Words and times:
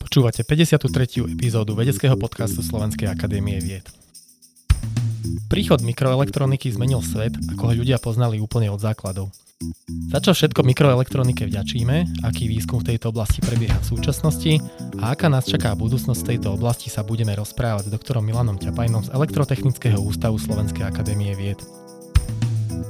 Počúvate 0.00 0.42
53. 0.42 1.30
epizódu 1.30 1.78
vedeckého 1.78 2.18
podcastu 2.18 2.66
Slovenskej 2.66 3.06
akadémie 3.06 3.62
vied. 3.62 3.86
Príchod 5.46 5.82
mikroelektroniky 5.86 6.70
zmenil 6.70 7.02
svet, 7.02 7.34
ako 7.54 7.70
ho 7.70 7.72
ľudia 7.78 8.02
poznali 8.02 8.42
úplne 8.42 8.74
od 8.74 8.82
základov. 8.82 9.30
Za 10.10 10.18
čo 10.24 10.32
všetko 10.32 10.64
mikroelektronike 10.64 11.44
vďačíme, 11.44 12.24
aký 12.24 12.48
výskum 12.48 12.80
v 12.80 12.94
tejto 12.94 13.12
oblasti 13.12 13.44
prebieha 13.44 13.76
v 13.76 13.90
súčasnosti 13.92 14.56
a 14.98 15.12
aká 15.12 15.28
nás 15.28 15.44
čaká 15.44 15.76
budúcnosť 15.76 16.20
v 16.24 16.28
tejto 16.34 16.56
oblasti 16.56 16.88
sa 16.88 17.04
budeme 17.04 17.36
rozprávať 17.36 17.86
s 17.86 17.92
doktorom 17.92 18.24
Milanom 18.24 18.56
Ťapajnom 18.56 19.06
z 19.06 19.12
Elektrotechnického 19.12 20.00
ústavu 20.00 20.40
Slovenskej 20.40 20.88
akadémie 20.88 21.36
vied. 21.36 21.60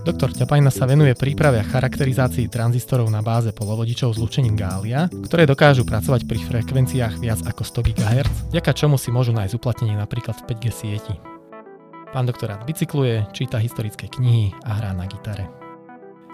Doktor 0.00 0.32
Ťapajna 0.32 0.72
sa 0.72 0.88
venuje 0.88 1.12
príprave 1.12 1.60
a 1.60 1.64
charakterizácii 1.64 2.48
tranzistorov 2.48 3.08
na 3.08 3.20
báze 3.20 3.52
polovodičov 3.52 4.16
s 4.16 4.18
lučením 4.20 4.56
gália, 4.56 5.12
ktoré 5.28 5.44
dokážu 5.44 5.84
pracovať 5.84 6.24
pri 6.24 6.40
frekvenciách 6.40 7.20
viac 7.20 7.40
ako 7.44 7.62
100 7.64 7.88
GHz, 7.92 8.36
vďaka 8.52 8.72
čomu 8.76 8.96
si 8.96 9.12
môžu 9.12 9.36
nájsť 9.36 9.56
uplatnenie 9.56 9.96
napríklad 9.96 10.40
v 10.40 10.46
5G 10.52 10.64
sieti. 10.72 11.14
Pán 12.10 12.26
doktor 12.26 12.50
rád 12.50 12.66
bicykluje, 12.66 13.28
číta 13.30 13.62
historické 13.62 14.10
knihy 14.10 14.50
a 14.66 14.80
hrá 14.80 14.90
na 14.96 15.06
gitare. 15.06 15.46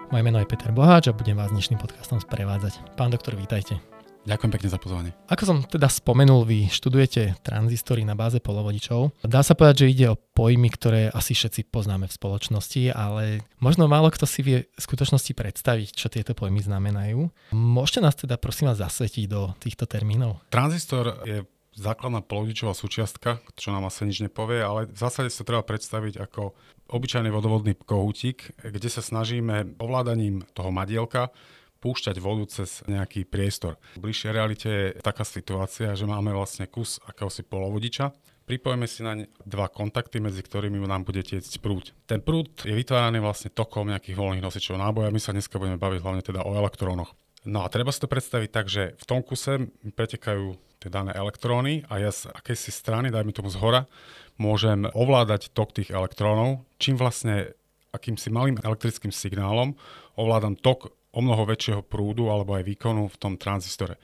Moje 0.09 0.23
meno 0.23 0.39
je 0.39 0.47
Peter 0.47 0.71
Boháč 0.71 1.11
a 1.11 1.17
budem 1.17 1.35
vás 1.35 1.51
dnešným 1.51 1.83
podcastom 1.83 2.23
sprevádzať. 2.23 2.95
Pán 2.95 3.11
doktor, 3.11 3.35
vítajte. 3.35 3.96
Ďakujem 4.27 4.51
pekne 4.51 4.67
za 4.67 4.75
pozvanie. 4.75 5.11
Ako 5.31 5.43
som 5.47 5.57
teda 5.63 5.87
spomenul, 5.87 6.43
vy 6.43 6.67
študujete 6.67 7.39
tranzistory 7.47 8.03
na 8.03 8.11
báze 8.11 8.43
polovodičov. 8.43 9.23
Dá 9.23 9.39
sa 9.39 9.55
povedať, 9.55 9.87
že 9.87 9.91
ide 9.95 10.05
o 10.11 10.19
pojmy, 10.19 10.67
ktoré 10.67 11.07
asi 11.15 11.31
všetci 11.31 11.71
poznáme 11.71 12.11
v 12.11 12.17
spoločnosti, 12.19 12.91
ale 12.91 13.47
možno 13.63 13.87
málo 13.87 14.11
kto 14.11 14.27
si 14.27 14.43
vie 14.43 14.57
v 14.67 14.81
skutočnosti 14.83 15.31
predstaviť, 15.31 15.95
čo 15.95 16.11
tieto 16.11 16.35
pojmy 16.35 16.59
znamenajú. 16.59 17.31
Môžete 17.55 18.03
nás 18.03 18.19
teda 18.19 18.35
prosím 18.35 18.67
vás 18.67 18.83
zasvetiť 18.83 19.31
do 19.31 19.55
týchto 19.63 19.87
termínov? 19.87 20.43
Tranzistor 20.51 21.23
je 21.23 21.47
základná 21.77 22.19
polodičová 22.19 22.75
súčiastka, 22.75 23.39
čo 23.55 23.71
nám 23.71 23.87
asi 23.87 24.03
nič 24.03 24.19
nepovie, 24.27 24.59
ale 24.59 24.91
v 24.91 24.97
zásade 24.97 25.31
sa 25.31 25.47
treba 25.47 25.63
predstaviť 25.63 26.19
ako 26.19 26.51
obyčajný 26.91 27.31
vodovodný 27.31 27.79
kohútik, 27.79 28.51
kde 28.59 28.91
sa 28.91 28.99
snažíme 28.99 29.79
ovládaním 29.79 30.43
toho 30.51 30.73
madielka 30.75 31.31
púšťať 31.79 32.17
vodu 32.17 32.45
cez 32.49 32.81
nejaký 32.89 33.25
priestor. 33.25 33.77
V 33.97 34.09
bližšej 34.09 34.31
realite 34.33 34.69
je 34.69 34.85
taká 35.01 35.23
situácia, 35.23 35.93
že 35.93 36.09
máme 36.09 36.33
vlastne 36.33 36.65
kus 36.65 36.97
akéhosi 37.05 37.45
polovodiča, 37.45 38.11
pripojíme 38.47 38.87
si 38.87 39.03
naň 39.03 39.27
dva 39.43 39.67
kontakty, 39.67 40.23
medzi 40.23 40.39
ktorými 40.39 40.79
nám 40.87 41.03
bude 41.03 41.21
tiecť 41.21 41.59
prúd. 41.59 41.91
Ten 42.07 42.23
prúd 42.23 42.47
je 42.63 42.71
vytváraný 42.71 43.19
vlastne 43.19 43.51
tokom 43.51 43.91
nejakých 43.91 44.15
voľných 44.15 44.45
nosičov 44.45 44.79
náboja. 44.79 45.11
My 45.11 45.19
sa 45.19 45.35
dneska 45.35 45.59
budeme 45.59 45.77
baviť 45.77 45.99
hlavne 45.99 46.23
teda 46.23 46.47
o 46.47 46.55
elektrónoch. 46.55 47.11
No 47.47 47.63
a 47.63 47.71
treba 47.71 47.91
si 47.91 48.01
to 48.03 48.11
predstaviť 48.11 48.49
tak, 48.49 48.67
že 48.67 48.95
v 48.97 49.05
tom 49.07 49.19
kuse 49.23 49.71
pretekajú 49.95 50.59
tie 50.83 50.89
dané 50.91 51.15
elektróny 51.15 51.87
a 51.87 51.99
ja 51.99 52.11
z 52.11 52.31
akejsi 52.31 52.71
strany, 52.71 53.07
dajme 53.07 53.31
tomu 53.31 53.47
z 53.51 53.59
hora, 53.59 53.87
môžem 54.35 54.85
ovládať 54.91 55.51
tok 55.55 55.73
tých 55.73 55.89
elektrónov, 55.89 56.67
čím 56.77 56.99
vlastne 56.99 57.55
akýmsi 57.95 58.29
malým 58.29 58.59
elektrickým 58.61 59.15
signálom 59.15 59.73
ovládam 60.17 60.57
tok 60.57 60.91
o 61.17 61.19
mnoho 61.25 61.49
väčšieho 61.49 61.81
prúdu 61.81 62.29
alebo 62.29 62.53
aj 62.53 62.69
výkonu 62.69 63.09
v 63.09 63.17
tom 63.17 63.33
tranzistore. 63.41 63.97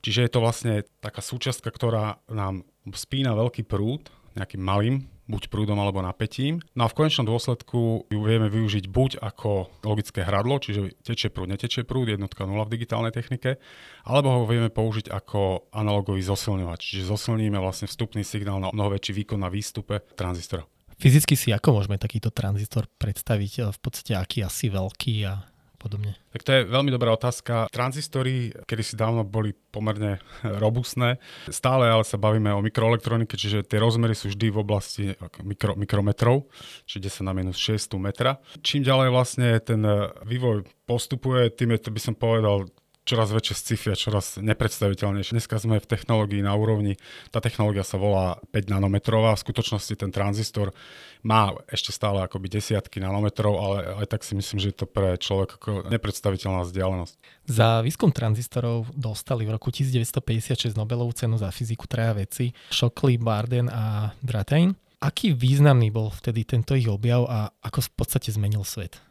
Čiže 0.00 0.24
je 0.24 0.30
to 0.32 0.40
vlastne 0.40 0.72
taká 1.04 1.20
súčiastka, 1.20 1.68
ktorá 1.68 2.24
nám 2.32 2.64
spína 2.96 3.36
veľký 3.36 3.68
prúd 3.68 4.08
nejakým 4.34 4.60
malým, 4.60 5.06
buď 5.24 5.48
prúdom 5.48 5.80
alebo 5.80 6.04
napätím. 6.04 6.60
No 6.76 6.84
a 6.84 6.90
v 6.92 6.96
konečnom 7.00 7.24
dôsledku 7.24 8.08
ju 8.12 8.20
vieme 8.20 8.52
využiť 8.52 8.84
buď 8.92 9.24
ako 9.24 9.72
logické 9.86 10.20
hradlo, 10.20 10.60
čiže 10.60 11.00
tečie 11.00 11.32
prúd, 11.32 11.48
netečie 11.48 11.86
prúd, 11.86 12.12
jednotka 12.12 12.44
nula 12.44 12.68
v 12.68 12.76
digitálnej 12.76 13.14
technike, 13.14 13.56
alebo 14.04 14.28
ho 14.28 14.42
vieme 14.44 14.68
použiť 14.68 15.08
ako 15.08 15.72
analogový 15.72 16.20
zosilňovač, 16.20 16.80
čiže 16.82 17.08
zosilníme 17.08 17.56
vlastne 17.56 17.88
vstupný 17.88 18.20
signál 18.20 18.60
na 18.60 18.68
mnoho 18.68 18.92
väčší 18.92 19.24
výkon 19.24 19.40
na 19.40 19.48
výstupe 19.48 20.04
tranzistora. 20.12 20.68
Fyzicky 21.00 21.34
si 21.34 21.50
ako 21.50 21.80
môžeme 21.80 21.98
takýto 21.98 22.30
tranzistor 22.30 22.86
predstaviť? 23.00 23.72
V 23.74 23.80
podstate 23.80 24.12
aký 24.14 24.46
asi 24.46 24.70
veľký 24.70 25.14
a 25.26 25.42
podobne? 25.84 26.16
Tak 26.32 26.40
to 26.40 26.50
je 26.56 26.60
veľmi 26.64 26.88
dobrá 26.88 27.12
otázka. 27.12 27.68
Tranzistory, 27.68 28.56
kedy 28.64 28.82
si 28.82 28.94
dávno 28.96 29.20
boli 29.28 29.52
pomerne 29.52 30.24
robustné, 30.40 31.20
stále 31.52 31.92
ale 31.92 32.08
sa 32.08 32.16
bavíme 32.16 32.48
o 32.56 32.64
mikroelektronike, 32.64 33.36
čiže 33.36 33.68
tie 33.68 33.76
rozmery 33.76 34.16
sú 34.16 34.32
vždy 34.32 34.46
v 34.48 34.58
oblasti 34.58 35.04
mikro, 35.44 35.76
mikrometrov, 35.76 36.48
čiže 36.88 37.20
10 37.20 37.28
na 37.28 37.36
minus 37.36 37.60
6 37.60 38.00
metra. 38.00 38.40
Čím 38.64 38.88
ďalej 38.88 39.08
vlastne 39.12 39.48
ten 39.60 39.84
vývoj 40.24 40.64
postupuje, 40.88 41.52
tým 41.52 41.76
je 41.76 41.84
to 41.84 41.90
by 41.92 42.00
som 42.00 42.16
povedal 42.16 42.64
čoraz 43.04 43.30
väčšie 43.30 43.54
sci-fi 43.54 43.92
a 43.92 43.96
čoraz 43.96 44.40
nepredstaviteľnejšie. 44.40 45.36
Dneska 45.36 45.60
sme 45.60 45.76
v 45.76 45.86
technológii 45.86 46.40
na 46.40 46.56
úrovni, 46.56 46.96
tá 47.28 47.44
technológia 47.44 47.84
sa 47.84 48.00
volá 48.00 48.40
5 48.56 48.72
nanometrová, 48.72 49.36
v 49.36 49.44
skutočnosti 49.44 49.94
ten 49.94 50.08
tranzistor 50.08 50.72
má 51.20 51.52
ešte 51.68 51.92
stále 51.92 52.24
akoby 52.24 52.48
desiatky 52.48 53.04
nanometrov, 53.04 53.54
ale 53.60 53.76
aj 54.04 54.08
tak 54.08 54.24
si 54.24 54.32
myslím, 54.32 54.58
že 54.60 54.72
je 54.72 54.76
to 54.84 54.86
pre 54.88 55.20
človek 55.20 55.60
ako 55.60 55.70
nepredstaviteľná 55.92 56.64
vzdialenosť. 56.64 57.14
Za 57.44 57.84
výskum 57.84 58.08
tranzistorov 58.08 58.88
dostali 58.96 59.44
v 59.44 59.52
roku 59.52 59.68
1956 59.68 60.72
Nobelovú 60.72 61.12
cenu 61.12 61.36
za 61.36 61.52
fyziku 61.52 61.84
traja 61.84 62.16
veci 62.16 62.56
Shockley, 62.72 63.20
Barden 63.20 63.68
a 63.68 64.16
Brattain. 64.24 64.72
Aký 65.04 65.36
významný 65.36 65.92
bol 65.92 66.08
vtedy 66.08 66.48
tento 66.48 66.72
ich 66.72 66.88
objav 66.88 67.28
a 67.28 67.52
ako 67.60 67.84
v 67.84 67.90
podstate 67.92 68.32
zmenil 68.32 68.64
svet? 68.64 69.03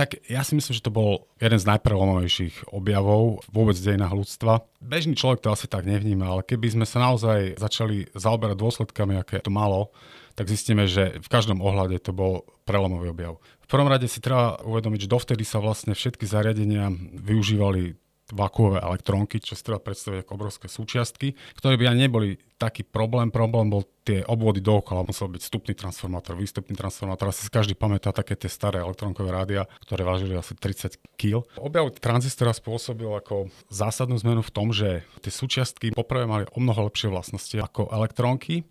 Tak 0.00 0.16
ja 0.32 0.40
si 0.40 0.56
myslím, 0.56 0.72
že 0.72 0.80
to 0.80 0.88
bol 0.88 1.28
jeden 1.36 1.60
z 1.60 1.68
najprelomovejších 1.76 2.72
objavov 2.72 3.44
vôbec 3.52 3.76
v 3.76 3.92
dejinách 3.92 4.16
ľudstva. 4.16 4.64
Bežný 4.80 5.12
človek 5.12 5.44
to 5.44 5.52
asi 5.52 5.68
tak 5.68 5.84
nevníma, 5.84 6.24
ale 6.24 6.40
keby 6.40 6.72
sme 6.72 6.86
sa 6.88 7.04
naozaj 7.04 7.60
začali 7.60 8.08
zaoberať 8.16 8.56
dôsledkami, 8.56 9.20
aké 9.20 9.44
to 9.44 9.52
malo, 9.52 9.92
tak 10.40 10.48
zistíme, 10.48 10.88
že 10.88 11.20
v 11.20 11.28
každom 11.28 11.60
ohľade 11.60 12.00
to 12.00 12.16
bol 12.16 12.48
prelomový 12.64 13.12
objav. 13.12 13.44
V 13.60 13.68
prvom 13.68 13.92
rade 13.92 14.08
si 14.08 14.24
treba 14.24 14.56
uvedomiť, 14.64 15.04
že 15.04 15.12
dovtedy 15.12 15.44
sa 15.44 15.60
vlastne 15.60 15.92
všetky 15.92 16.24
zariadenia 16.24 16.88
využívali 17.20 18.00
vakuové 18.32 18.80
elektrónky, 18.80 19.42
čo 19.42 19.58
si 19.58 19.62
treba 19.62 19.82
predstaviť 19.82 20.24
ako 20.24 20.32
obrovské 20.34 20.66
súčiastky, 20.70 21.34
ktoré 21.58 21.74
by 21.76 21.84
ani 21.90 22.08
neboli 22.08 22.28
taký 22.60 22.84
problém. 22.84 23.32
Problém 23.32 23.72
bol 23.72 23.88
tie 24.04 24.20
obvody 24.28 24.60
dookola. 24.60 25.08
Musel 25.08 25.32
byť 25.32 25.40
vstupný 25.40 25.72
transformátor, 25.72 26.36
výstupný 26.36 26.76
transformátor. 26.76 27.32
Asi 27.32 27.48
si 27.48 27.50
každý 27.50 27.72
pamätá 27.72 28.12
také 28.12 28.36
tie 28.36 28.52
staré 28.52 28.84
elektrónkové 28.84 29.32
rádia, 29.32 29.64
ktoré 29.80 30.04
vážili 30.04 30.36
asi 30.36 30.52
30 30.52 31.00
kg. 31.16 31.46
Objav 31.56 31.88
tranzistora 31.96 32.52
spôsobil 32.52 33.08
ako 33.08 33.48
zásadnú 33.72 34.20
zmenu 34.20 34.44
v 34.44 34.52
tom, 34.52 34.76
že 34.76 35.08
tie 35.24 35.32
súčiastky 35.32 35.96
poprvé 35.96 36.28
mali 36.28 36.44
o 36.52 36.58
mnoho 36.60 36.92
lepšie 36.92 37.08
vlastnosti 37.08 37.56
ako 37.56 37.88
elektrónky 37.96 38.68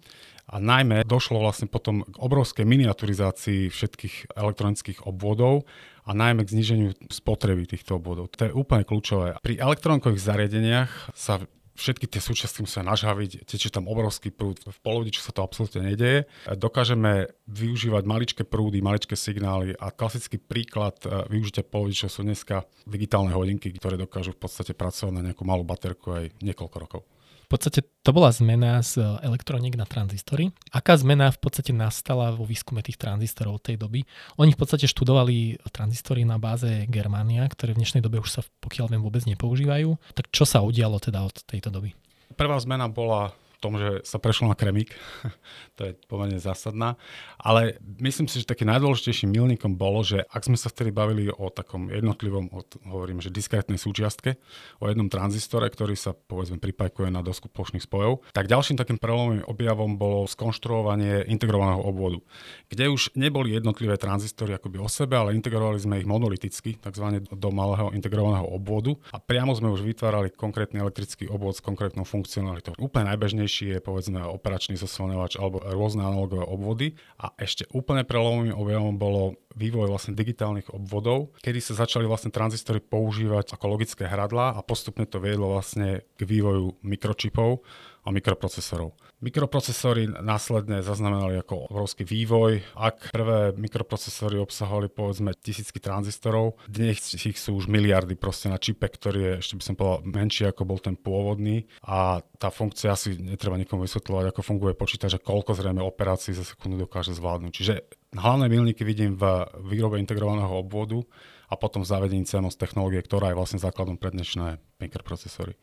a 0.50 0.58
najmä 0.58 1.06
došlo 1.06 1.38
vlastne 1.38 1.70
potom 1.70 2.02
k 2.02 2.16
obrovskej 2.18 2.66
miniaturizácii 2.66 3.70
všetkých 3.70 4.34
elektronických 4.34 5.06
obvodov 5.06 5.70
a 6.10 6.18
najmä 6.18 6.42
k 6.42 6.58
zniženiu 6.58 6.90
spotreby 7.14 7.70
týchto 7.70 8.02
obvodov. 8.02 8.34
To 8.34 8.50
je 8.50 8.56
úplne 8.58 8.82
kľúčové. 8.82 9.38
Pri 9.46 9.62
elektronkových 9.62 10.26
zariadeniach 10.26 11.14
sa 11.14 11.38
všetky 11.80 12.12
tie 12.12 12.20
súčiastky 12.20 12.60
musia 12.68 12.84
nažhaviť, 12.84 13.48
tečie 13.48 13.72
tam 13.72 13.88
obrovský 13.88 14.36
prúd. 14.36 14.60
V 14.68 14.80
polodiču 14.84 15.24
sa 15.24 15.32
to 15.32 15.48
absolútne 15.48 15.88
nedieje. 15.88 16.28
Dokážeme 16.52 17.32
využívať 17.48 18.04
maličké 18.04 18.44
prúdy, 18.44 18.84
maličké 18.84 19.16
signály 19.16 19.72
a 19.80 19.88
klasický 19.96 20.36
príklad 20.44 21.00
e, 21.08 21.24
využitia 21.32 21.64
polodičov 21.64 22.12
sú 22.12 22.22
dneska 22.28 22.68
digitálne 22.84 23.32
hodinky, 23.32 23.72
ktoré 23.72 23.96
dokážu 23.96 24.36
v 24.36 24.44
podstate 24.44 24.76
pracovať 24.76 25.14
na 25.16 25.32
nejakú 25.32 25.48
malú 25.48 25.64
baterku 25.64 26.12
aj 26.12 26.36
niekoľko 26.44 26.78
rokov. 26.84 27.02
V 27.50 27.58
podstate 27.58 27.82
to 28.06 28.14
bola 28.14 28.30
zmena 28.30 28.78
z 28.86 29.02
elektronik 29.26 29.74
na 29.74 29.82
tranzistory. 29.82 30.54
Aká 30.70 30.94
zmena 31.02 31.34
v 31.34 31.42
podstate 31.42 31.74
nastala 31.74 32.30
vo 32.30 32.46
výskume 32.46 32.86
tých 32.86 33.02
tranzistorov 33.02 33.66
tej 33.66 33.74
doby? 33.74 34.06
Oni 34.38 34.54
v 34.54 34.60
podstate 34.62 34.86
študovali 34.86 35.58
tranzistory 35.74 36.30
na 36.30 36.38
báze 36.38 36.86
Germania, 36.94 37.50
ktoré 37.50 37.74
v 37.74 37.82
dnešnej 37.82 38.06
dobe 38.06 38.22
už 38.22 38.30
sa 38.30 38.46
pokiaľ 38.46 38.94
viem 38.94 39.02
vôbec 39.02 39.26
nepoužívajú. 39.26 39.98
Tak 40.14 40.30
čo 40.30 40.46
sa 40.46 40.62
udialo 40.62 41.02
teda 41.02 41.26
od 41.26 41.42
tejto 41.50 41.74
doby? 41.74 41.98
Prvá 42.38 42.54
zmena 42.62 42.86
bola 42.86 43.34
tom, 43.60 43.76
že 43.76 44.02
sa 44.08 44.18
prešlo 44.18 44.48
na 44.48 44.56
kremík. 44.56 44.96
to 45.78 45.92
je 45.92 45.92
pomerne 46.08 46.40
zásadná. 46.40 46.96
Ale 47.38 47.78
myslím 48.00 48.32
si, 48.32 48.42
že 48.42 48.50
takým 48.50 48.72
najdôležitejším 48.72 49.30
milníkom 49.30 49.76
bolo, 49.76 50.02
že 50.02 50.24
ak 50.32 50.48
sme 50.48 50.58
sa 50.58 50.72
vtedy 50.72 50.96
bavili 50.96 51.28
o 51.30 51.52
takom 51.52 51.92
jednotlivom, 51.92 52.50
o, 52.56 52.64
hovorím, 52.88 53.20
že 53.20 53.30
diskrétnej 53.30 53.76
súčiastke, 53.76 54.40
o 54.80 54.88
jednom 54.88 55.12
tranzistore, 55.12 55.68
ktorý 55.68 56.00
sa 56.00 56.16
povedzme 56.16 56.58
pripajkuje 56.58 57.12
na 57.12 57.20
dosku 57.20 57.52
plošných 57.52 57.84
spojov, 57.84 58.24
tak 58.32 58.48
ďalším 58.48 58.80
takým 58.80 58.98
prelomovým 58.98 59.44
objavom 59.46 60.00
bolo 60.00 60.26
skonštruovanie 60.26 61.28
integrovaného 61.28 61.84
obvodu, 61.84 62.24
kde 62.72 62.88
už 62.88 63.14
neboli 63.20 63.52
jednotlivé 63.54 64.00
tranzistory 64.00 64.56
akoby 64.56 64.80
o 64.80 64.88
sebe, 64.88 65.20
ale 65.20 65.36
integrovali 65.36 65.78
sme 65.80 66.00
ich 66.00 66.08
monoliticky, 66.08 66.80
takzvané 66.80 67.22
do 67.28 67.50
malého 67.52 67.92
integrovaného 67.92 68.48
obvodu 68.48 68.96
a 69.12 69.20
priamo 69.20 69.52
sme 69.52 69.68
už 69.68 69.84
vytvárali 69.84 70.32
konkrétny 70.32 70.80
elektrický 70.80 71.28
obvod 71.28 71.60
s 71.60 71.62
konkrétnou 71.62 72.08
funkcionalitou. 72.08 72.78
Úplne 72.80 73.16
najbežnejšie 73.16 73.49
najčastejší 73.50 73.74
je 73.74 73.80
povedzme 73.82 74.22
operačný 74.30 74.78
zosilňovač 74.78 75.42
alebo 75.42 75.58
rôzne 75.66 76.06
analogové 76.06 76.46
obvody. 76.46 76.94
A 77.18 77.34
ešte 77.42 77.66
úplne 77.74 78.06
prelomovým 78.06 78.54
objavom 78.54 78.96
bolo 79.02 79.42
vývoj 79.56 79.90
vlastne 79.90 80.14
digitálnych 80.14 80.74
obvodov, 80.74 81.34
kedy 81.42 81.60
sa 81.62 81.74
začali 81.86 82.06
vlastne 82.06 82.30
tranzistory 82.30 82.84
používať 82.84 83.58
ako 83.58 83.66
logické 83.66 84.06
hradla 84.06 84.54
a 84.54 84.62
postupne 84.62 85.10
to 85.10 85.18
viedlo 85.18 85.54
vlastne 85.58 86.06
k 86.18 86.22
vývoju 86.22 86.82
mikročipov 86.86 87.66
a 88.06 88.16
mikroprocesorov. 88.16 88.96
Mikroprocesory 89.20 90.08
následne 90.08 90.80
zaznamenali 90.80 91.44
ako 91.44 91.68
obrovský 91.68 92.08
vývoj. 92.08 92.64
Ak 92.80 93.12
prvé 93.12 93.52
mikroprocesory 93.52 94.40
obsahovali 94.40 94.88
povedzme 94.88 95.36
tisícky 95.36 95.84
tranzistorov, 95.84 96.56
dnes 96.72 97.04
ich 97.20 97.36
sú 97.36 97.60
už 97.60 97.68
miliardy 97.68 98.16
proste 98.16 98.48
na 98.48 98.56
čipe, 98.56 98.88
ktorý 98.88 99.20
je 99.20 99.34
ešte 99.44 99.56
by 99.60 99.64
som 99.64 99.76
povedal 99.76 100.00
menší 100.08 100.48
ako 100.48 100.64
bol 100.64 100.80
ten 100.80 100.96
pôvodný 100.96 101.68
a 101.84 102.24
tá 102.40 102.48
funkcia 102.48 102.96
asi 102.96 103.20
netreba 103.20 103.60
nikomu 103.60 103.84
vysvetľovať, 103.84 104.32
ako 104.32 104.42
funguje 104.48 104.74
počítač 104.80 105.20
a 105.20 105.24
koľko 105.24 105.52
zrejme 105.60 105.84
operácií 105.84 106.32
za 106.32 106.48
sekundu 106.48 106.80
dokáže 106.80 107.12
zvládnuť. 107.12 107.52
Čiže 107.52 107.74
hlavné 108.16 108.50
milníky 108.50 108.82
vidím 108.86 109.18
v 109.18 109.46
výrobe 109.66 110.02
integrovaného 110.02 110.50
obvodu 110.50 111.02
a 111.50 111.58
potom 111.58 111.82
v 111.82 111.92
zavedení 111.92 112.24
CMOS 112.26 112.58
technológie, 112.58 113.02
ktorá 113.02 113.34
je 113.34 113.40
vlastne 113.40 113.60
základom 113.62 113.98
pre 113.98 114.14
dnešné 114.14 114.58
mikroprocesory 114.82 115.58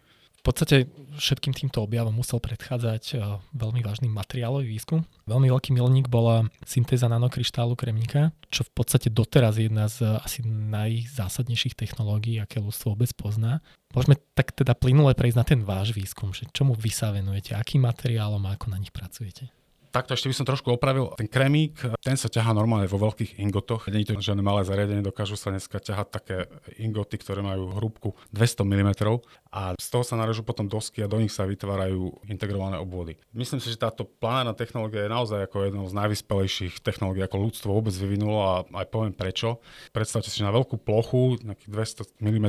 podstate 0.47 0.87
všetkým 1.19 1.51
týmto 1.51 1.83
objavom 1.83 2.15
musel 2.15 2.39
predchádzať 2.39 3.03
e, 3.11 3.15
veľmi 3.51 3.83
vážny 3.83 4.07
materiálový 4.07 4.71
výskum. 4.71 5.03
Veľmi 5.27 5.51
veľký 5.51 5.75
milník 5.75 6.07
bola 6.07 6.47
syntéza 6.63 7.11
nanokryštálu 7.11 7.75
kremníka, 7.75 8.31
čo 8.55 8.63
v 8.63 8.71
podstate 8.71 9.11
doteraz 9.11 9.59
je 9.59 9.67
jedna 9.67 9.91
z 9.91 10.07
asi 10.23 10.47
najzásadnejších 10.47 11.75
technológií, 11.75 12.39
aké 12.39 12.63
ľudstvo 12.63 12.95
vôbec 12.95 13.11
pozná. 13.19 13.59
Môžeme 13.91 14.23
tak 14.39 14.55
teda 14.55 14.79
plynule 14.79 15.19
prejsť 15.19 15.39
na 15.43 15.43
ten 15.43 15.61
váš 15.67 15.91
výskum, 15.91 16.31
že 16.31 16.47
čomu 16.55 16.79
vy 16.79 16.95
sa 16.95 17.11
venujete, 17.11 17.59
akým 17.59 17.83
materiálom 17.83 18.47
a 18.47 18.55
ako 18.55 18.71
na 18.71 18.79
nich 18.79 18.95
pracujete. 18.95 19.51
Takto 19.97 20.13
ešte 20.13 20.29
by 20.29 20.37
som 20.37 20.45
trošku 20.45 20.69
opravil. 20.77 21.09
Ten 21.17 21.25
kremík, 21.25 21.81
ten 22.05 22.21
sa 22.21 22.29
ťahá 22.29 22.53
normálne 22.53 22.85
vo 22.85 23.01
veľkých 23.01 23.41
ingotoch. 23.41 23.89
Je 23.89 24.05
to 24.05 24.21
žiadne 24.21 24.45
malé 24.45 24.61
zariadenie, 24.61 25.01
dokážu 25.01 25.41
sa 25.41 25.49
dneska 25.49 25.81
ťahať 25.81 26.09
také 26.13 26.37
ingoty, 26.77 27.17
ktoré 27.17 27.41
majú 27.41 27.73
hrúbku 27.73 28.13
200 28.29 28.69
mm 28.69 28.91
a 29.57 29.73
z 29.73 29.89
toho 29.89 30.05
sa 30.05 30.21
narežú 30.21 30.45
potom 30.45 30.69
dosky 30.69 31.01
a 31.01 31.09
do 31.09 31.17
nich 31.17 31.33
sa 31.33 31.49
vytvárajú 31.49 32.29
integrované 32.29 32.77
obvody. 32.77 33.17
Myslím 33.33 33.57
si, 33.57 33.73
že 33.73 33.81
táto 33.81 34.05
planárna 34.05 34.53
technológia 34.53 35.09
je 35.09 35.15
naozaj 35.17 35.49
ako 35.49 35.65
jednou 35.65 35.89
z 35.89 35.97
najvyspelejších 35.97 36.85
technológií, 36.85 37.25
ako 37.25 37.49
ľudstvo 37.49 37.73
vôbec 37.73 37.97
vyvinulo 37.97 38.37
a 38.45 38.53
aj 38.69 38.93
poviem 38.93 39.17
prečo. 39.17 39.65
Predstavte 39.97 40.29
si 40.29 40.45
na 40.45 40.53
veľkú 40.53 40.77
plochu, 40.77 41.41
nejaký 41.41 41.73
200 41.73 42.21
mm 42.21 42.47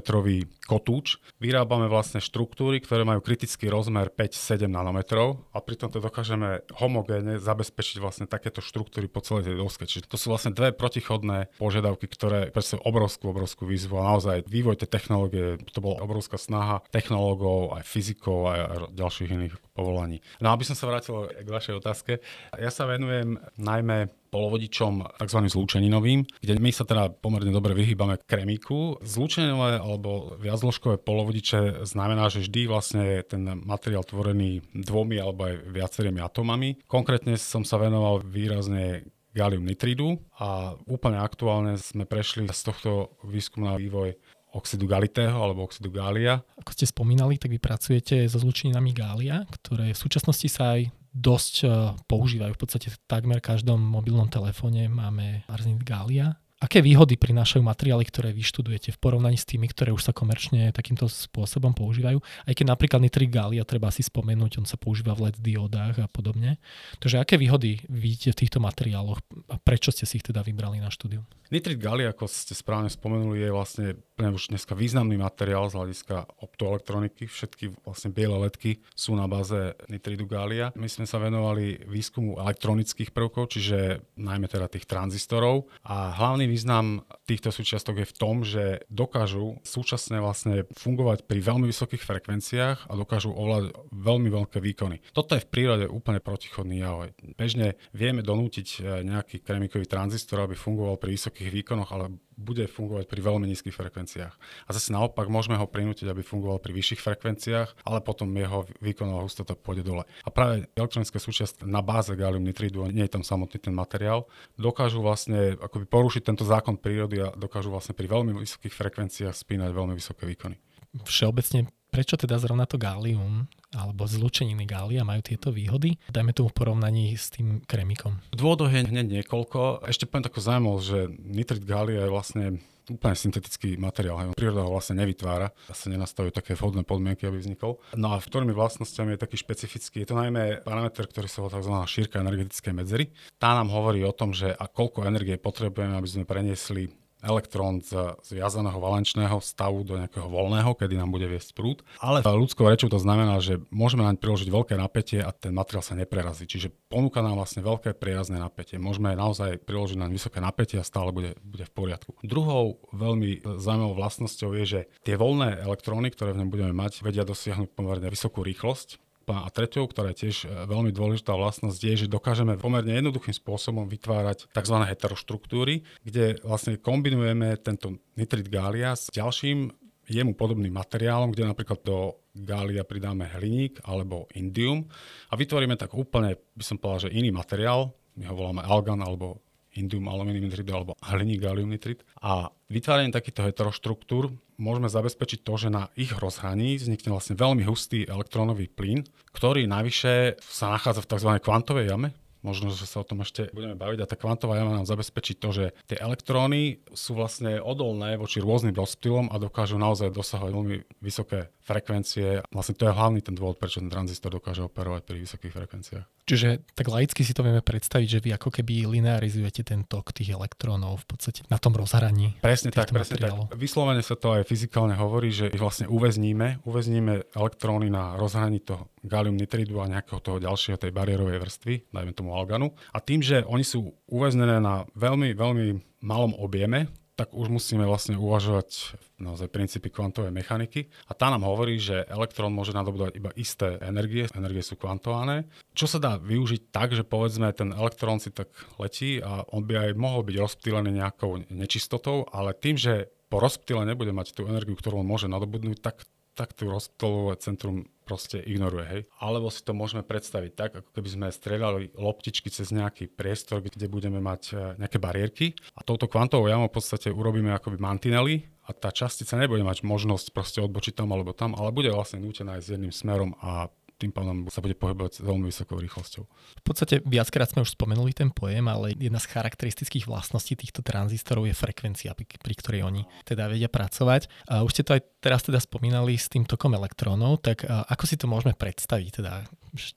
kotúč, 0.68 1.24
vyrábame 1.40 1.88
vlastne 1.88 2.20
štruktúry, 2.20 2.84
ktoré 2.84 3.08
majú 3.08 3.24
kritický 3.24 3.72
rozmer 3.72 4.12
5-7 4.12 4.68
nanometrov 4.68 5.48
a 5.56 5.64
pritom 5.64 5.88
to 5.88 6.04
dokážeme 6.04 6.68
homogénne 6.76 7.37
zabezpečiť 7.40 7.98
vlastne 8.02 8.26
takéto 8.26 8.60
štruktúry 8.62 9.08
po 9.08 9.24
celej 9.24 9.52
tej 9.52 9.56
doske. 9.58 9.84
Čiže 9.86 10.10
to 10.10 10.18
sú 10.20 10.34
vlastne 10.34 10.54
dve 10.54 10.74
protichodné 10.74 11.54
požiadavky, 11.58 12.06
ktoré 12.10 12.50
predstavujú 12.52 12.84
obrovskú, 12.86 13.24
obrovskú 13.32 13.64
výzvu 13.66 13.98
a 14.02 14.14
naozaj 14.16 14.46
vývoj 14.46 14.82
tej 14.82 14.90
technológie, 14.90 15.62
to 15.72 15.80
bola 15.80 16.04
obrovská 16.04 16.36
snaha 16.36 16.84
technológov, 16.94 17.78
aj 17.78 17.84
fyzikov, 17.88 18.40
aj 18.52 18.60
ďalších 18.94 19.34
iných 19.34 19.56
povolaní. 19.78 20.20
No 20.42 20.54
aby 20.54 20.66
som 20.66 20.74
sa 20.74 20.90
vrátil 20.90 21.30
k 21.30 21.48
vašej 21.48 21.78
otázke, 21.78 22.12
ja 22.58 22.72
sa 22.74 22.90
venujem 22.90 23.38
najmä 23.58 24.10
polovodičom 24.38 25.18
tzv. 25.18 25.40
zlúčeninovým, 25.50 26.22
kde 26.38 26.54
my 26.62 26.70
sa 26.70 26.86
teda 26.86 27.10
pomerne 27.10 27.50
dobre 27.50 27.74
vyhýbame 27.74 28.22
kremíku. 28.22 29.02
Zlúčeninové 29.02 29.82
alebo 29.82 30.38
viacložkové 30.38 31.02
polovodiče 31.02 31.82
znamená, 31.90 32.30
že 32.30 32.46
vždy 32.46 32.62
vlastne 32.70 33.02
je 33.02 33.20
ten 33.26 33.42
materiál 33.66 34.06
tvorený 34.06 34.62
dvomi 34.78 35.18
alebo 35.18 35.50
aj 35.50 35.74
viacerými 35.74 36.22
atomami. 36.22 36.78
Konkrétne 36.86 37.34
som 37.42 37.66
sa 37.66 37.82
venoval 37.82 38.22
výrazne 38.22 39.10
galium 39.34 39.66
nitridu 39.66 40.22
a 40.38 40.78
úplne 40.86 41.18
aktuálne 41.18 41.82
sme 41.82 42.06
prešli 42.06 42.46
z 42.50 42.62
tohto 42.62 43.18
výskumu 43.26 43.70
na 43.70 43.78
vývoj 43.78 44.14
oxidu 44.58 44.90
galitého 44.90 45.38
alebo 45.38 45.62
oxidu 45.62 45.94
gália. 45.94 46.42
Ako 46.58 46.74
ste 46.74 46.90
spomínali, 46.90 47.38
tak 47.38 47.54
vy 47.54 47.62
pracujete 47.62 48.26
so 48.26 48.42
zlučeninami 48.42 48.96
gália, 48.96 49.46
ktoré 49.46 49.94
v 49.94 50.00
súčasnosti 50.00 50.50
sa 50.50 50.74
aj 50.74 50.90
dosť 51.18 51.54
e, 51.62 51.68
používajú. 52.06 52.54
V 52.54 52.62
podstate 52.62 52.94
takmer 53.10 53.42
každom 53.42 53.82
mobilnom 53.82 54.30
telefóne 54.30 54.86
máme 54.86 55.42
arzenit 55.50 55.82
gália 55.82 56.38
Aké 56.58 56.82
výhody 56.82 57.22
prinášajú 57.22 57.62
materiály, 57.62 58.02
ktoré 58.10 58.34
vyštudujete 58.34 58.90
v 58.90 58.98
porovnaní 58.98 59.38
s 59.38 59.46
tými, 59.46 59.70
ktoré 59.70 59.94
už 59.94 60.10
sa 60.10 60.14
komerčne 60.14 60.74
takýmto 60.74 61.06
spôsobom 61.06 61.70
používajú? 61.78 62.18
Aj 62.18 62.54
keď 62.58 62.74
napríklad 62.74 62.98
nitrit 62.98 63.30
gália 63.30 63.62
treba 63.62 63.94
si 63.94 64.02
spomenúť, 64.02 64.58
on 64.58 64.66
sa 64.66 64.74
používa 64.74 65.14
v 65.14 65.30
LED 65.30 65.38
diodách 65.38 66.02
a 66.02 66.10
podobne. 66.10 66.58
Takže 66.98 67.22
aké 67.22 67.38
výhody 67.38 67.86
vidíte 67.86 68.34
v 68.34 68.40
týchto 68.42 68.58
materiáloch 68.58 69.22
a 69.54 69.62
prečo 69.62 69.94
ste 69.94 70.10
si 70.10 70.18
ich 70.18 70.26
teda 70.26 70.42
vybrali 70.42 70.82
na 70.82 70.90
štúdiu? 70.90 71.22
Nitrit 71.54 71.78
gália, 71.78 72.10
ako 72.12 72.26
ste 72.26 72.58
správne 72.58 72.90
spomenuli, 72.90 73.40
je 73.40 73.54
vlastne 73.54 73.86
už 74.18 74.52
dneska 74.52 74.74
významný 74.76 75.16
materiál 75.16 75.70
z 75.70 75.78
hľadiska 75.80 76.42
optoelektroniky. 76.42 77.30
Všetky 77.30 77.86
vlastne 77.86 78.12
biele 78.12 78.36
ledky 78.36 78.82
sú 78.98 79.16
na 79.16 79.30
báze 79.30 79.78
nitridu 79.88 80.28
gália. 80.28 80.76
My 80.76 80.90
sme 80.92 81.08
sa 81.08 81.22
venovali 81.22 81.86
výskumu 81.88 82.42
elektronických 82.42 83.16
prvkov, 83.16 83.56
čiže 83.56 84.04
najmä 84.20 84.50
teda 84.52 84.68
tých 84.68 84.90
tranzistorov 84.90 85.72
a 85.88 86.12
hlavný 86.18 86.47
význam 86.48 87.04
týchto 87.28 87.52
súčiastok 87.54 88.02
je 88.02 88.08
v 88.08 88.18
tom, 88.18 88.36
že 88.42 88.88
dokážu 88.88 89.60
súčasne 89.62 90.24
vlastne 90.24 90.64
fungovať 90.74 91.28
pri 91.28 91.40
veľmi 91.44 91.68
vysokých 91.68 92.04
frekvenciách 92.04 92.88
a 92.88 92.94
dokážu 92.96 93.36
ovládať 93.36 93.76
veľmi 93.92 94.30
veľké 94.32 94.58
výkony. 94.64 95.04
Toto 95.12 95.36
je 95.36 95.44
v 95.44 95.52
prírode 95.52 95.86
úplne 95.92 96.24
protichodný 96.24 96.82
jav. 96.82 97.12
Bežne 97.38 97.76
vieme 97.94 98.24
donútiť 98.24 98.68
e, 98.68 99.06
nejaký 99.06 99.44
kremikový 99.44 99.86
tranzistor, 99.86 100.48
aby 100.48 100.58
fungoval 100.58 100.98
pri 100.98 101.14
vysokých 101.14 101.52
výkonoch, 101.52 101.92
ale 101.94 102.18
bude 102.38 102.70
fungovať 102.70 103.10
pri 103.10 103.20
veľmi 103.26 103.50
nízkych 103.50 103.74
frekvenciách. 103.74 104.34
A 104.66 104.70
zase 104.70 104.94
naopak 104.94 105.26
môžeme 105.28 105.58
ho 105.58 105.66
prinútiť, 105.66 106.06
aby 106.06 106.22
fungoval 106.22 106.62
pri 106.62 106.72
vyšších 106.78 107.02
frekvenciách, 107.02 107.70
ale 107.84 108.00
potom 108.06 108.30
jeho 108.30 108.70
výkonová 108.78 109.26
hustota 109.26 109.58
pôjde 109.58 109.84
dole. 109.84 110.04
A 110.22 110.30
práve 110.30 110.70
elektronické 110.78 111.18
súčiastky 111.18 111.66
na 111.66 111.82
báze 111.82 112.14
gallium 112.14 112.46
nitridu, 112.46 112.86
nie 112.94 113.04
je 113.10 113.14
tam 113.18 113.26
samotný 113.26 113.58
ten 113.58 113.74
materiál, 113.74 114.30
dokážu 114.56 115.02
vlastne 115.02 115.58
akoby 115.58 115.90
porušiť 115.90 116.22
tento 116.24 116.46
zákon 116.46 116.78
prírody 116.78 117.26
a 117.26 117.34
dokážu 117.34 117.74
vlastne 117.74 117.98
pri 117.98 118.06
veľmi 118.06 118.38
vysokých 118.38 118.72
frekvenciách 118.72 119.34
spínať 119.34 119.74
veľmi 119.74 119.98
vysoké 119.98 120.30
výkony. 120.30 120.62
Všeobecne 121.04 121.68
prečo 121.98 122.14
teda 122.14 122.38
zrovna 122.38 122.70
to 122.70 122.78
gálium 122.78 123.50
alebo 123.74 124.06
zlučeniny 124.06 124.70
gália 124.70 125.02
majú 125.02 125.26
tieto 125.26 125.50
výhody, 125.50 125.98
dajme 126.14 126.30
tomu 126.30 126.54
porovnaní 126.54 127.18
s 127.18 127.34
tým 127.34 127.66
kremikom? 127.66 128.22
Dôvodov 128.38 128.70
je 128.70 128.86
hneď 128.86 129.26
niekoľko. 129.26 129.90
Ešte 129.90 130.06
poviem 130.06 130.30
takú 130.30 130.38
zaujímavosť, 130.38 130.86
že 130.86 131.00
nitrit 131.26 131.66
gália 131.66 132.06
je 132.06 132.14
vlastne 132.14 132.46
úplne 132.88 133.18
syntetický 133.18 133.82
materiál. 133.82 134.32
Príroda 134.38 134.64
ho 134.64 134.72
vlastne 134.72 135.02
nevytvára, 135.02 135.52
sa 135.74 135.88
nenastavujú 135.90 136.32
také 136.38 136.54
vhodné 136.54 136.86
podmienky, 136.86 137.26
aby 137.26 137.42
vznikol. 137.42 137.82
No 137.98 138.14
a 138.14 138.22
v 138.22 138.30
ktorými 138.30 138.54
vlastnosťami 138.54 139.18
je 139.18 139.24
taký 139.26 139.42
špecifický? 139.42 140.06
Je 140.06 140.10
to 140.14 140.16
najmä 140.16 140.64
parameter, 140.64 141.10
ktorý 141.10 141.28
sa 141.28 141.44
volá 141.44 141.58
tzv. 141.58 141.74
šírka 141.90 142.22
energetickej 142.22 142.74
medzery. 142.78 143.10
Tá 143.42 143.58
nám 143.58 143.74
hovorí 143.74 144.06
o 144.06 144.16
tom, 144.16 144.32
že 144.32 144.54
a 144.54 144.70
koľko 144.70 145.04
energie 145.04 145.36
potrebujeme, 145.36 145.98
aby 145.98 146.08
sme 146.08 146.24
preniesli 146.24 146.88
elektrón 147.22 147.82
z, 147.82 148.18
z 148.22 148.38
valenčného 148.78 149.42
stavu 149.42 149.82
do 149.82 149.98
nejakého 149.98 150.30
voľného, 150.30 150.78
kedy 150.78 150.98
nám 150.98 151.10
bude 151.10 151.26
viesť 151.26 151.58
prúd. 151.58 151.82
Ale 151.98 152.22
ľudskou 152.22 152.70
rečou 152.70 152.88
to 152.88 153.02
znamená, 153.02 153.42
že 153.42 153.58
môžeme 153.74 154.06
naň 154.06 154.22
priložiť 154.22 154.50
veľké 154.50 154.74
napätie 154.78 155.20
a 155.22 155.34
ten 155.34 155.54
materiál 155.54 155.82
sa 155.82 155.98
neprerazí. 155.98 156.46
Čiže 156.46 156.70
ponúka 156.90 157.26
nám 157.26 157.42
vlastne 157.42 157.66
veľké 157.66 157.98
prierazné 157.98 158.38
napätie. 158.38 158.78
Môžeme 158.78 159.18
naozaj 159.18 159.62
priložiť 159.66 159.98
naň 159.98 160.12
vysoké 160.14 160.40
napätie 160.40 160.78
a 160.78 160.86
stále 160.86 161.10
bude, 161.10 161.34
bude 161.42 161.66
v 161.66 161.74
poriadku. 161.74 162.14
Druhou 162.22 162.78
veľmi 162.94 163.42
zaujímavou 163.44 163.98
vlastnosťou 163.98 164.54
je, 164.62 164.66
že 164.66 164.82
tie 165.02 165.18
voľné 165.18 165.66
elektróny, 165.66 166.14
ktoré 166.14 166.38
v 166.38 166.46
ňom 166.46 166.50
budeme 166.54 166.74
mať, 166.74 167.02
vedia 167.02 167.26
dosiahnuť 167.26 167.74
pomerne 167.74 168.08
vysokú 168.08 168.46
rýchlosť 168.46 169.07
a 169.28 169.52
treťou, 169.52 169.92
ktorá 169.92 170.16
je 170.16 170.28
tiež 170.28 170.36
e, 170.46 170.48
veľmi 170.68 170.96
dôležitá 170.96 171.36
vlastnosť, 171.36 171.80
je, 171.84 171.94
že 172.06 172.08
dokážeme 172.08 172.56
pomerne 172.56 172.96
jednoduchým 172.96 173.36
spôsobom 173.36 173.88
vytvárať 173.92 174.48
tzv. 174.52 174.78
heteroštruktúry, 174.88 175.84
kde 176.08 176.40
vlastne 176.48 176.80
kombinujeme 176.80 177.60
tento 177.60 178.00
nitrit 178.16 178.48
gália 178.48 178.96
s 178.96 179.12
ďalším 179.12 179.76
jemu 180.08 180.32
podobným 180.40 180.72
materiálom, 180.72 181.36
kde 181.36 181.52
napríklad 181.52 181.84
do 181.84 182.16
gália 182.32 182.88
pridáme 182.88 183.28
hliník 183.28 183.84
alebo 183.84 184.32
indium 184.32 184.88
a 185.28 185.36
vytvoríme 185.36 185.76
tak 185.76 185.92
úplne, 185.92 186.40
by 186.56 186.64
som 186.64 186.80
povedal, 186.80 187.12
že 187.12 187.16
iný 187.20 187.36
materiál, 187.36 187.92
my 188.16 188.24
ho 188.32 188.34
voláme 188.34 188.64
algan 188.64 189.04
alebo 189.04 189.44
indium 189.78 190.10
aluminium 190.10 190.50
nitrid 190.50 190.68
alebo 190.74 190.98
hliník 191.06 191.40
gallium 191.40 191.70
nitrid. 191.70 192.02
A 192.20 192.50
vytváraním 192.74 193.14
takýchto 193.14 193.46
heteroštruktúr 193.46 194.34
môžeme 194.58 194.90
zabezpečiť 194.90 195.46
to, 195.46 195.54
že 195.56 195.70
na 195.70 195.94
ich 195.94 196.12
rozhraní 196.18 196.82
vznikne 196.82 197.14
vlastne 197.14 197.38
veľmi 197.38 197.64
hustý 197.64 198.10
elektrónový 198.10 198.68
plyn, 198.68 199.06
ktorý 199.32 199.70
navyše 199.70 200.42
sa 200.42 200.74
nachádza 200.74 201.06
v 201.06 201.10
tzv. 201.14 201.30
kvantovej 201.40 201.94
jame, 201.94 202.10
možno, 202.42 202.74
že 202.74 202.90
sa 202.90 203.02
o 203.02 203.08
tom 203.08 203.22
ešte 203.22 203.54
budeme 203.54 203.78
baviť. 203.78 204.00
A 204.02 204.10
tá 204.10 204.16
kvantová 204.18 204.58
jama 204.58 204.74
nám 204.74 204.90
zabezpečí 204.90 205.38
to, 205.38 205.54
že 205.54 205.66
tie 205.86 205.98
elektróny 206.00 206.82
sú 206.96 207.18
vlastne 207.18 207.62
odolné 207.62 208.18
voči 208.18 208.42
rôznym 208.42 208.74
rozptylom 208.74 209.30
a 209.30 209.36
dokážu 209.38 209.78
naozaj 209.78 210.14
dosahovať 210.14 210.52
veľmi 210.54 210.76
vysoké 211.04 211.54
frekvencie. 211.62 212.48
Vlastne 212.50 212.76
to 212.78 212.90
je 212.90 212.98
hlavný 212.98 213.20
ten 213.22 213.38
dôvod, 213.38 213.62
prečo 213.62 213.84
ten 213.84 213.92
tranzistor 213.92 214.34
dokáže 214.34 214.66
operovať 214.66 215.02
pri 215.06 215.18
vysokých 215.22 215.54
frekvenciách. 215.54 216.17
Čiže 216.28 216.60
tak 216.76 216.92
laicky 216.92 217.24
si 217.24 217.32
to 217.32 217.40
vieme 217.40 217.64
predstaviť, 217.64 218.08
že 218.08 218.20
vy 218.20 218.36
ako 218.36 218.52
keby 218.52 218.84
linearizujete 218.84 219.64
ten 219.64 219.88
tok 219.88 220.12
tých 220.12 220.36
elektrónov 220.36 221.08
v 221.08 221.16
podstate 221.16 221.48
na 221.48 221.56
tom 221.56 221.72
rozhraní. 221.72 222.36
Presne 222.44 222.76
tak, 222.76 222.92
presne 222.92 223.16
tak. 223.16 223.32
Vyslovene 223.56 224.04
sa 224.04 224.20
to 224.20 224.36
aj 224.36 224.44
fyzikálne 224.44 224.92
hovorí, 225.00 225.32
že 225.32 225.48
ich 225.48 225.64
vlastne 225.64 225.88
uväzníme, 225.88 226.68
uväzníme 226.68 227.32
elektróny 227.32 227.88
na 227.88 228.20
rozhraní 228.20 228.60
toho 228.60 228.92
galium 229.08 229.40
nitridu 229.40 229.80
a 229.80 229.88
nejakého 229.88 230.20
toho 230.20 230.44
ďalšieho 230.44 230.76
tej 230.76 230.92
bariérovej 230.92 231.40
vrstvy, 231.40 231.74
dajme 231.96 232.12
tomu 232.12 232.36
alganu. 232.36 232.76
A 232.92 233.00
tým, 233.00 233.24
že 233.24 233.48
oni 233.48 233.64
sú 233.64 233.96
uväznené 234.12 234.60
na 234.60 234.84
veľmi, 235.00 235.32
veľmi 235.32 235.66
malom 236.04 236.36
objeme, 236.36 236.92
tak 237.18 237.34
už 237.34 237.50
musíme 237.50 237.82
vlastne 237.90 238.14
uvažovať 238.14 238.94
naozaj 239.18 239.50
princípy 239.50 239.90
kvantovej 239.90 240.30
mechaniky. 240.30 240.86
A 241.10 241.18
tá 241.18 241.34
nám 241.34 241.50
hovorí, 241.50 241.82
že 241.82 242.06
elektrón 242.06 242.54
môže 242.54 242.78
nadobúdať 242.78 243.18
iba 243.18 243.34
isté 243.34 243.82
energie, 243.82 244.30
energie 244.38 244.62
sú 244.62 244.78
kvantované, 244.78 245.50
čo 245.74 245.90
sa 245.90 245.98
dá 245.98 246.22
využiť 246.22 246.70
tak, 246.70 246.94
že 246.94 247.02
povedzme 247.02 247.50
ten 247.58 247.74
elektrón 247.74 248.22
si 248.22 248.30
tak 248.30 248.54
letí 248.78 249.18
a 249.18 249.42
on 249.50 249.66
by 249.66 249.90
aj 249.90 249.90
mohol 249.98 250.22
byť 250.22 250.38
rozptýlený 250.38 250.94
nejakou 250.94 251.42
nečistotou, 251.50 252.30
ale 252.30 252.54
tým, 252.54 252.78
že 252.78 253.10
po 253.34 253.42
rozptýle 253.42 253.84
nebude 253.84 254.14
mať 254.14 254.38
tú 254.38 254.46
energiu, 254.46 254.78
ktorú 254.78 255.02
on 255.02 255.10
môže 255.10 255.26
nadobudnúť, 255.26 255.82
tak 255.82 256.06
tak 256.38 256.54
tú 256.54 256.70
rozptylové 256.70 257.42
centrum 257.42 257.90
proste 258.06 258.40
ignoruje. 258.40 258.86
Hej? 258.88 259.02
Alebo 259.18 259.50
si 259.50 259.66
to 259.66 259.74
môžeme 259.74 260.06
predstaviť 260.06 260.52
tak, 260.54 260.72
ako 260.80 260.90
keby 260.94 261.10
sme 261.10 261.28
strieľali 261.28 261.98
loptičky 261.98 262.48
cez 262.48 262.70
nejaký 262.72 263.10
priestor, 263.12 263.60
kde 263.60 263.90
budeme 263.90 264.22
mať 264.22 264.42
e, 264.54 264.80
nejaké 264.80 265.02
bariérky 265.02 265.58
a 265.76 265.84
touto 265.84 266.08
kvantovou 266.08 266.48
jamou 266.48 266.72
v 266.72 266.78
podstate 266.78 267.12
urobíme 267.12 267.52
akoby 267.52 267.82
mantinely 267.82 268.48
a 268.64 268.72
tá 268.72 268.94
častica 268.94 269.36
nebude 269.36 269.66
mať 269.66 269.84
možnosť 269.84 270.32
proste 270.32 270.64
odbočiť 270.64 270.96
tam 270.96 271.12
alebo 271.12 271.36
tam, 271.36 271.58
ale 271.58 271.76
bude 271.76 271.92
vlastne 271.92 272.24
nútená 272.24 272.56
aj 272.56 272.64
s 272.64 272.72
jedným 272.72 272.94
smerom 272.96 273.36
a 273.44 273.68
tým 273.98 274.14
pádom 274.14 274.46
sa 274.54 274.62
bude 274.62 274.78
pohybovať 274.78 275.18
s 275.18 275.20
veľmi 275.26 275.50
vysokou 275.50 275.82
rýchlosťou. 275.82 276.24
V 276.62 276.64
podstate 276.64 277.02
viackrát 277.02 277.50
sme 277.50 277.66
už 277.66 277.74
spomenuli 277.74 278.14
ten 278.14 278.30
pojem, 278.30 278.70
ale 278.70 278.94
jedna 278.94 279.18
z 279.18 279.34
charakteristických 279.34 280.06
vlastností 280.06 280.54
týchto 280.54 280.86
tranzistorov 280.86 281.50
je 281.50 281.58
frekvencia, 281.58 282.14
pri, 282.14 282.54
ktorej 282.54 282.86
oni 282.86 283.10
teda 283.26 283.50
vedia 283.50 283.68
pracovať. 283.68 284.54
A 284.54 284.62
už 284.62 284.72
ste 284.78 284.86
to 284.86 284.94
aj 284.94 285.02
teraz 285.18 285.42
teda 285.42 285.58
spomínali 285.58 286.14
s 286.14 286.30
tým 286.30 286.46
tokom 286.46 286.78
elektrónov, 286.78 287.42
tak 287.42 287.66
ako 287.66 288.04
si 288.06 288.22
to 288.22 288.30
môžeme 288.30 288.54
predstaviť? 288.54 289.10
Teda, 289.18 289.50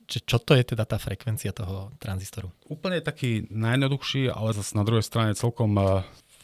čo 0.09 0.37
to 0.41 0.57
je 0.57 0.65
teda 0.73 0.89
tá 0.89 0.97
frekvencia 0.97 1.53
toho 1.53 1.93
tranzistoru? 2.01 2.49
Úplne 2.73 3.05
taký 3.05 3.53
najjednoduchší, 3.53 4.33
ale 4.33 4.57
zase 4.57 4.81
na 4.81 4.85
druhej 4.89 5.05
strane 5.05 5.37
celkom 5.37 5.77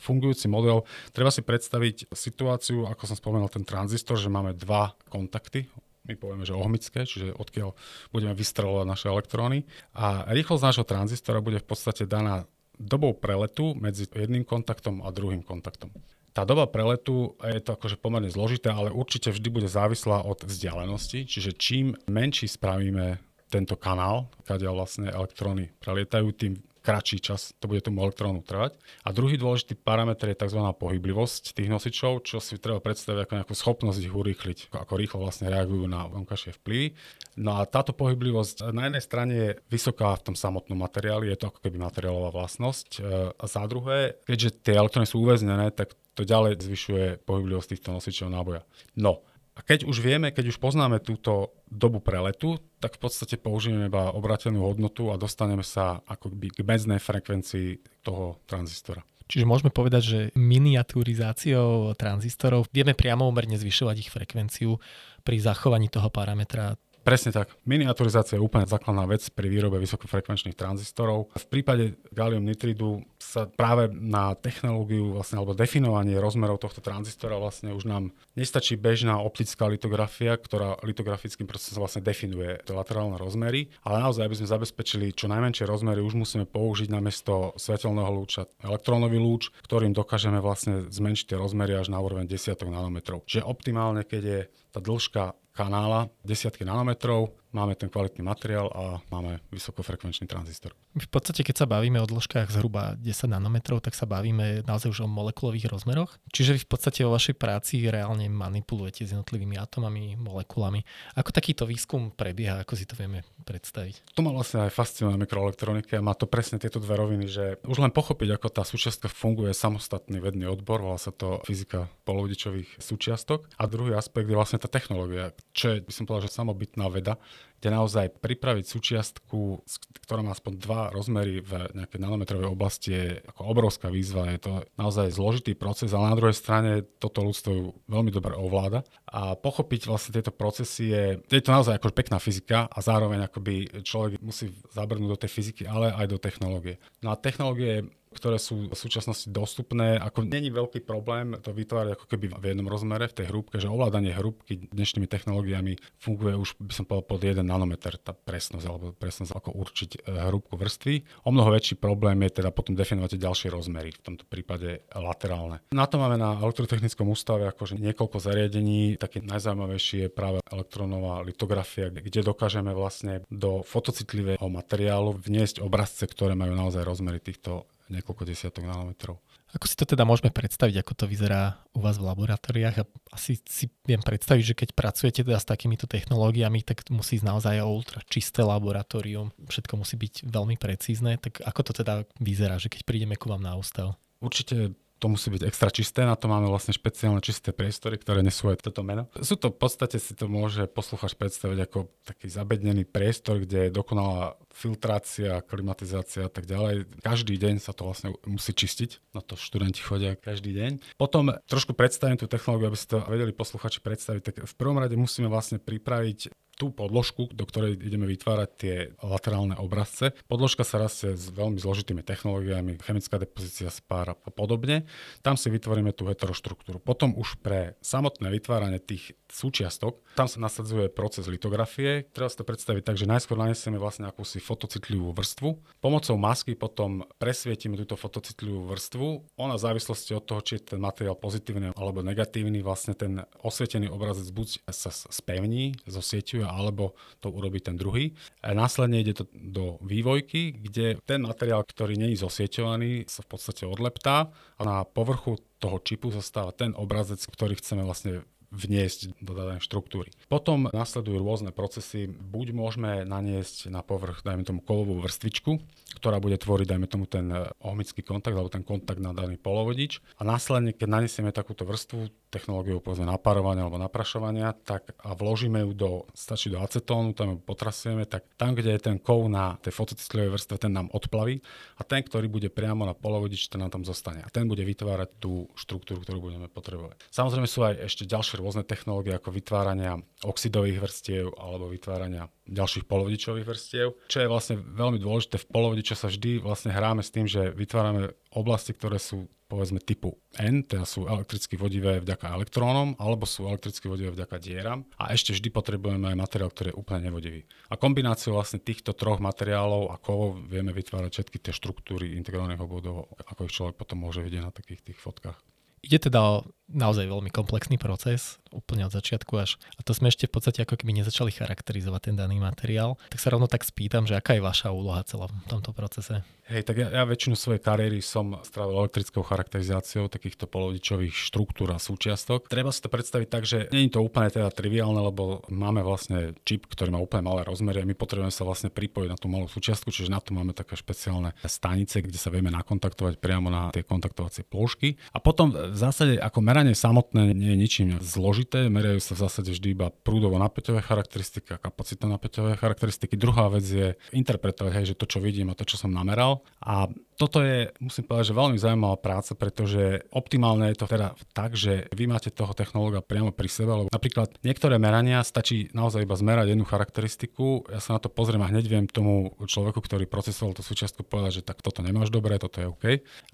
fungujúci 0.04 0.46
model. 0.46 0.86
Treba 1.10 1.34
si 1.34 1.42
predstaviť 1.42 2.12
situáciu, 2.14 2.86
ako 2.86 3.10
som 3.10 3.16
spomenul, 3.18 3.50
ten 3.50 3.66
tranzistor, 3.66 4.20
že 4.20 4.30
máme 4.30 4.54
dva 4.54 4.94
kontakty 5.08 5.66
my 6.06 6.14
povieme, 6.14 6.46
že 6.46 6.54
ohmické, 6.54 7.02
čiže 7.04 7.34
odkiaľ 7.34 7.74
budeme 8.14 8.32
vystrelovať 8.32 8.86
naše 8.86 9.06
elektróny. 9.10 9.66
A 9.98 10.26
rýchlosť 10.30 10.62
nášho 10.62 10.86
tranzistora 10.86 11.42
bude 11.42 11.58
v 11.58 11.66
podstate 11.66 12.06
daná 12.06 12.46
dobou 12.78 13.12
preletu 13.16 13.74
medzi 13.74 14.06
jedným 14.06 14.46
kontaktom 14.46 15.02
a 15.02 15.10
druhým 15.10 15.42
kontaktom. 15.42 15.90
Tá 16.36 16.44
doba 16.44 16.68
preletu 16.68 17.32
je 17.40 17.64
to 17.64 17.72
akože 17.80 17.96
pomerne 17.96 18.28
zložité, 18.28 18.68
ale 18.68 18.92
určite 18.92 19.32
vždy 19.32 19.48
bude 19.48 19.68
závislá 19.72 20.20
od 20.20 20.44
vzdialenosti, 20.44 21.24
čiže 21.24 21.56
čím 21.56 21.96
menší 22.04 22.44
spravíme 22.44 23.16
tento 23.48 23.80
kanál, 23.80 24.28
kde 24.44 24.68
vlastne 24.68 25.08
elektróny 25.08 25.72
prelietajú, 25.80 26.28
tým 26.36 26.60
kratší 26.86 27.18
čas 27.18 27.50
to 27.58 27.66
bude 27.66 27.82
tomu 27.82 28.06
elektrónu 28.06 28.46
trvať. 28.46 28.78
A 29.02 29.10
druhý 29.10 29.34
dôležitý 29.34 29.74
parameter 29.74 30.30
je 30.30 30.38
tzv. 30.38 30.62
pohyblivosť 30.62 31.58
tých 31.58 31.66
nosičov, 31.66 32.22
čo 32.22 32.38
si 32.38 32.62
treba 32.62 32.78
predstaviť 32.78 33.26
ako 33.26 33.32
nejakú 33.42 33.54
schopnosť 33.58 33.98
ich 34.06 34.14
urýchliť, 34.14 34.58
ako 34.70 34.94
rýchlo 34.94 35.26
vlastne 35.26 35.50
reagujú 35.50 35.90
na 35.90 36.06
vonkajšie 36.06 36.54
vplyvy. 36.62 36.94
No 37.42 37.58
a 37.58 37.66
táto 37.66 37.90
pohyblivosť 37.90 38.70
na 38.70 38.86
jednej 38.86 39.02
strane 39.02 39.32
je 39.34 39.50
vysoká 39.66 40.14
v 40.14 40.30
tom 40.30 40.36
samotnom 40.38 40.78
materiáli, 40.78 41.34
je 41.34 41.38
to 41.42 41.50
ako 41.50 41.58
keby 41.58 41.82
materiálová 41.82 42.30
vlastnosť. 42.30 42.88
E, 42.96 42.98
a 43.34 43.44
za 43.50 43.66
druhé, 43.66 44.22
keďže 44.22 44.62
tie 44.62 44.78
elektróny 44.78 45.10
sú 45.10 45.26
uväznené, 45.26 45.74
tak 45.74 45.98
to 46.16 46.24
ďalej 46.24 46.62
zvyšuje 46.64 47.04
pohyblivosť 47.28 47.68
týchto 47.76 47.90
nosičov 47.92 48.32
náboja. 48.32 48.64
No, 48.96 49.26
a 49.56 49.64
keď 49.64 49.88
už 49.88 50.04
vieme, 50.04 50.28
keď 50.36 50.52
už 50.52 50.60
poznáme 50.60 51.00
túto 51.00 51.56
dobu 51.64 52.04
preletu, 52.04 52.60
tak 52.76 53.00
v 53.00 53.08
podstate 53.08 53.40
použijeme 53.40 53.88
iba 53.88 54.12
obratenú 54.12 54.68
hodnotu 54.68 55.08
a 55.08 55.16
dostaneme 55.16 55.64
sa 55.64 56.04
akoby 56.04 56.52
k 56.52 56.60
medznej 56.60 57.00
frekvencii 57.00 58.04
toho 58.04 58.36
tranzistora. 58.44 59.00
Čiže 59.26 59.48
môžeme 59.48 59.74
povedať, 59.74 60.02
že 60.06 60.20
miniaturizáciou 60.38 61.98
tranzistorov 61.98 62.70
vieme 62.70 62.94
priamo 62.94 63.26
umerne 63.26 63.58
zvyšovať 63.58 63.96
ich 63.98 64.12
frekvenciu 64.12 64.78
pri 65.26 65.36
zachovaní 65.42 65.90
toho 65.90 66.06
parametra 66.14 66.78
Presne 67.06 67.30
tak. 67.30 67.54
Miniaturizácia 67.62 68.34
je 68.34 68.42
úplne 68.42 68.66
základná 68.66 69.06
vec 69.06 69.22
pri 69.30 69.46
výrobe 69.46 69.78
vysokofrekvenčných 69.78 70.58
tranzistorov. 70.58 71.30
V 71.38 71.46
prípade 71.46 71.94
gallium 72.10 72.42
nitridu 72.42 73.06
sa 73.22 73.46
práve 73.46 73.94
na 73.94 74.34
technológiu 74.34 75.14
vlastne, 75.14 75.38
alebo 75.38 75.54
definovanie 75.54 76.18
rozmerov 76.18 76.58
tohto 76.58 76.82
tranzistora 76.82 77.38
vlastne 77.38 77.70
už 77.70 77.86
nám 77.86 78.10
nestačí 78.34 78.74
bežná 78.74 79.22
optická 79.22 79.70
litografia, 79.70 80.34
ktorá 80.34 80.82
litografickým 80.82 81.46
procesom 81.46 81.86
vlastne 81.86 82.02
definuje 82.02 82.58
tie 82.66 82.74
laterálne 82.74 83.14
rozmery, 83.22 83.70
ale 83.86 84.02
naozaj, 84.02 84.26
aby 84.26 84.42
sme 84.42 84.50
zabezpečili 84.50 85.14
čo 85.14 85.30
najmenšie 85.30 85.62
rozmery, 85.62 86.02
už 86.02 86.18
musíme 86.18 86.42
použiť 86.42 86.90
namiesto 86.90 87.54
svetelného 87.54 88.10
lúča 88.10 88.50
elektrónový 88.66 89.22
lúč, 89.22 89.54
ktorým 89.62 89.94
dokážeme 89.94 90.42
vlastne 90.42 90.90
zmenšiť 90.90 91.30
tie 91.30 91.38
rozmery 91.38 91.78
až 91.78 91.86
na 91.86 92.02
úroveň 92.02 92.26
desiatok 92.26 92.66
nanometrov. 92.66 93.22
Čiže 93.30 93.46
optimálne, 93.46 94.02
keď 94.02 94.22
je 94.26 94.40
tá 94.74 94.82
dĺžka 94.82 95.45
kanála, 95.56 96.12
desiatky 96.20 96.64
nanometrov, 96.68 97.32
máme 97.56 97.74
ten 97.74 97.88
kvalitný 97.88 98.22
materiál 98.22 98.68
a 98.72 99.00
máme 99.08 99.40
vysokofrekvenčný 99.52 100.28
tranzistor. 100.28 100.76
V 100.96 101.08
podstate, 101.08 101.44
keď 101.44 101.64
sa 101.64 101.66
bavíme 101.68 102.00
o 102.00 102.06
dĺžkach 102.08 102.52
zhruba 102.52 102.96
10 103.00 103.32
nanometrov, 103.32 103.80
tak 103.84 103.96
sa 103.96 104.04
bavíme 104.08 104.64
naozaj 104.64 104.92
už 104.92 105.04
o 105.04 105.08
molekulových 105.08 105.72
rozmeroch. 105.72 106.16
Čiže 106.32 106.56
vy 106.56 106.60
v 106.64 106.68
podstate 106.68 107.00
vo 107.04 107.12
vašej 107.12 107.36
práci 107.36 107.84
reálne 107.88 108.28
manipulujete 108.28 109.04
s 109.04 109.12
jednotlivými 109.12 109.60
atomami, 109.60 110.16
molekulami. 110.16 110.84
Ako 111.16 111.32
takýto 111.32 111.64
výskum 111.64 112.12
prebieha, 112.12 112.62
ako 112.64 112.72
si 112.76 112.84
to 112.84 112.96
vieme 112.96 113.24
predstaviť? 113.44 114.16
To 114.16 114.24
ma 114.24 114.32
vlastne 114.32 114.64
aj 114.64 114.72
fascinuje 114.72 115.16
mikroelektronike 115.16 115.96
má 116.02 116.12
to 116.14 116.26
presne 116.28 116.60
tieto 116.60 116.82
dve 116.82 116.98
roviny, 116.98 117.26
že 117.26 117.44
už 117.64 117.80
len 117.80 117.94
pochopiť, 117.94 118.36
ako 118.36 118.48
tá 118.50 118.62
súčiastka 118.66 119.08
funguje 119.08 119.54
samostatný 119.54 120.18
vedný 120.20 120.50
odbor, 120.50 120.82
volá 120.82 120.98
sa 121.00 121.14
to 121.14 121.40
fyzika 121.46 121.88
polovodičových 122.04 122.78
súčiastok. 122.82 123.46
A 123.56 123.66
druhý 123.70 123.94
aspekt 123.94 124.26
je 124.28 124.36
vlastne 124.36 124.60
tá 124.60 124.66
technológia, 124.66 125.32
čo 125.54 125.74
je, 125.74 125.82
by 125.82 125.92
som 125.92 126.04
povedal, 126.04 126.28
že 126.28 126.36
samobytná 126.36 126.86
veda, 126.90 127.16
kde 127.60 127.68
naozaj 127.72 128.20
pripraviť 128.20 128.64
súčiastku, 128.68 129.64
ktorá 130.06 130.20
má 130.20 130.36
aspoň 130.36 130.52
dva 130.60 130.80
rozmery 130.92 131.40
v 131.40 131.72
nejakej 131.72 131.98
nanometrovej 131.98 132.46
oblasti 132.46 132.94
je 132.94 133.06
ako 133.26 133.42
obrovská 133.48 133.88
výzva. 133.88 134.30
Je 134.30 134.38
to 134.38 134.52
naozaj 134.76 135.10
zložitý 135.10 135.56
proces, 135.56 135.90
ale 135.90 136.12
na 136.12 136.18
druhej 136.18 136.36
strane 136.36 136.84
toto 137.00 137.24
ľudstvo 137.24 137.74
veľmi 137.88 138.12
dobre 138.12 138.36
ovláda. 138.36 138.84
A 139.08 139.34
pochopiť 139.34 139.88
vlastne 139.88 140.14
tieto 140.14 140.30
procesy 140.30 140.92
je, 140.92 141.04
je 141.26 141.42
to 141.42 141.50
naozaj 141.50 141.74
ako 141.74 141.96
pekná 141.96 142.20
fyzika 142.20 142.68
a 142.68 142.78
zároveň 142.84 143.26
akoby 143.26 143.82
človek 143.82 144.20
musí 144.20 144.52
zabrnúť 144.70 145.10
do 145.10 145.20
tej 145.20 145.30
fyziky, 145.32 145.62
ale 145.64 145.90
aj 145.90 146.06
do 146.06 146.20
technológie. 146.20 146.76
No 147.00 147.10
a 147.10 147.16
technológie 147.16 147.88
ktoré 148.16 148.40
sú 148.40 148.72
v 148.72 148.76
súčasnosti 148.76 149.28
dostupné. 149.28 150.00
Ako 150.00 150.24
není 150.24 150.48
veľký 150.48 150.82
problém 150.82 151.36
to 151.44 151.52
vytvárať 151.52 152.00
ako 152.00 152.06
keby 152.08 152.32
v 152.32 152.44
jednom 152.48 152.66
rozmere, 152.66 153.12
v 153.12 153.16
tej 153.22 153.26
hrúbke, 153.28 153.60
že 153.60 153.68
ovládanie 153.68 154.16
hrúbky 154.16 154.72
dnešnými 154.72 155.04
technológiami 155.04 155.76
funguje 156.00 156.34
už, 156.34 156.56
by 156.56 156.72
som 156.72 156.84
povedal, 156.88 157.04
pod 157.06 157.20
1 157.20 157.44
nanometer, 157.44 158.00
tá 158.00 158.16
presnosť, 158.16 158.64
alebo 158.64 158.96
presnosť 158.96 159.36
ako 159.36 159.50
určiť 159.52 159.90
e, 159.92 159.98
hrúbku 160.32 160.56
vrstvy. 160.56 161.28
O 161.28 161.30
mnoho 161.30 161.52
väčší 161.52 161.76
problém 161.76 162.24
je 162.24 162.40
teda 162.40 162.50
potom 162.50 162.72
definovať 162.72 163.20
ďalšie 163.20 163.48
rozmery, 163.52 163.92
v 163.92 164.02
tomto 164.02 164.24
prípade 164.24 164.82
laterálne. 164.96 165.60
Na 165.70 165.84
to 165.84 166.00
máme 166.00 166.16
na 166.16 166.40
elektrotechnickom 166.40 167.06
ústave 167.12 167.46
akože 167.52 167.76
niekoľko 167.76 168.18
zariadení. 168.18 168.96
Taký 168.96 169.22
najzaujímavejší 169.26 170.06
je 170.06 170.10
práve 170.10 170.38
elektronová 170.48 171.20
litografia, 171.20 171.92
kde 171.92 172.24
dokážeme 172.24 172.72
vlastne 172.72 173.26
do 173.28 173.60
fotocitlivého 173.66 174.46
materiálu 174.46 175.18
vniesť 175.18 175.60
obrazce, 175.60 176.06
ktoré 176.06 176.38
majú 176.38 176.54
naozaj 176.54 176.82
rozmery 176.86 177.18
týchto 177.20 177.66
niekoľko 177.90 178.22
desiatok 178.26 178.66
nanometrov. 178.66 179.22
Ako 179.54 179.70
si 179.70 179.78
to 179.78 179.86
teda 179.86 180.02
môžeme 180.02 180.34
predstaviť, 180.34 180.82
ako 180.82 180.92
to 180.92 181.04
vyzerá 181.06 181.62
u 181.72 181.80
vás 181.80 181.96
v 181.96 182.10
laboratóriách? 182.10 182.82
Asi 183.14 183.38
si 183.46 183.70
viem 183.86 184.02
predstaviť, 184.02 184.44
že 184.44 184.58
keď 184.58 184.68
pracujete 184.74 185.20
teda 185.22 185.38
s 185.38 185.46
takýmito 185.46 185.86
technológiami, 185.86 186.66
tak 186.66 186.84
musí 186.90 187.16
ísť 187.16 187.26
naozaj 187.30 187.62
o 187.62 187.70
ultra 187.70 188.02
čisté 188.10 188.42
laboratórium, 188.42 189.30
všetko 189.46 189.80
musí 189.80 189.94
byť 189.96 190.26
veľmi 190.26 190.58
precízne. 190.58 191.16
Tak 191.16 191.46
ako 191.46 191.60
to 191.62 191.72
teda 191.84 192.04
vyzerá, 192.18 192.58
že 192.58 192.68
keď 192.68 192.82
prídeme 192.82 193.14
ku 193.14 193.30
vám 193.30 193.40
na 193.40 193.54
ústav? 193.54 193.94
Určite 194.18 194.74
to 194.96 195.12
musí 195.12 195.28
byť 195.28 195.42
extra 195.44 195.68
čisté, 195.68 196.08
na 196.08 196.16
to 196.16 196.26
máme 196.26 196.48
vlastne 196.48 196.72
špeciálne 196.72 197.20
čisté 197.20 197.52
priestory, 197.52 198.00
ktoré 198.00 198.24
nesú 198.24 198.48
aj 198.48 198.64
toto 198.64 198.80
meno. 198.80 199.12
Sú 199.20 199.36
to 199.36 199.52
v 199.52 199.58
podstate 199.60 200.00
si 200.00 200.16
to 200.16 200.24
môže 200.26 200.64
posluchač 200.72 201.12
predstaviť 201.14 201.58
ako 201.68 201.78
taký 202.08 202.32
zabednený 202.32 202.88
priestor, 202.88 203.44
kde 203.44 203.68
je 203.68 203.76
dokonalá 203.76 204.40
filtrácia, 204.56 205.44
klimatizácia 205.44 206.26
a 206.26 206.32
tak 206.32 206.48
ďalej. 206.48 206.88
Každý 207.04 207.36
deň 207.36 207.60
sa 207.60 207.76
to 207.76 207.84
vlastne 207.84 208.16
musí 208.24 208.56
čistiť, 208.56 209.12
na 209.12 209.20
to 209.20 209.36
študenti 209.36 209.84
chodia 209.84 210.16
každý 210.16 210.56
deň. 210.56 210.96
Potom 210.96 211.36
trošku 211.44 211.76
predstavím 211.76 212.16
tú 212.16 212.24
technológiu, 212.24 212.72
aby 212.72 212.78
si 212.80 212.88
to 212.88 213.04
vedeli 213.04 213.36
posluchači 213.36 213.84
predstaviť. 213.84 214.22
Tak 214.24 214.34
v 214.48 214.54
prvom 214.56 214.80
rade 214.80 214.96
musíme 214.96 215.28
vlastne 215.28 215.60
pripraviť 215.60 216.32
tú 216.56 216.72
podložku, 216.72 217.28
do 217.36 217.44
ktorej 217.44 217.76
ideme 217.76 218.08
vytvárať 218.08 218.50
tie 218.56 218.74
laterálne 219.04 219.54
obrazce. 219.60 220.16
Podložka 220.24 220.64
sa 220.64 220.80
rastie 220.80 221.12
s 221.12 221.28
veľmi 221.28 221.60
zložitými 221.60 222.00
technológiami, 222.00 222.80
chemická 222.80 223.20
depozícia 223.20 223.68
spára 223.68 224.16
a 224.16 224.30
podobne. 224.32 224.88
Tam 225.20 225.36
si 225.36 225.52
vytvoríme 225.52 225.92
tú 225.92 226.08
heteroštruktúru. 226.08 226.80
Potom 226.80 227.12
už 227.12 227.36
pre 227.44 227.76
samotné 227.84 228.32
vytváranie 228.32 228.80
tých 228.80 229.12
súčiastok, 229.28 230.00
tam 230.16 230.24
sa 230.32 230.40
nasadzuje 230.40 230.88
proces 230.88 231.28
litografie. 231.28 232.08
Treba 232.16 232.32
si 232.32 232.40
to 232.40 232.48
predstaviť 232.48 232.82
tak, 232.88 232.96
že 232.96 233.04
najskôr 233.04 233.36
nanesieme 233.36 233.76
vlastne 233.76 234.08
akúsi 234.08 234.40
fotocitlivú 234.40 235.12
vrstvu. 235.12 235.48
Pomocou 235.84 236.16
masky 236.16 236.56
potom 236.56 237.04
presvietime 237.20 237.76
túto 237.76 238.00
fotocitlivú 238.00 238.64
vrstvu. 238.72 239.36
Ona 239.36 239.60
v 239.60 239.64
závislosti 239.66 240.16
od 240.16 240.24
toho, 240.24 240.40
či 240.40 240.56
je 240.56 240.72
ten 240.72 240.80
materiál 240.80 241.20
pozitívny 241.20 241.76
alebo 241.76 242.00
negatívny, 242.00 242.64
vlastne 242.64 242.96
ten 242.96 243.28
osvietený 243.44 243.92
obrazec 243.92 244.24
buď 244.32 244.64
sa 244.72 244.88
spevní, 244.88 245.76
zosieťuje 245.84 246.45
alebo 246.48 246.94
to 247.20 247.28
urobí 247.28 247.60
ten 247.60 247.74
druhý. 247.74 248.14
A 248.42 248.54
následne 248.54 249.02
ide 249.02 249.12
to 249.12 249.26
do 249.34 249.82
vývojky, 249.82 250.54
kde 250.54 250.98
ten 251.04 251.26
materiál, 251.26 251.66
ktorý 251.66 251.98
je 251.98 252.22
zosieťovaný, 252.22 253.10
sa 253.10 253.26
v 253.26 253.28
podstate 253.34 253.66
odleptá 253.66 254.30
a 254.56 254.62
na 254.62 254.76
povrchu 254.86 255.36
toho 255.58 255.80
čipu 255.80 256.12
zostáva 256.12 256.52
ten 256.52 256.76
obrazec, 256.76 257.18
ktorý 257.18 257.56
chceme 257.56 257.82
vlastne 257.82 258.22
vniesť 258.50 259.18
do 259.22 259.32
danej 259.34 259.62
štruktúry. 259.62 260.14
Potom 260.30 260.70
nasledujú 260.70 261.18
rôzne 261.20 261.50
procesy. 261.50 262.06
Buď 262.06 262.54
môžeme 262.54 263.02
naniesť 263.04 263.68
na 263.70 263.82
povrch, 263.82 264.22
dajme 264.22 264.46
tomu 264.46 264.60
kovovú 264.62 265.02
vrstvičku, 265.02 265.58
ktorá 265.98 266.18
bude 266.22 266.38
tvoriť, 266.38 266.66
dajme 266.66 266.88
tomu 266.90 267.04
ten 267.06 267.30
ohmický 267.62 268.02
kontakt 268.02 268.36
alebo 268.36 268.52
ten 268.52 268.66
kontakt 268.66 269.02
na 269.02 269.16
daný 269.16 269.38
polovodič. 269.40 269.98
A 270.18 270.26
následne, 270.26 270.74
keď 270.74 270.88
nanesieme 270.88 271.30
takúto 271.34 271.66
vrstvu, 271.66 272.10
technológiou 272.36 272.82
povedzme 272.82 273.06
naparovania 273.06 273.64
alebo 273.64 273.80
naprašovania, 273.80 274.52
tak 274.66 274.92
a 275.00 275.14
vložíme 275.16 275.62
ju 275.62 275.70
do, 275.72 275.90
stačí 276.12 276.52
do 276.52 276.60
acetónu, 276.60 277.16
tam 277.16 277.32
ju 277.32 277.38
potrasieme, 277.40 278.04
tak 278.04 278.26
tam, 278.36 278.52
kde 278.52 278.76
je 278.76 278.80
ten 278.92 278.96
kov 279.00 279.30
na 279.30 279.56
tej 279.62 279.72
fotocitliovej 279.72 280.36
vrstve, 280.36 280.60
ten 280.60 280.74
nám 280.74 280.92
odplaví 280.92 281.40
a 281.78 281.82
ten, 281.86 282.02
ktorý 282.04 282.28
bude 282.28 282.52
priamo 282.52 282.84
na 282.84 282.92
polovodič, 282.92 283.48
ten 283.48 283.62
nám 283.62 283.72
tam 283.72 283.86
zostane. 283.86 284.20
A 284.26 284.28
ten 284.28 284.44
bude 284.44 284.66
vytvárať 284.66 285.22
tú 285.22 285.48
štruktúru, 285.56 286.02
ktorú 286.02 286.18
budeme 286.28 286.50
potrebovať. 286.50 287.00
Samozrejme 287.08 287.48
sú 287.48 287.64
aj 287.64 287.88
ešte 287.88 288.04
ďalšie 288.04 288.35
rôzne 288.36 288.62
technológie 288.62 289.16
ako 289.16 289.32
vytvárania 289.32 289.98
oxidových 290.22 290.78
vrstiev 290.78 291.32
alebo 291.36 291.72
vytvárania 291.72 292.28
ďalších 292.46 292.84
polovodičových 292.86 293.46
vrstiev. 293.48 293.96
Čo 294.06 294.22
je 294.22 294.30
vlastne 294.30 294.56
veľmi 294.60 295.00
dôležité, 295.00 295.40
v 295.40 295.50
polovodiče 295.50 295.98
sa 295.98 296.12
vždy 296.12 296.44
vlastne 296.44 296.70
hráme 296.70 297.02
s 297.02 297.10
tým, 297.10 297.26
že 297.26 297.50
vytvárame 297.56 298.14
oblasti, 298.30 298.76
ktoré 298.76 299.00
sú 299.00 299.26
povedzme 299.46 299.78
typu 299.78 300.18
N, 300.42 300.66
teda 300.66 300.82
sú 300.82 301.06
elektricky 301.06 301.54
vodivé 301.54 302.02
vďaka 302.02 302.34
elektrónom, 302.34 302.98
alebo 302.98 303.24
sú 303.24 303.46
elektricky 303.46 303.86
vodivé 303.86 304.10
vďaka 304.10 304.36
dieram. 304.42 304.82
A 304.98 305.14
ešte 305.14 305.32
vždy 305.32 305.48
potrebujeme 305.54 306.02
aj 306.02 306.18
materiál, 306.18 306.50
ktorý 306.50 306.74
je 306.74 306.78
úplne 306.78 307.06
nevodivý. 307.06 307.46
A 307.70 307.78
kombináciou 307.78 308.34
vlastne 308.34 308.58
týchto 308.58 308.92
troch 308.92 309.22
materiálov 309.22 309.94
a 309.94 310.02
kovov 310.02 310.42
vieme 310.50 310.74
vytvárať 310.74 311.10
všetky 311.14 311.38
tie 311.38 311.52
štruktúry 311.54 312.18
integrovaných 312.18 312.62
obvodov, 312.62 313.06
ako 313.30 313.46
ich 313.46 313.54
človek 313.54 313.78
potom 313.78 314.02
môže 314.02 314.20
vidieť 314.20 314.42
na 314.42 314.50
takých 314.50 314.82
tých 314.82 314.98
fotkách. 314.98 315.38
Ide 315.86 316.10
teda 316.10 316.18
o 316.18 316.34
naozaj 316.70 317.06
veľmi 317.06 317.30
komplexný 317.30 317.78
proces, 317.78 318.42
úplne 318.50 318.86
od 318.86 318.92
začiatku 318.94 319.36
až. 319.38 319.60
A 319.78 319.84
to 319.84 319.92
sme 319.92 320.10
ešte 320.10 320.26
v 320.26 320.34
podstate 320.34 320.62
ako 320.64 320.80
keby 320.80 320.96
nezačali 321.02 321.30
charakterizovať 321.30 322.10
ten 322.10 322.16
daný 322.16 322.40
materiál. 322.40 322.98
Tak 323.12 323.20
sa 323.22 323.30
rovno 323.30 323.46
tak 323.46 323.62
spýtam, 323.62 324.08
že 324.08 324.18
aká 324.18 324.34
je 324.38 324.42
vaša 324.42 324.72
úloha 324.72 325.04
celom 325.04 325.30
tomto 325.46 325.76
procese? 325.76 326.26
Hej, 326.46 326.62
tak 326.62 326.78
ja, 326.78 326.86
ja 326.94 327.02
väčšinu 327.02 327.34
svojej 327.34 327.58
kariéry 327.58 327.98
som 327.98 328.38
strávil 328.46 328.78
elektrickou 328.86 329.26
charakterizáciou 329.26 330.06
takýchto 330.06 330.46
polodičových 330.46 331.10
štruktúr 331.10 331.74
a 331.74 331.82
súčiastok. 331.82 332.46
Treba 332.46 332.70
si 332.70 332.78
to 332.78 332.86
predstaviť 332.86 333.26
tak, 333.26 333.42
že 333.42 333.66
nie 333.74 333.90
je 333.90 333.98
to 333.98 334.06
úplne 334.06 334.30
teda 334.30 334.46
triviálne, 334.54 335.02
lebo 335.02 335.42
máme 335.50 335.82
vlastne 335.82 336.38
čip, 336.46 336.70
ktorý 336.70 336.94
má 336.94 337.02
úplne 337.02 337.26
malé 337.26 337.42
rozmery 337.42 337.82
a 337.82 337.88
my 337.90 337.98
potrebujeme 337.98 338.30
sa 338.30 338.46
vlastne 338.46 338.70
pripojiť 338.70 339.08
na 339.10 339.18
tú 339.18 339.26
malú 339.26 339.50
súčiastku, 339.50 339.90
čiže 339.90 340.06
na 340.06 340.22
to 340.22 340.38
máme 340.38 340.54
také 340.54 340.78
špeciálne 340.78 341.34
stanice, 341.42 341.98
kde 341.98 342.14
sa 342.14 342.30
vieme 342.30 342.54
nakontaktovať 342.54 343.18
priamo 343.18 343.50
na 343.50 343.74
tie 343.74 343.82
kontaktovacie 343.82 344.46
plošky. 344.46 344.94
A 345.10 345.18
potom 345.18 345.50
v 345.50 345.74
zásade 345.74 346.14
ako 346.22 346.46
meranie 346.56 346.72
samotné 346.72 347.36
nie 347.36 347.52
je 347.52 347.58
ničím 347.60 347.88
zložité, 348.00 348.72
merajú 348.72 348.96
sa 348.96 349.12
v 349.12 349.28
zásade 349.28 349.52
vždy 349.52 349.76
iba 349.76 349.92
prúdovo 349.92 350.40
napäťové 350.40 350.80
charakteristiky 350.80 351.52
a 351.52 351.60
kapacitné 351.60 352.08
napäťové 352.08 352.56
charakteristiky. 352.56 353.12
Druhá 353.20 353.52
vec 353.52 353.68
je 353.68 353.92
interpretovať, 354.16 354.72
hej, 354.72 354.96
že 354.96 354.98
to, 354.98 355.04
čo 355.04 355.20
vidím 355.20 355.52
a 355.52 355.58
to, 355.58 355.68
čo 355.68 355.76
som 355.76 355.92
nameral, 355.92 356.40
a 356.64 356.88
toto 357.16 357.40
je, 357.40 357.72
musím 357.80 358.04
povedať, 358.04 358.28
že 358.32 358.36
veľmi 358.36 358.58
zaujímavá 358.60 358.96
práca, 359.00 359.32
pretože 359.32 360.04
optimálne 360.12 360.68
je 360.72 360.78
to 360.80 360.86
teda 360.88 361.16
tak, 361.32 361.56
že 361.56 361.88
vy 361.96 362.04
máte 362.04 362.28
toho 362.28 362.52
technológa 362.52 363.00
priamo 363.00 363.32
pri 363.32 363.48
sebe, 363.48 363.72
lebo 363.72 363.88
napríklad 363.88 364.36
niektoré 364.44 364.76
merania 364.76 365.24
stačí 365.24 365.72
naozaj 365.72 366.04
iba 366.04 366.12
zmerať 366.12 366.52
jednu 366.52 366.68
charakteristiku, 366.68 367.64
ja 367.72 367.80
sa 367.80 367.96
na 367.96 368.00
to 368.04 368.12
pozriem 368.12 368.44
a 368.44 368.52
hneď 368.52 368.64
viem 368.68 368.84
tomu 368.84 369.32
človeku, 369.40 369.80
ktorý 369.80 370.04
procesoval 370.04 370.52
tú 370.52 370.60
súčiastku 370.60 371.08
povedať, 371.08 371.40
že 371.40 371.46
tak 371.48 371.64
toto 371.64 371.80
nemáš 371.80 372.12
dobre, 372.12 372.36
toto 372.36 372.60
je 372.60 372.68
OK. 372.68 372.84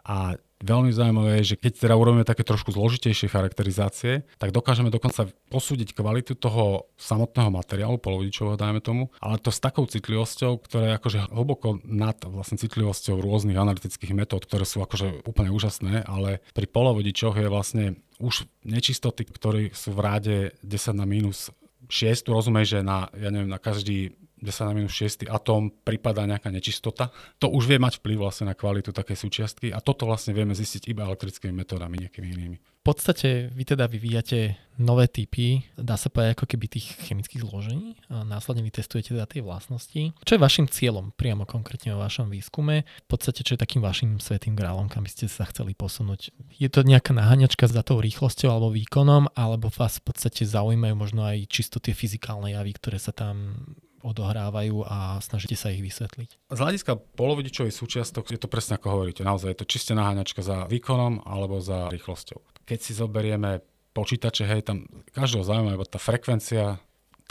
A 0.07 0.39
Veľmi 0.63 0.95
zaujímavé 0.95 1.43
je, 1.43 1.55
že 1.55 1.57
keď 1.59 1.73
teda 1.75 1.95
urobíme 1.99 2.23
také 2.23 2.47
trošku 2.47 2.71
zložitejšie 2.71 3.27
charakterizácie, 3.27 4.23
tak 4.39 4.55
dokážeme 4.55 4.95
dokonca 4.95 5.27
posúdiť 5.51 5.91
kvalitu 5.91 6.39
toho 6.39 6.87
samotného 6.95 7.51
materiálu, 7.51 7.99
polovodičového 7.99 8.55
dajme 8.55 8.79
tomu, 8.79 9.11
ale 9.19 9.43
to 9.43 9.51
s 9.51 9.59
takou 9.59 9.91
citlivosťou, 9.91 10.63
ktorá 10.63 10.95
je 10.95 10.97
akože 11.03 11.19
hlboko 11.35 11.83
nad 11.83 12.15
vlastne 12.23 12.63
citlivosťou 12.63 13.19
rôznych 13.19 13.59
analytických 13.59 14.15
metód, 14.15 14.47
ktoré 14.47 14.63
sú 14.63 14.87
akože 14.87 15.27
úplne 15.27 15.51
úžasné, 15.51 16.07
ale 16.07 16.39
pri 16.55 16.71
polovodičoch 16.71 17.35
je 17.43 17.51
vlastne 17.51 17.85
už 18.23 18.47
nečistoty, 18.63 19.27
ktoré 19.27 19.75
sú 19.75 19.91
v 19.91 20.01
ráde 20.01 20.37
10 20.63 20.95
na 20.95 21.07
minus 21.11 21.51
6, 21.91 22.31
rozumej, 22.31 22.65
že 22.65 22.79
na, 22.87 23.11
ja 23.19 23.35
neviem, 23.35 23.51
na 23.51 23.59
každý 23.59 24.15
10 24.43 24.69
na 24.69 24.73
minus 24.75 24.93
6 24.99 25.31
atóm 25.31 25.71
prípada 25.71 26.27
nejaká 26.27 26.51
nečistota. 26.51 27.15
To 27.39 27.49
už 27.49 27.71
vie 27.71 27.79
mať 27.79 28.03
vplyv 28.03 28.27
vlastne 28.27 28.51
na 28.51 28.59
kvalitu 28.59 28.91
také 28.91 29.15
súčiastky 29.15 29.71
a 29.71 29.79
toto 29.79 30.05
vlastne 30.05 30.35
vieme 30.35 30.53
zistiť 30.53 30.91
iba 30.91 31.07
elektrickými 31.07 31.55
metódami, 31.55 32.03
nejakými 32.03 32.29
inými. 32.29 32.59
V 32.83 32.91
podstate 32.91 33.47
vy 33.55 33.63
teda 33.63 33.87
vyvíjate 33.87 34.59
nové 34.83 35.07
typy, 35.07 35.63
dá 35.79 35.95
sa 35.95 36.11
povedať 36.11 36.35
ako 36.35 36.47
keby 36.51 36.67
tých 36.67 36.99
chemických 37.07 37.47
zložení 37.47 37.95
a 38.11 38.27
následne 38.27 38.67
vy 38.67 38.75
testujete 38.75 39.15
teda 39.15 39.31
tie 39.31 39.39
vlastnosti. 39.39 40.11
Čo 40.27 40.33
je 40.35 40.43
vašim 40.43 40.67
cieľom 40.67 41.15
priamo 41.15 41.47
konkrétne 41.47 41.95
vo 41.95 42.03
vašom 42.03 42.27
výskume? 42.27 42.83
V 42.83 43.07
podstate 43.07 43.47
čo 43.47 43.55
je 43.55 43.63
takým 43.63 43.87
vašim 43.87 44.19
svetým 44.19 44.59
grálom, 44.59 44.91
kam 44.91 45.07
by 45.07 45.15
ste 45.15 45.31
sa 45.31 45.47
chceli 45.47 45.79
posunúť? 45.79 46.35
Je 46.59 46.67
to 46.67 46.83
nejaká 46.83 47.15
naháňačka 47.15 47.71
za 47.71 47.87
tou 47.87 48.03
rýchlosťou 48.03 48.51
alebo 48.51 48.75
výkonom, 48.75 49.31
alebo 49.39 49.71
vás 49.71 50.03
v 50.03 50.11
podstate 50.11 50.43
zaujímajú 50.43 50.95
možno 50.99 51.23
aj 51.23 51.47
čisto 51.47 51.79
tie 51.79 51.95
fyzikálne 51.95 52.51
javy, 52.51 52.75
ktoré 52.83 52.99
sa 52.99 53.15
tam 53.15 53.63
odohrávajú 54.03 54.85
a 54.85 55.23
snažíte 55.23 55.57
sa 55.57 55.71
ich 55.71 55.81
vysvetliť. 55.81 56.51
Z 56.51 56.59
hľadiska 56.59 56.99
polovodičových 57.17 57.75
súčiastok 57.75 58.29
je 58.29 58.39
to 58.39 58.51
presne 58.51 58.77
ako 58.77 59.01
hovoríte. 59.01 59.23
Naozaj 59.23 59.55
je 59.55 59.59
to 59.59 59.71
čiste 59.71 59.93
naháňačka 59.95 60.43
za 60.43 60.67
výkonom 60.67 61.23
alebo 61.25 61.63
za 61.63 61.89
rýchlosťou. 61.89 62.67
Keď 62.67 62.79
si 62.79 62.93
zoberieme 62.95 63.63
počítače, 63.95 64.45
hej, 64.49 64.67
tam 64.67 64.85
každého 65.15 65.47
zaujíma 65.47 65.77
iba 65.79 65.87
tá 65.87 66.03
frekvencia 66.03 66.83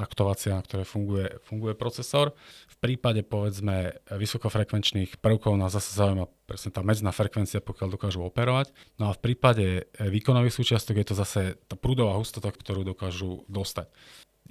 taktovacia, 0.01 0.57
na 0.57 0.63
ktorej 0.65 0.87
funguje, 0.87 1.27
funguje 1.45 1.77
procesor. 1.77 2.33
V 2.65 2.75
prípade 2.81 3.21
povedzme 3.21 4.01
vysokofrekvenčných 4.09 5.21
prvkov 5.21 5.53
nás 5.59 5.77
zase 5.77 5.93
zaujíma 5.93 6.25
presne 6.49 6.73
tá 6.73 6.81
medzná 6.81 7.13
frekvencia, 7.13 7.61
pokiaľ 7.61 7.87
dokážu 7.93 8.25
operovať. 8.25 8.73
No 8.97 9.11
a 9.11 9.15
v 9.15 9.21
prípade 9.21 9.65
výkonových 10.01 10.57
súčiastok 10.57 10.97
je 10.97 11.05
to 11.05 11.15
zase 11.15 11.41
tá 11.69 11.77
prúdová 11.77 12.17
hustota, 12.17 12.49
ktorú 12.49 12.81
dokážu 12.81 13.45
dostať 13.45 13.93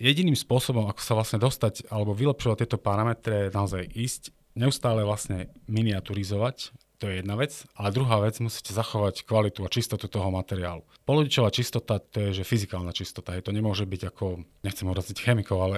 jediným 0.01 0.35
spôsobom, 0.35 0.89
ako 0.89 1.01
sa 1.05 1.13
vlastne 1.13 1.39
dostať 1.39 1.93
alebo 1.93 2.17
vylepšovať 2.17 2.65
tieto 2.65 2.81
parametre, 2.81 3.53
je 3.53 3.55
naozaj 3.55 3.83
ísť, 3.93 4.23
neustále 4.57 5.05
vlastne 5.05 5.53
miniaturizovať, 5.69 6.73
to 7.01 7.09
je 7.09 7.25
jedna 7.25 7.33
vec, 7.33 7.65
ale 7.81 7.97
druhá 7.97 8.21
vec, 8.21 8.37
musíte 8.45 8.77
zachovať 8.77 9.25
kvalitu 9.25 9.65
a 9.65 9.73
čistotu 9.73 10.05
toho 10.05 10.29
materiálu. 10.29 10.85
Polodičová 11.09 11.49
čistota, 11.49 11.97
to 11.97 12.29
je 12.29 12.41
že 12.41 12.45
fyzikálna 12.45 12.93
čistota, 12.93 13.33
je 13.33 13.41
to 13.41 13.57
nemôže 13.57 13.89
byť 13.89 14.13
ako, 14.13 14.45
nechcem 14.61 14.85
uraziť 14.85 15.17
chemikov, 15.17 15.65
ale 15.65 15.77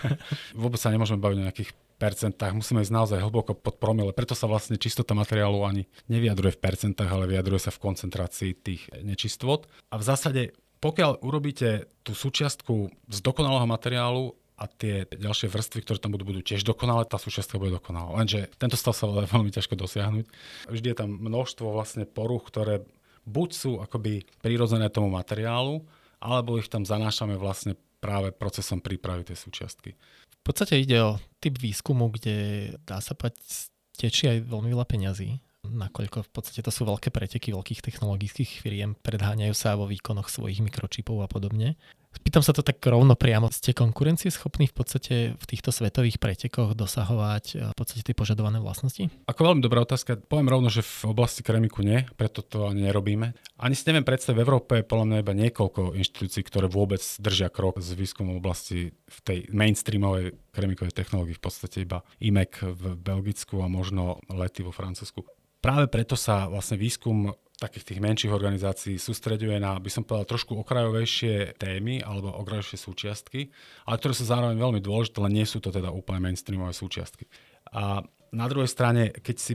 vôbec 0.56 0.80
sa 0.80 0.88
nemôžeme 0.88 1.20
baviť 1.20 1.36
o 1.36 1.46
nejakých 1.52 1.70
percentách, 2.00 2.56
musíme 2.56 2.80
ísť 2.80 2.96
naozaj 2.96 3.20
hlboko 3.20 3.52
pod 3.52 3.76
promile, 3.76 4.16
preto 4.16 4.32
sa 4.32 4.48
vlastne 4.48 4.80
čistota 4.80 5.12
materiálu 5.12 5.68
ani 5.68 5.84
nevyjadruje 6.08 6.56
v 6.56 6.62
percentách, 6.64 7.12
ale 7.12 7.28
vyjadruje 7.28 7.60
sa 7.60 7.70
v 7.70 7.82
koncentrácii 7.84 8.50
tých 8.56 8.88
nečistot. 9.04 9.68
A 9.92 10.00
v 10.00 10.04
zásade 10.08 10.56
pokiaľ 10.84 11.24
urobíte 11.24 11.88
tú 12.04 12.12
súčiastku 12.12 12.92
z 13.08 13.18
dokonalého 13.24 13.64
materiálu 13.64 14.36
a 14.60 14.68
tie 14.68 15.08
ďalšie 15.08 15.48
vrstvy, 15.48 15.80
ktoré 15.80 15.96
tam 15.96 16.12
budú, 16.12 16.28
budú 16.28 16.44
tiež 16.44 16.60
dokonalé, 16.60 17.08
tá 17.08 17.16
súčiastka 17.16 17.56
bude 17.56 17.72
dokonalá. 17.72 18.20
Lenže 18.20 18.52
tento 18.60 18.76
stav 18.76 18.92
sa 18.92 19.08
dá 19.08 19.24
veľmi 19.34 19.48
ťažko 19.48 19.80
dosiahnuť. 19.80 20.28
Vždy 20.68 20.86
je 20.92 20.96
tam 21.00 21.16
množstvo 21.16 21.72
vlastne 21.72 22.04
poruch, 22.04 22.44
ktoré 22.52 22.84
buď 23.24 23.48
sú 23.56 23.70
akoby 23.80 24.28
prirodzené 24.44 24.92
tomu 24.92 25.08
materiálu, 25.08 25.80
alebo 26.20 26.60
ich 26.60 26.68
tam 26.68 26.84
zanášame 26.84 27.40
vlastne 27.40 27.80
práve 28.04 28.36
procesom 28.36 28.84
prípravy 28.84 29.24
tej 29.24 29.40
súčiastky. 29.40 29.96
V 29.96 30.42
podstate 30.44 30.76
ide 30.76 31.00
o 31.00 31.16
typ 31.40 31.56
výskumu, 31.56 32.12
kde 32.12 32.68
dá 32.84 33.00
sa 33.00 33.16
povedať, 33.16 33.72
tečí 33.96 34.28
aj 34.28 34.44
veľmi 34.44 34.76
veľa 34.76 34.84
peňazí 34.84 35.40
nakoľko 35.64 36.24
v 36.24 36.30
podstate 36.30 36.60
to 36.60 36.70
sú 36.70 36.84
veľké 36.84 37.08
preteky 37.08 37.50
veľkých 37.56 37.80
technologických 37.80 38.60
firiem, 38.60 38.94
predháňajú 39.00 39.54
sa 39.56 39.74
vo 39.74 39.88
výkonoch 39.88 40.28
svojich 40.28 40.60
mikročipov 40.60 41.24
a 41.24 41.28
podobne. 41.28 41.80
Pýtam 42.22 42.46
sa 42.46 42.54
to 42.54 42.62
tak 42.62 42.78
rovno 42.86 43.18
priamo. 43.18 43.50
Ste 43.50 43.74
konkurencieschopní 43.74 44.70
v 44.70 44.74
podstate 44.76 45.14
v 45.34 45.44
týchto 45.50 45.74
svetových 45.74 46.22
pretekoch 46.22 46.78
dosahovať 46.78 47.44
eh, 47.58 47.74
v 47.74 47.76
podstate 47.76 48.06
tie 48.06 48.14
požadované 48.14 48.62
vlastnosti? 48.62 49.10
Ako 49.26 49.40
veľmi 49.50 49.64
dobrá 49.64 49.82
otázka. 49.82 50.20
Poviem 50.22 50.52
rovno, 50.52 50.70
že 50.70 50.84
v 50.84 51.10
oblasti 51.10 51.42
keramiku 51.42 51.82
nie, 51.82 52.06
preto 52.14 52.44
to 52.44 52.70
ani 52.70 52.86
nerobíme. 52.86 53.34
Ani 53.58 53.74
si 53.74 53.86
neviem 53.90 54.06
predstaviť, 54.06 54.36
v 54.36 54.44
Európe 54.44 54.72
je 54.82 54.86
podľa 54.86 55.06
mňa 55.10 55.16
iba 55.22 55.34
niekoľko 55.34 55.98
inštitúcií, 55.98 56.42
ktoré 56.46 56.66
vôbec 56.70 57.02
držia 57.02 57.50
krok 57.50 57.82
s 57.82 57.94
výskumom 57.94 58.38
oblasti 58.38 58.94
v 58.94 59.18
tej 59.24 59.38
mainstreamovej 59.50 60.38
keramikovej 60.54 60.94
technológii, 60.94 61.38
v 61.38 61.42
podstate 61.42 61.82
iba 61.82 62.06
IMEC 62.22 62.62
v 62.62 62.94
Belgicku 62.94 63.62
a 63.62 63.66
možno 63.66 64.22
lety 64.30 64.62
vo 64.62 64.70
Francúzsku 64.70 65.33
práve 65.64 65.88
preto 65.88 66.12
sa 66.12 66.44
vlastne 66.52 66.76
výskum 66.76 67.32
takých 67.56 67.94
tých 67.94 68.00
menších 68.04 68.32
organizácií 68.34 69.00
sústreďuje 69.00 69.56
na, 69.56 69.80
by 69.80 69.88
som 69.88 70.04
povedal, 70.04 70.36
trošku 70.36 70.52
okrajovejšie 70.60 71.56
témy 71.56 72.04
alebo 72.04 72.28
okrajovejšie 72.44 72.76
súčiastky, 72.76 73.48
ale 73.88 73.96
ktoré 73.96 74.12
sú 74.12 74.28
zároveň 74.28 74.60
veľmi 74.60 74.80
dôležité, 74.84 75.24
len 75.24 75.32
nie 75.32 75.46
sú 75.48 75.64
to 75.64 75.72
teda 75.72 75.88
úplne 75.88 76.20
mainstreamové 76.28 76.76
súčiastky. 76.76 77.24
A 77.72 78.04
na 78.34 78.46
druhej 78.50 78.68
strane, 78.68 79.14
keď 79.14 79.36
si 79.40 79.54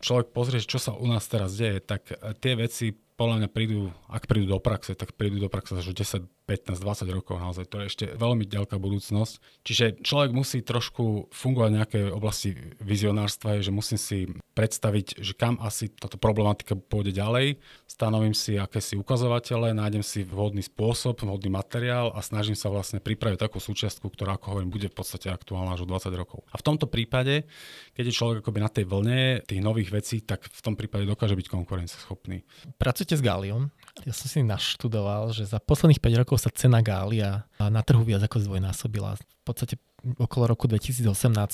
človek 0.00 0.32
pozrie, 0.32 0.64
čo 0.64 0.80
sa 0.80 0.96
u 0.96 1.04
nás 1.04 1.28
teraz 1.28 1.58
deje, 1.58 1.84
tak 1.84 2.08
tie 2.40 2.56
veci 2.56 2.96
podľa 3.20 3.44
mňa 3.44 3.48
prídu, 3.52 3.92
ak 4.08 4.24
prídu 4.24 4.56
do 4.56 4.60
praxe, 4.64 4.96
tak 4.96 5.12
prídu 5.12 5.36
do 5.36 5.52
praxe 5.52 5.76
až 5.76 5.92
10, 5.92 6.24
15, 6.50 6.82
20 6.82 7.06
rokov 7.14 7.38
naozaj. 7.38 7.70
To 7.70 7.78
je 7.78 7.86
ešte 7.86 8.04
veľmi 8.18 8.42
ďalká 8.42 8.74
budúcnosť. 8.82 9.62
Čiže 9.62 10.02
človek 10.02 10.34
musí 10.34 10.66
trošku 10.66 11.30
fungovať 11.30 11.70
v 11.70 11.78
nejakej 11.78 12.04
oblasti 12.10 12.50
vizionárstva, 12.82 13.62
že 13.62 13.70
musím 13.70 14.02
si 14.02 14.26
predstaviť, 14.58 15.22
že 15.22 15.38
kam 15.38 15.62
asi 15.62 15.94
táto 15.94 16.18
problematika 16.18 16.74
pôjde 16.74 17.14
ďalej, 17.14 17.62
stanovím 17.86 18.34
si 18.34 18.58
akési 18.58 18.98
ukazovatele, 18.98 19.70
nájdem 19.70 20.02
si 20.02 20.26
vhodný 20.26 20.66
spôsob, 20.66 21.22
vhodný 21.22 21.54
materiál 21.54 22.10
a 22.12 22.20
snažím 22.20 22.58
sa 22.58 22.66
vlastne 22.66 22.98
pripraviť 22.98 23.38
takú 23.38 23.62
súčiastku, 23.62 24.10
ktorá, 24.10 24.34
ako 24.36 24.58
hovorím, 24.58 24.74
bude 24.74 24.90
v 24.90 24.96
podstate 24.98 25.30
aktuálna 25.30 25.78
až 25.78 25.86
o 25.86 25.88
20 25.88 26.10
rokov. 26.18 26.42
A 26.50 26.58
v 26.58 26.66
tomto 26.66 26.90
prípade, 26.90 27.46
keď 27.94 28.04
je 28.10 28.18
človek 28.18 28.36
akoby 28.42 28.58
na 28.58 28.70
tej 28.70 28.84
vlne 28.90 29.46
tých 29.46 29.62
nových 29.62 29.94
vecí, 29.94 30.20
tak 30.26 30.44
v 30.50 30.60
tom 30.60 30.74
prípade 30.74 31.06
dokáže 31.06 31.38
byť 31.38 31.46
konkurenceschopný. 31.46 32.42
Pracujete 32.74 33.14
s 33.14 33.22
gáliom. 33.22 33.70
Ja 34.08 34.16
som 34.16 34.26
si 34.32 34.40
naštudoval, 34.40 35.32
že 35.36 35.44
za 35.44 35.60
posledných 35.60 36.00
5 36.00 36.20
rokov 36.24 36.40
sa 36.40 36.50
cena 36.52 36.80
gália 36.80 37.44
na 37.60 37.84
trhu 37.84 38.00
viac 38.00 38.24
ako 38.24 38.40
zdvojnásobila. 38.48 39.20
V 39.20 39.44
podstate 39.44 39.76
okolo 40.16 40.56
roku 40.56 40.64
2018 40.64 41.04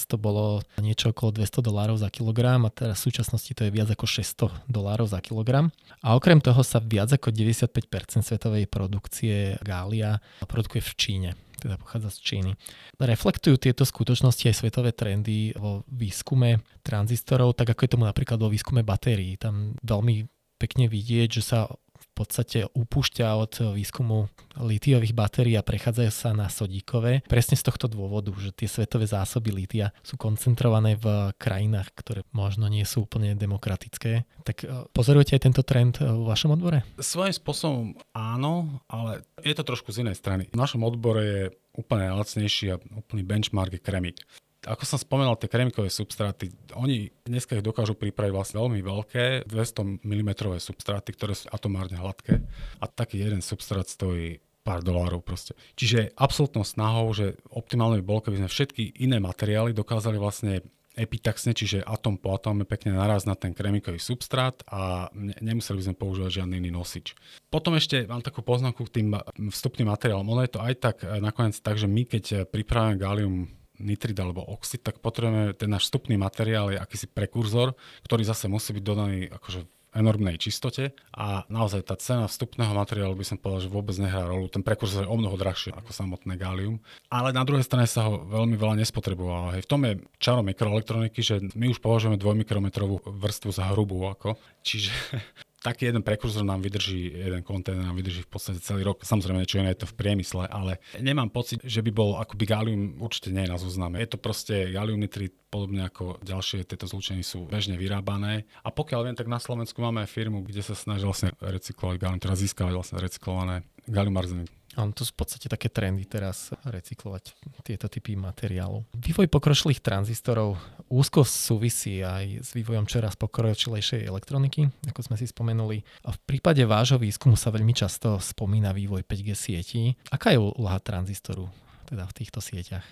to 0.06 0.16
bolo 0.18 0.62
niečo 0.78 1.10
okolo 1.10 1.34
200 1.34 1.66
dolárov 1.66 1.98
za 1.98 2.06
kilogram 2.14 2.62
a 2.62 2.70
teraz 2.70 3.02
v 3.02 3.10
súčasnosti 3.10 3.50
to 3.50 3.66
je 3.66 3.74
viac 3.74 3.90
ako 3.90 4.06
600 4.06 4.70
dolárov 4.70 5.10
za 5.10 5.18
kilogram. 5.18 5.74
A 6.06 6.14
okrem 6.14 6.38
toho 6.38 6.62
sa 6.62 6.78
viac 6.78 7.10
ako 7.10 7.34
95% 7.34 8.22
svetovej 8.22 8.70
produkcie 8.70 9.58
gália 9.66 10.22
produkuje 10.46 10.82
v 10.82 10.94
Číne 10.94 11.30
teda 11.56 11.80
pochádza 11.80 12.12
z 12.12 12.18
Číny. 12.20 12.52
Reflektujú 13.00 13.56
tieto 13.56 13.88
skutočnosti 13.88 14.44
aj 14.52 14.56
svetové 14.60 14.92
trendy 14.92 15.56
vo 15.56 15.88
výskume 15.88 16.60
tranzistorov, 16.84 17.56
tak 17.56 17.72
ako 17.72 17.80
je 17.80 17.92
tomu 17.96 18.04
napríklad 18.04 18.36
vo 18.36 18.52
výskume 18.52 18.84
batérií. 18.84 19.40
Tam 19.40 19.72
veľmi 19.80 20.28
pekne 20.60 20.88
vidieť, 20.88 21.28
že 21.40 21.42
sa 21.42 21.68
podstate 22.16 22.58
upúšťa 22.72 23.26
od 23.36 23.52
výskumu 23.76 24.32
litiových 24.56 25.12
batérií 25.12 25.54
a 25.60 25.66
prechádza 25.66 26.08
sa 26.08 26.30
na 26.32 26.48
sodíkové. 26.48 27.20
Presne 27.28 27.60
z 27.60 27.68
tohto 27.68 27.92
dôvodu, 27.92 28.32
že 28.40 28.56
tie 28.56 28.64
svetové 28.64 29.04
zásoby 29.04 29.52
litia 29.52 29.92
sú 30.00 30.16
koncentrované 30.16 30.96
v 30.96 31.36
krajinách, 31.36 31.92
ktoré 31.92 32.24
možno 32.32 32.72
nie 32.72 32.82
sú 32.88 33.04
úplne 33.04 33.36
demokratické. 33.36 34.24
Tak 34.48 34.56
e, 34.64 34.88
pozorujete 34.96 35.36
aj 35.36 35.44
tento 35.44 35.62
trend 35.62 36.00
v 36.00 36.24
vašom 36.24 36.56
odbore? 36.56 36.88
Svojím 36.96 37.36
spôsobom 37.36 37.86
áno, 38.16 38.80
ale 38.88 39.28
je 39.44 39.52
to 39.52 39.68
trošku 39.68 39.92
z 39.92 40.08
inej 40.08 40.16
strany. 40.16 40.48
V 40.48 40.56
našom 40.56 40.80
odbore 40.80 41.22
je 41.22 41.42
úplne 41.76 42.08
lacnejší 42.16 42.72
a 42.72 42.80
úplný 42.96 43.22
benchmark 43.28 43.76
je 43.76 43.84
kremik 43.84 44.24
ako 44.66 44.82
som 44.82 44.98
spomenul, 44.98 45.38
tie 45.38 45.46
kremikové 45.46 45.88
substráty, 45.88 46.50
oni 46.74 47.14
dneska 47.22 47.54
ich 47.54 47.64
dokážu 47.64 47.94
pripraviť 47.94 48.34
vlastne 48.34 48.58
veľmi 48.58 48.82
veľké, 48.82 49.46
200 49.46 50.02
mm 50.02 50.30
substráty, 50.58 51.14
ktoré 51.14 51.38
sú 51.38 51.46
atomárne 51.54 51.96
hladké 51.96 52.42
a 52.82 52.84
taký 52.90 53.22
jeden 53.22 53.40
substrát 53.40 53.86
stojí 53.86 54.42
pár 54.66 54.82
dolárov 54.82 55.22
proste. 55.22 55.54
Čiže 55.78 56.10
absolútnou 56.18 56.66
snahou, 56.66 57.14
že 57.14 57.38
optimálne 57.54 58.02
by 58.02 58.04
bolo, 58.04 58.20
keby 58.26 58.42
sme 58.42 58.50
všetky 58.50 58.98
iné 58.98 59.22
materiály 59.22 59.70
dokázali 59.70 60.18
vlastne 60.18 60.66
epitaxne, 60.96 61.52
čiže 61.52 61.84
atom 61.84 62.16
po 62.16 62.32
atóme 62.32 62.64
pekne 62.64 62.96
naraz 62.96 63.28
na 63.28 63.36
ten 63.36 63.52
kremikový 63.52 64.00
substrát 64.00 64.64
a 64.66 65.12
ne, 65.12 65.36
nemuseli 65.44 65.78
by 65.78 65.84
sme 65.92 66.00
používať 66.00 66.40
žiadny 66.42 66.56
iný 66.56 66.72
nosič. 66.72 67.12
Potom 67.52 67.76
ešte 67.76 68.08
mám 68.08 68.24
takú 68.24 68.40
poznámku 68.40 68.80
k 68.88 69.04
tým 69.04 69.08
vstupným 69.52 69.92
materiálom. 69.92 70.24
Ono 70.24 70.42
je 70.42 70.56
to 70.56 70.60
aj 70.64 70.74
tak 70.80 70.96
eh, 71.04 71.20
nakoniec 71.20 71.60
tak, 71.60 71.76
že 71.76 71.86
my 71.86 72.02
keď 72.08 72.48
pripravíme 72.48 72.96
galium 72.96 73.52
nitrid 73.78 74.16
alebo 74.18 74.44
oxid, 74.44 74.82
tak 74.82 75.00
potrebujeme 75.00 75.56
ten 75.56 75.70
náš 75.70 75.88
vstupný 75.88 76.16
materiál 76.20 76.72
je 76.72 76.78
akýsi 76.80 77.06
prekurzor, 77.10 77.76
ktorý 78.04 78.22
zase 78.24 78.48
musí 78.48 78.72
byť 78.76 78.84
dodaný 78.84 79.28
akože 79.30 79.66
enormnej 79.96 80.36
čistote 80.36 80.92
a 81.16 81.48
naozaj 81.48 81.88
tá 81.88 81.96
cena 81.96 82.28
vstupného 82.28 82.76
materiálu 82.76 83.16
by 83.16 83.24
som 83.24 83.40
povedal, 83.40 83.64
že 83.64 83.72
vôbec 83.72 83.96
nehrá 83.96 84.28
rolu. 84.28 84.52
Ten 84.52 84.60
prekurzor 84.60 85.08
je 85.08 85.10
o 85.10 85.16
mnoho 85.16 85.40
drahší 85.40 85.72
ako 85.72 85.90
samotné 85.90 86.36
gálium. 86.36 86.76
Ale 87.08 87.32
na 87.32 87.40
druhej 87.48 87.64
strane 87.64 87.88
sa 87.88 88.04
ho 88.04 88.20
veľmi 88.28 88.60
veľa 88.60 88.84
nespotrebovala. 88.84 89.56
Hej, 89.56 89.64
v 89.64 89.70
tom 89.72 89.80
je 89.88 89.92
čaro 90.20 90.44
mikroelektroniky, 90.44 91.24
že 91.24 91.40
my 91.56 91.72
už 91.72 91.80
považujeme 91.80 92.20
dvojmikrometrovú 92.20 93.08
vrstvu 93.08 93.50
za 93.56 93.72
hrubú. 93.72 94.04
Ako. 94.04 94.36
Čiže 94.60 94.92
taký 95.66 95.90
jeden 95.90 96.06
prekurzor 96.06 96.46
nám 96.46 96.62
vydrží, 96.62 97.10
jeden 97.10 97.42
kontajner 97.42 97.82
nám 97.82 97.98
vydrží 97.98 98.22
v 98.22 98.30
podstate 98.30 98.62
celý 98.62 98.86
rok. 98.86 99.02
Samozrejme, 99.02 99.42
niečo 99.42 99.58
iné 99.58 99.74
je 99.74 99.82
to 99.82 99.90
v 99.90 99.98
priemysle, 99.98 100.46
ale 100.46 100.78
nemám 101.02 101.26
pocit, 101.34 101.58
že 101.66 101.82
by 101.82 101.90
bol 101.90 102.14
akoby 102.22 102.46
galium 102.46 103.02
určite 103.02 103.34
nie 103.34 103.42
je 103.42 103.50
na 103.50 103.58
zozname. 103.58 103.98
Je 103.98 104.14
to 104.14 104.22
proste 104.22 104.70
galium 104.70 105.02
nitrit, 105.02 105.34
podobne 105.50 105.82
ako 105.90 106.22
ďalšie 106.22 106.62
tieto 106.62 106.86
zlúčeny 106.86 107.26
sú 107.26 107.50
bežne 107.50 107.74
vyrábané. 107.74 108.46
A 108.62 108.70
pokiaľ 108.70 109.10
viem, 109.10 109.18
tak 109.18 109.26
na 109.26 109.42
Slovensku 109.42 109.82
máme 109.82 110.06
aj 110.06 110.14
firmu, 110.14 110.46
kde 110.46 110.62
sa 110.62 110.78
snaží 110.78 111.02
vlastne 111.02 111.34
recyklovať 111.42 111.98
galium, 111.98 112.22
teda 112.22 112.38
získavať 112.38 112.72
vlastne 112.72 112.96
recyklované 113.02 113.66
galium 113.90 114.14
arzenid. 114.14 114.50
Áno, 114.76 114.92
to 114.92 115.08
sú 115.08 115.16
v 115.16 115.24
podstate 115.24 115.48
také 115.48 115.72
trendy 115.72 116.04
teraz 116.04 116.52
recyklovať 116.68 117.32
tieto 117.64 117.88
typy 117.88 118.12
materiálov. 118.12 118.84
Vývoj 118.92 119.24
pokročilých 119.32 119.80
tranzistorov 119.80 120.60
úzko 120.92 121.24
súvisí 121.24 122.04
aj 122.04 122.44
s 122.44 122.52
vývojom 122.52 122.84
čoraz 122.84 123.16
pokročilejšej 123.16 124.04
elektroniky, 124.04 124.68
ako 124.92 125.00
sme 125.00 125.16
si 125.16 125.24
spomenuli. 125.24 125.80
A 126.04 126.12
v 126.12 126.20
prípade 126.28 126.60
vášho 126.68 127.00
výskumu 127.00 127.40
sa 127.40 127.48
veľmi 127.48 127.72
často 127.72 128.20
spomína 128.20 128.76
vývoj 128.76 129.08
5G 129.08 129.28
sietí. 129.32 129.96
Aká 130.12 130.36
je 130.36 130.44
úloha 130.44 130.76
tranzistoru 130.84 131.48
teda 131.88 132.04
v 132.04 132.12
týchto 132.12 132.44
sieťach? 132.44 132.84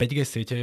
5G 0.00 0.18
siete, 0.24 0.56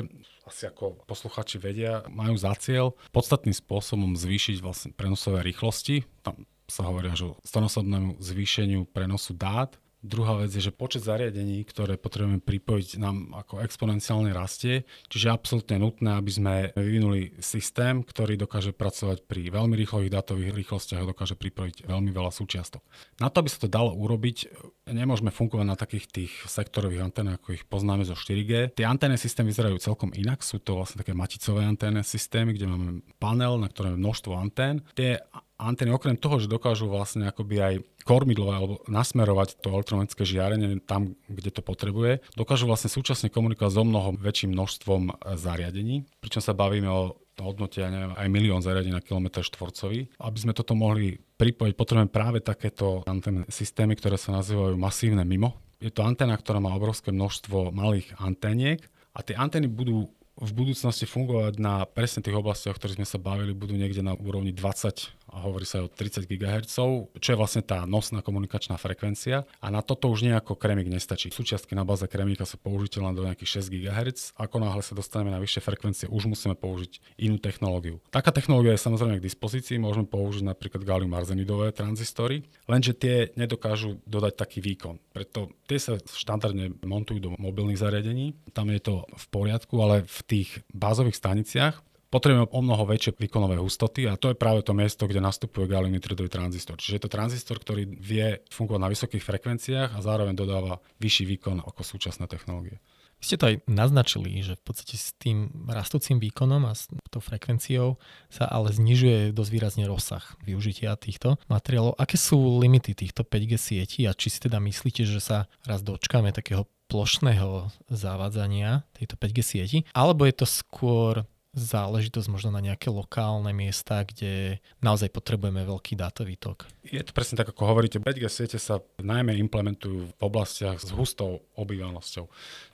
asi 0.50 0.66
ako 0.66 0.98
posluchači 1.06 1.62
vedia, 1.62 2.02
majú 2.10 2.34
za 2.40 2.58
cieľ 2.58 2.98
podstatným 3.14 3.54
spôsobom 3.54 4.18
zvýšiť 4.18 4.66
vlastne 4.66 4.90
prenosové 4.98 5.46
rýchlosti. 5.46 6.08
Tam 6.26 6.48
sa 6.66 6.90
hovoria 6.90 7.14
o 7.22 7.38
stonosobnému 7.46 8.18
zvýšeniu 8.18 8.90
prenosu 8.90 9.38
dát 9.38 9.78
Druhá 10.06 10.38
vec 10.38 10.54
je, 10.54 10.62
že 10.62 10.70
počet 10.70 11.02
zariadení, 11.02 11.66
ktoré 11.66 11.98
potrebujeme 11.98 12.38
pripojiť, 12.38 13.02
nám 13.02 13.34
ako 13.34 13.66
exponenciálne 13.66 14.30
rastie, 14.30 14.86
čiže 15.10 15.26
je 15.26 15.34
absolútne 15.34 15.82
nutné, 15.82 16.14
aby 16.14 16.30
sme 16.30 16.54
vyvinuli 16.78 17.34
systém, 17.42 18.06
ktorý 18.06 18.38
dokáže 18.38 18.70
pracovať 18.70 19.26
pri 19.26 19.50
veľmi 19.50 19.74
rýchlych 19.74 20.14
datových 20.14 20.54
rýchlostiach 20.54 21.02
a 21.02 21.10
dokáže 21.10 21.34
pripojiť 21.34 21.90
veľmi 21.90 22.14
veľa 22.14 22.30
súčiastok. 22.30 22.86
Na 23.18 23.34
to, 23.34 23.42
aby 23.42 23.50
sa 23.50 23.66
to 23.66 23.70
dalo 23.72 23.98
urobiť, 23.98 24.54
nemôžeme 24.94 25.34
fungovať 25.34 25.66
na 25.66 25.74
takých 25.74 26.06
tých 26.06 26.34
sektorových 26.46 27.10
anténach, 27.10 27.42
ako 27.42 27.58
ich 27.58 27.66
poznáme 27.66 28.06
zo 28.06 28.14
4G. 28.14 28.78
Tie 28.78 28.86
anténne 28.86 29.18
systémy 29.18 29.50
vyzerajú 29.50 29.82
celkom 29.82 30.14
inak, 30.14 30.46
sú 30.46 30.62
to 30.62 30.78
vlastne 30.78 31.02
také 31.02 31.18
maticové 31.18 31.66
anténne 31.66 32.06
systémy, 32.06 32.54
kde 32.54 32.70
máme 32.70 33.02
panel, 33.18 33.58
na 33.58 33.66
ktorom 33.74 33.98
je 33.98 34.04
množstvo 34.06 34.32
antén. 34.38 34.86
Tie 34.94 35.18
antény 35.58 35.92
okrem 35.96 36.20
toho, 36.20 36.40
že 36.40 36.52
dokážu 36.52 36.92
vlastne 36.92 37.28
akoby 37.32 37.56
aj 37.60 37.74
kormidlo 38.04 38.52
alebo 38.52 38.74
nasmerovať 38.92 39.60
to 39.64 39.72
elektromagnetické 39.72 40.24
žiarenie 40.28 40.84
tam, 40.84 41.16
kde 41.28 41.50
to 41.50 41.62
potrebuje, 41.64 42.22
dokážu 42.36 42.68
vlastne 42.68 42.92
súčasne 42.92 43.32
komunikovať 43.32 43.72
so 43.72 43.84
mnoho 43.88 44.14
väčším 44.20 44.54
množstvom 44.54 45.02
e, 45.10 45.14
zariadení, 45.40 46.06
pričom 46.20 46.44
sa 46.44 46.54
bavíme 46.54 46.88
o 46.92 47.18
hodnote 47.36 47.84
ja 47.84 47.92
neviem, 47.92 48.16
aj 48.16 48.28
milión 48.32 48.64
zariadení 48.64 48.96
na 48.96 49.04
kilometr 49.04 49.44
štvorcový. 49.44 50.08
Aby 50.24 50.38
sme 50.40 50.54
toto 50.56 50.72
mohli 50.72 51.20
pripojiť, 51.36 51.74
potrebujeme 51.76 52.08
práve 52.08 52.40
takéto 52.40 53.04
anténne 53.04 53.44
systémy, 53.52 54.00
ktoré 54.00 54.16
sa 54.16 54.32
nazývajú 54.40 54.80
masívne 54.80 55.28
mimo. 55.28 55.60
Je 55.84 55.92
to 55.92 56.08
anténa, 56.08 56.40
ktorá 56.40 56.64
má 56.64 56.72
obrovské 56.72 57.12
množstvo 57.12 57.76
malých 57.76 58.16
anténiek 58.24 58.80
a 59.12 59.20
tie 59.20 59.36
antény 59.36 59.68
budú 59.68 60.08
v 60.36 60.52
budúcnosti 60.52 61.08
fungovať 61.08 61.64
na 61.64 61.88
presne 61.88 62.20
tých 62.20 62.36
oblastiach, 62.36 62.76
o 62.76 62.80
ktorých 62.80 63.00
sme 63.00 63.08
sa 63.08 63.16
bavili, 63.16 63.56
budú 63.56 63.72
niekde 63.72 64.04
na 64.04 64.20
úrovni 64.20 64.52
20 64.52 65.25
hovorí 65.42 65.68
sa 65.68 65.84
o 65.84 65.92
30 65.92 66.30
GHz, 66.30 66.76
čo 67.20 67.30
je 67.34 67.38
vlastne 67.38 67.64
tá 67.66 67.84
nosná 67.84 68.24
komunikačná 68.24 68.80
frekvencia 68.80 69.44
a 69.60 69.68
na 69.68 69.84
toto 69.84 70.08
už 70.08 70.24
nejako 70.28 70.56
kremik 70.56 70.88
nestačí. 70.88 71.34
Súčiastky 71.34 71.76
na 71.76 71.84
báze 71.84 72.06
kremika 72.08 72.48
sú 72.48 72.56
použiteľné 72.62 73.12
do 73.16 73.26
nejakých 73.28 73.64
6 73.64 73.74
GHz, 73.74 74.20
ako 74.40 74.56
náhle 74.64 74.84
sa 74.86 74.94
dostaneme 74.96 75.36
na 75.36 75.42
vyššie 75.42 75.62
frekvencie, 75.64 76.06
už 76.08 76.30
musíme 76.32 76.56
použiť 76.56 77.20
inú 77.20 77.42
technológiu. 77.42 78.00
Taká 78.14 78.32
technológia 78.32 78.76
je 78.78 78.86
samozrejme 78.86 79.20
k 79.20 79.28
dispozícii, 79.28 79.82
môžeme 79.82 80.08
použiť 80.08 80.44
napríklad 80.46 80.88
gallium 80.88 81.14
arzenidové 81.18 81.76
tranzistory, 81.76 82.48
lenže 82.70 82.96
tie 82.96 83.16
nedokážu 83.36 84.00
dodať 84.08 84.34
taký 84.40 84.60
výkon. 84.64 85.02
Preto 85.12 85.52
tie 85.66 85.80
sa 85.82 86.00
štandardne 86.00 86.80
montujú 86.86 87.20
do 87.20 87.30
mobilných 87.36 87.82
zariadení, 87.82 88.38
tam 88.54 88.72
je 88.72 88.82
to 88.82 89.04
v 89.04 89.26
poriadku, 89.34 89.76
ale 89.82 90.06
v 90.06 90.20
tých 90.26 90.50
bázových 90.72 91.18
staniciach 91.20 91.76
potrebujeme 92.10 92.48
o 92.50 92.60
mnoho 92.62 92.84
väčšie 92.88 93.18
výkonové 93.18 93.58
hustoty 93.60 94.08
a 94.10 94.18
to 94.20 94.32
je 94.32 94.38
práve 94.38 94.62
to 94.66 94.74
miesto, 94.76 95.06
kde 95.06 95.22
nastupuje 95.22 95.70
gallium 95.70 95.98
tranzistor. 96.02 96.78
Čiže 96.80 96.96
je 96.98 97.04
to 97.04 97.12
tranzistor, 97.12 97.58
ktorý 97.60 97.88
vie 97.88 98.46
fungovať 98.52 98.82
na 98.82 98.92
vysokých 98.92 99.24
frekvenciách 99.24 99.90
a 99.96 100.00
zároveň 100.00 100.36
dodáva 100.38 100.82
vyšší 101.02 101.26
výkon 101.36 101.62
ako 101.66 101.82
súčasné 101.82 102.26
technológie. 102.26 102.82
Vy 103.16 103.24
ste 103.24 103.40
to 103.40 103.48
aj 103.48 103.56
naznačili, 103.72 104.44
že 104.44 104.60
v 104.60 104.64
podstate 104.68 105.00
s 105.00 105.16
tým 105.16 105.48
rastúcim 105.72 106.20
výkonom 106.20 106.68
a 106.68 106.76
s 106.76 106.92
tou 107.08 107.24
frekvenciou 107.24 107.96
sa 108.28 108.44
ale 108.44 108.76
znižuje 108.76 109.32
dosť 109.32 109.52
výrazne 109.56 109.86
rozsah 109.88 110.24
využitia 110.44 110.92
týchto 111.00 111.40
materiálov. 111.48 111.96
Aké 111.96 112.20
sú 112.20 112.60
limity 112.60 112.92
týchto 112.92 113.24
5G 113.24 113.56
sietí 113.56 114.02
a 114.04 114.12
či 114.12 114.28
si 114.28 114.44
teda 114.44 114.60
myslíte, 114.60 115.08
že 115.08 115.24
sa 115.24 115.48
raz 115.64 115.80
dočkáme 115.80 116.36
takého 116.36 116.68
plošného 116.86 117.74
zavádzania 117.90 118.86
tejto 118.94 119.18
5G 119.18 119.40
sieti, 119.42 119.80
alebo 119.96 120.28
je 120.28 120.36
to 120.36 120.46
skôr 120.46 121.26
záležitosť 121.56 122.28
možno 122.28 122.52
na 122.52 122.60
nejaké 122.60 122.92
lokálne 122.92 123.56
miesta, 123.56 124.04
kde 124.04 124.60
naozaj 124.84 125.08
potrebujeme 125.10 125.64
veľký 125.64 125.96
dátový 125.96 126.36
tok. 126.36 126.68
Je 126.84 127.02
to 127.02 127.16
presne 127.16 127.40
tak, 127.40 127.50
ako 127.50 127.66
hovoríte. 127.66 127.98
5G 128.04 128.28
siete 128.28 128.60
sa 128.60 128.84
najmä 129.00 129.34
implementujú 129.40 130.12
v 130.12 130.14
oblastiach 130.20 130.84
s 130.84 130.92
hustou 130.92 131.42
obývanosťou. 131.56 132.28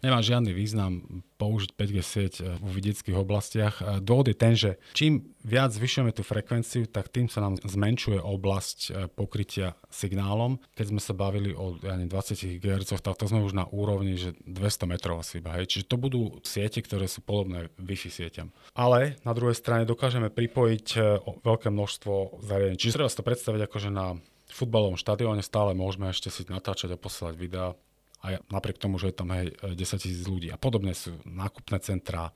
Nemá 0.03 0.19
žiadny 0.19 0.51
význam 0.51 1.23
použiť 1.37 1.77
5G 1.77 1.97
sieť 2.01 2.33
v 2.59 2.67
vidieckých 2.73 3.15
oblastiach. 3.15 4.01
Dôvod 4.01 4.33
je 4.33 4.35
ten, 4.35 4.53
že 4.57 4.81
čím 4.97 5.31
viac 5.41 5.73
zvyšujeme 5.73 6.13
tú 6.13 6.21
frekvenciu, 6.21 6.85
tak 6.87 7.09
tým 7.09 7.27
sa 7.27 7.41
nám 7.41 7.57
zmenšuje 7.61 8.21
oblasť 8.21 8.79
eh, 8.89 8.93
pokrytia 9.11 9.77
signálom. 9.89 10.61
Keď 10.77 10.85
sme 10.93 11.01
sa 11.01 11.13
bavili 11.17 11.51
o 11.53 11.77
ja 11.81 11.97
neviem, 11.97 12.09
20 12.09 12.61
GHz, 12.61 13.01
tak 13.01 13.17
to 13.17 13.25
sme 13.27 13.45
už 13.45 13.57
na 13.57 13.65
úrovni, 13.69 14.17
že 14.17 14.37
200 14.45 14.91
metrov 14.91 15.21
asi 15.21 15.41
iba. 15.41 15.57
Hej. 15.57 15.69
Čiže 15.77 15.85
to 15.89 15.97
budú 15.97 16.21
siete, 16.45 16.79
ktoré 16.81 17.09
sú 17.09 17.25
podobné 17.25 17.73
Wi-Fi 17.81 18.09
sieťam. 18.09 18.53
Ale 18.77 19.19
na 19.25 19.33
druhej 19.33 19.57
strane 19.57 19.89
dokážeme 19.89 20.29
pripojiť 20.29 20.87
eh, 20.97 21.03
veľké 21.21 21.69
množstvo 21.73 22.43
zariadení. 22.45 22.77
Čiže 22.77 22.95
treba 23.01 23.11
si 23.11 23.17
to 23.17 23.27
predstaviť 23.27 23.61
ako, 23.65 23.77
že 23.81 23.89
na 23.89 24.15
futbalovom 24.51 24.99
štadióne 24.99 25.41
stále 25.41 25.71
môžeme 25.71 26.11
ešte 26.11 26.27
si 26.27 26.43
natáčať 26.43 26.91
a 26.93 26.99
posielať 26.99 27.35
videá 27.39 27.71
a 28.21 28.37
napriek 28.53 28.77
tomu, 28.77 29.01
že 29.01 29.09
je 29.09 29.17
tam 29.17 29.33
hej, 29.33 29.49
10 29.57 29.73
tisíc 29.97 30.21
ľudí. 30.29 30.53
A 30.53 30.61
podobne 30.61 30.93
sú 30.93 31.17
nákupné 31.25 31.81
centrá, 31.81 32.29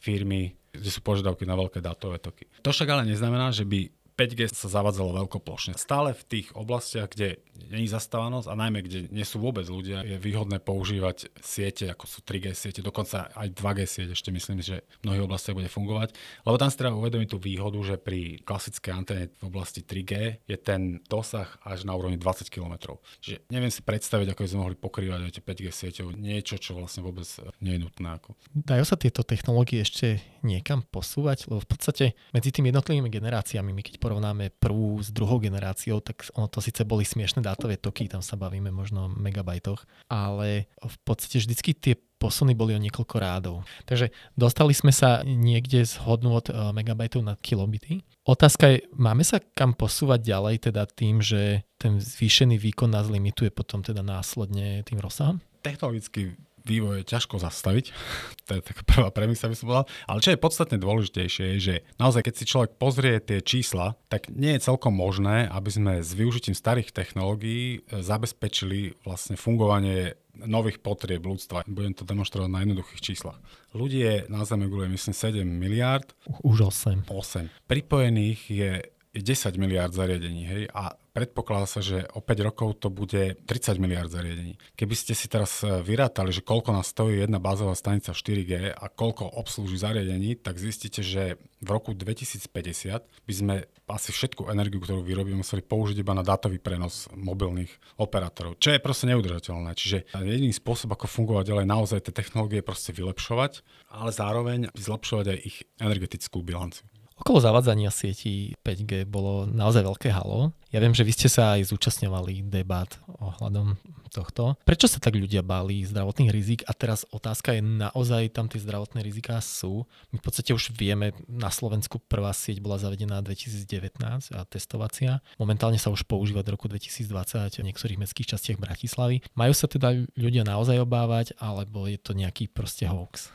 firmy, 0.00 0.56
kde 0.72 0.88
sú 0.88 1.04
požiadavky 1.04 1.44
na 1.44 1.54
veľké 1.54 1.84
dátové 1.84 2.16
toky. 2.18 2.48
To 2.64 2.72
však 2.72 2.88
ale 2.88 3.04
neznamená, 3.04 3.52
že 3.52 3.68
by 3.68 3.99
5G 4.20 4.52
sa 4.52 4.68
zavádzalo 4.68 5.24
veľkoplošne. 5.24 5.80
Stále 5.80 6.12
v 6.12 6.22
tých 6.28 6.46
oblastiach, 6.52 7.08
kde 7.08 7.40
je 7.56 7.88
zastávanosť 7.88 8.52
a 8.52 8.54
najmä 8.60 8.84
kde 8.84 9.08
nie 9.08 9.24
sú 9.24 9.40
vôbec 9.40 9.64
ľudia, 9.64 10.04
je 10.04 10.20
výhodné 10.20 10.60
používať 10.60 11.32
siete, 11.40 11.88
ako 11.88 12.04
sú 12.04 12.20
3G 12.20 12.52
siete, 12.52 12.84
dokonca 12.84 13.32
aj 13.32 13.48
2G 13.56 13.78
sieť 13.88 14.08
ešte 14.12 14.28
myslím, 14.28 14.60
že 14.60 14.84
v 15.00 15.08
mnohých 15.08 15.24
oblastiach 15.24 15.56
bude 15.56 15.72
fungovať. 15.72 16.12
Lebo 16.44 16.56
tam 16.60 16.68
si 16.68 16.76
treba 16.76 17.00
uvedomiť 17.00 17.28
tú 17.32 17.38
výhodu, 17.40 17.80
že 17.80 17.96
pri 17.96 18.44
klasickej 18.44 18.92
antene 18.92 19.24
v 19.40 19.44
oblasti 19.48 19.80
3G 19.80 20.44
je 20.44 20.56
ten 20.60 21.00
dosah 21.08 21.48
až 21.64 21.88
na 21.88 21.96
úrovni 21.96 22.20
20 22.20 22.52
km. 22.52 23.00
Čiže 23.24 23.48
neviem 23.48 23.72
si 23.72 23.80
predstaviť, 23.80 24.36
ako 24.36 24.44
by 24.44 24.48
sme 24.52 24.60
mohli 24.60 24.76
pokrývať 24.76 25.20
aj 25.24 25.32
tie 25.40 25.44
5G 25.48 25.66
sieťou 25.72 26.06
niečo, 26.12 26.60
čo 26.60 26.76
vlastne 26.76 27.00
vôbec 27.00 27.24
nie 27.64 27.78
je 27.78 27.80
nutné. 27.80 28.20
Dajú 28.52 28.84
sa 28.84 28.98
tieto 28.98 29.22
technológie 29.22 29.80
ešte 29.80 30.20
niekam 30.42 30.84
posúvať? 30.86 31.48
Lebo 31.50 31.60
v 31.62 31.68
podstate 31.68 32.04
medzi 32.34 32.50
tými 32.50 32.72
jednotlivými 32.72 33.10
generáciami, 33.12 33.70
my 33.70 33.82
keď 33.84 34.00
porovnáme 34.00 34.54
prvú 34.56 35.00
s 35.00 35.12
druhou 35.12 35.38
generáciou, 35.42 36.00
tak 36.00 36.26
ono 36.36 36.48
to 36.48 36.62
síce 36.64 36.82
boli 36.84 37.04
smiešne 37.04 37.44
dátové 37.44 37.76
toky, 37.76 38.10
tam 38.10 38.24
sa 38.24 38.38
bavíme 38.38 38.72
možno 38.72 39.06
o 39.06 39.12
megabajtoch, 39.12 39.84
ale 40.08 40.70
v 40.80 40.96
podstate 41.04 41.40
vždycky 41.40 41.72
tie 41.76 41.94
posuny 42.20 42.52
boli 42.52 42.76
o 42.76 42.80
niekoľko 42.84 43.16
rádov. 43.16 43.56
Takže 43.88 44.12
dostali 44.36 44.76
sme 44.76 44.92
sa 44.92 45.24
niekde 45.24 45.88
z 45.88 45.96
hodnôt 46.04 46.44
eh, 46.44 46.52
megabajtov 46.76 47.24
na 47.24 47.34
kilobity. 47.40 48.04
Otázka 48.28 48.76
je, 48.76 48.84
máme 48.92 49.24
sa 49.24 49.40
kam 49.40 49.72
posúvať 49.72 50.20
ďalej 50.20 50.70
teda 50.70 50.84
tým, 50.84 51.24
že 51.24 51.64
ten 51.80 51.96
zvýšený 51.96 52.60
výkon 52.60 52.92
nás 52.92 53.08
limituje 53.08 53.48
potom 53.48 53.80
teda 53.80 54.04
následne 54.04 54.84
tým 54.84 55.00
rozsahom? 55.00 55.40
Technologicky 55.64 56.36
vývoj 56.70 57.02
je 57.02 57.10
ťažko 57.10 57.42
zastaviť. 57.42 57.90
to 58.46 58.50
je 58.58 58.62
taká 58.62 58.82
prvá 58.86 59.10
premisa, 59.10 59.50
by 59.50 59.56
som 59.58 59.66
povedal. 59.66 59.86
Ale 60.06 60.22
čo 60.22 60.30
je 60.30 60.38
podstatne 60.38 60.78
dôležitejšie, 60.78 61.44
je, 61.56 61.58
že 61.58 61.74
naozaj, 61.98 62.30
keď 62.30 62.34
si 62.38 62.44
človek 62.46 62.70
pozrie 62.78 63.18
tie 63.18 63.42
čísla, 63.42 63.98
tak 64.06 64.30
nie 64.30 64.54
je 64.54 64.64
celkom 64.64 64.94
možné, 64.94 65.50
aby 65.50 65.70
sme 65.74 65.92
s 65.98 66.14
využitím 66.14 66.54
starých 66.54 66.94
technológií 66.94 67.82
e, 67.82 68.00
zabezpečili 68.00 68.94
vlastne 69.02 69.34
fungovanie 69.34 70.14
nových 70.46 70.78
potrieb 70.80 71.26
ľudstva. 71.26 71.66
Budem 71.66 71.92
to 71.92 72.06
demonstrovať 72.06 72.48
na 72.48 72.62
jednoduchých 72.62 73.02
číslach. 73.02 73.36
Ľudí 73.74 73.98
je 74.00 74.16
na 74.30 74.46
Zeme 74.46 74.70
gule, 74.70 74.86
myslím, 74.88 75.12
7 75.12 75.42
miliard. 75.44 76.06
Už 76.46 76.70
8. 76.70 77.10
8. 77.10 77.50
Pripojených 77.66 78.40
je 78.48 78.72
je 79.10 79.22
10 79.26 79.58
miliard 79.58 79.90
zariadení, 79.90 80.42
hej, 80.46 80.62
a 80.70 80.94
predpokladá 81.10 81.66
sa, 81.66 81.82
že 81.82 82.06
o 82.14 82.22
5 82.22 82.46
rokov 82.46 82.78
to 82.78 82.94
bude 82.94 83.42
30 83.42 83.82
miliard 83.82 84.06
zariadení. 84.06 84.54
Keby 84.78 84.94
ste 84.94 85.18
si 85.18 85.26
teraz 85.26 85.66
e, 85.66 85.82
vyrátali, 85.82 86.30
že 86.30 86.46
koľko 86.46 86.70
nás 86.70 86.94
stojí 86.94 87.18
jedna 87.18 87.42
bázová 87.42 87.74
stanica 87.74 88.14
4G 88.14 88.70
a 88.70 88.86
koľko 88.86 89.26
obslúži 89.34 89.82
zariadení, 89.82 90.38
tak 90.38 90.62
zistíte, 90.62 91.02
že 91.02 91.42
v 91.58 91.68
roku 91.68 91.90
2050 91.90 93.02
by 93.02 93.34
sme 93.34 93.54
asi 93.90 94.14
všetku 94.14 94.46
energiu, 94.46 94.78
ktorú 94.78 95.02
vyrobíme, 95.02 95.42
museli 95.42 95.66
použiť 95.66 95.98
iba 95.98 96.14
na 96.14 96.22
dátový 96.22 96.62
prenos 96.62 97.10
mobilných 97.10 97.98
operátorov, 97.98 98.62
čo 98.62 98.70
je 98.70 98.78
proste 98.78 99.10
neudržateľné. 99.10 99.74
Čiže 99.74 100.14
jediný 100.14 100.54
spôsob, 100.54 100.94
ako 100.94 101.10
fungovať 101.10 101.50
ďalej, 101.50 101.66
naozaj 101.66 101.98
tie 102.06 102.14
technológie 102.14 102.62
proste 102.62 102.94
vylepšovať, 102.94 103.66
ale 103.90 104.14
zároveň 104.14 104.70
zlepšovať 104.78 105.26
aj 105.34 105.38
ich 105.42 105.66
energetickú 105.82 106.38
bilanciu. 106.46 106.86
Okolo 107.20 107.36
zavadzania 107.36 107.92
sietí 107.92 108.56
5G 108.64 109.04
bolo 109.04 109.44
naozaj 109.44 109.84
veľké 109.84 110.08
halo. 110.08 110.56
Ja 110.72 110.80
viem, 110.80 110.96
že 110.96 111.04
vy 111.04 111.12
ste 111.12 111.28
sa 111.28 111.60
aj 111.60 111.68
zúčastňovali 111.68 112.48
debat 112.48 112.88
ohľadom 113.20 113.76
tohto. 114.10 114.58
Prečo 114.66 114.90
sa 114.90 114.98
tak 114.98 115.14
ľudia 115.14 115.44
báli 115.44 115.86
zdravotných 115.86 116.32
rizik? 116.34 116.60
A 116.66 116.74
teraz 116.74 117.06
otázka 117.12 117.54
je, 117.54 117.62
naozaj 117.62 118.34
tam 118.34 118.50
tie 118.50 118.58
zdravotné 118.58 119.04
riziká 119.04 119.38
sú? 119.38 119.86
My 120.10 120.18
v 120.18 120.24
podstate 120.24 120.50
už 120.56 120.74
vieme, 120.74 121.14
na 121.30 121.52
Slovensku 121.52 122.02
prvá 122.02 122.34
sieť 122.34 122.58
bola 122.58 122.80
zavedená 122.80 123.22
2019 123.22 124.00
a 124.34 124.40
testovacia. 124.48 125.22
Momentálne 125.38 125.78
sa 125.78 125.94
už 125.94 126.08
používa 126.08 126.42
do 126.42 126.56
roku 126.56 126.66
2020 126.66 127.62
v 127.62 127.66
niektorých 127.70 128.00
mestských 128.02 128.34
častiach 128.34 128.58
Bratislavy. 128.58 129.22
Majú 129.38 129.52
sa 129.54 129.70
teda 129.70 129.94
ľudia 130.18 130.42
naozaj 130.42 130.82
obávať, 130.82 131.38
alebo 131.38 131.86
je 131.86 132.00
to 132.00 132.16
nejaký 132.16 132.50
proste 132.50 132.90
hoax? 132.90 133.30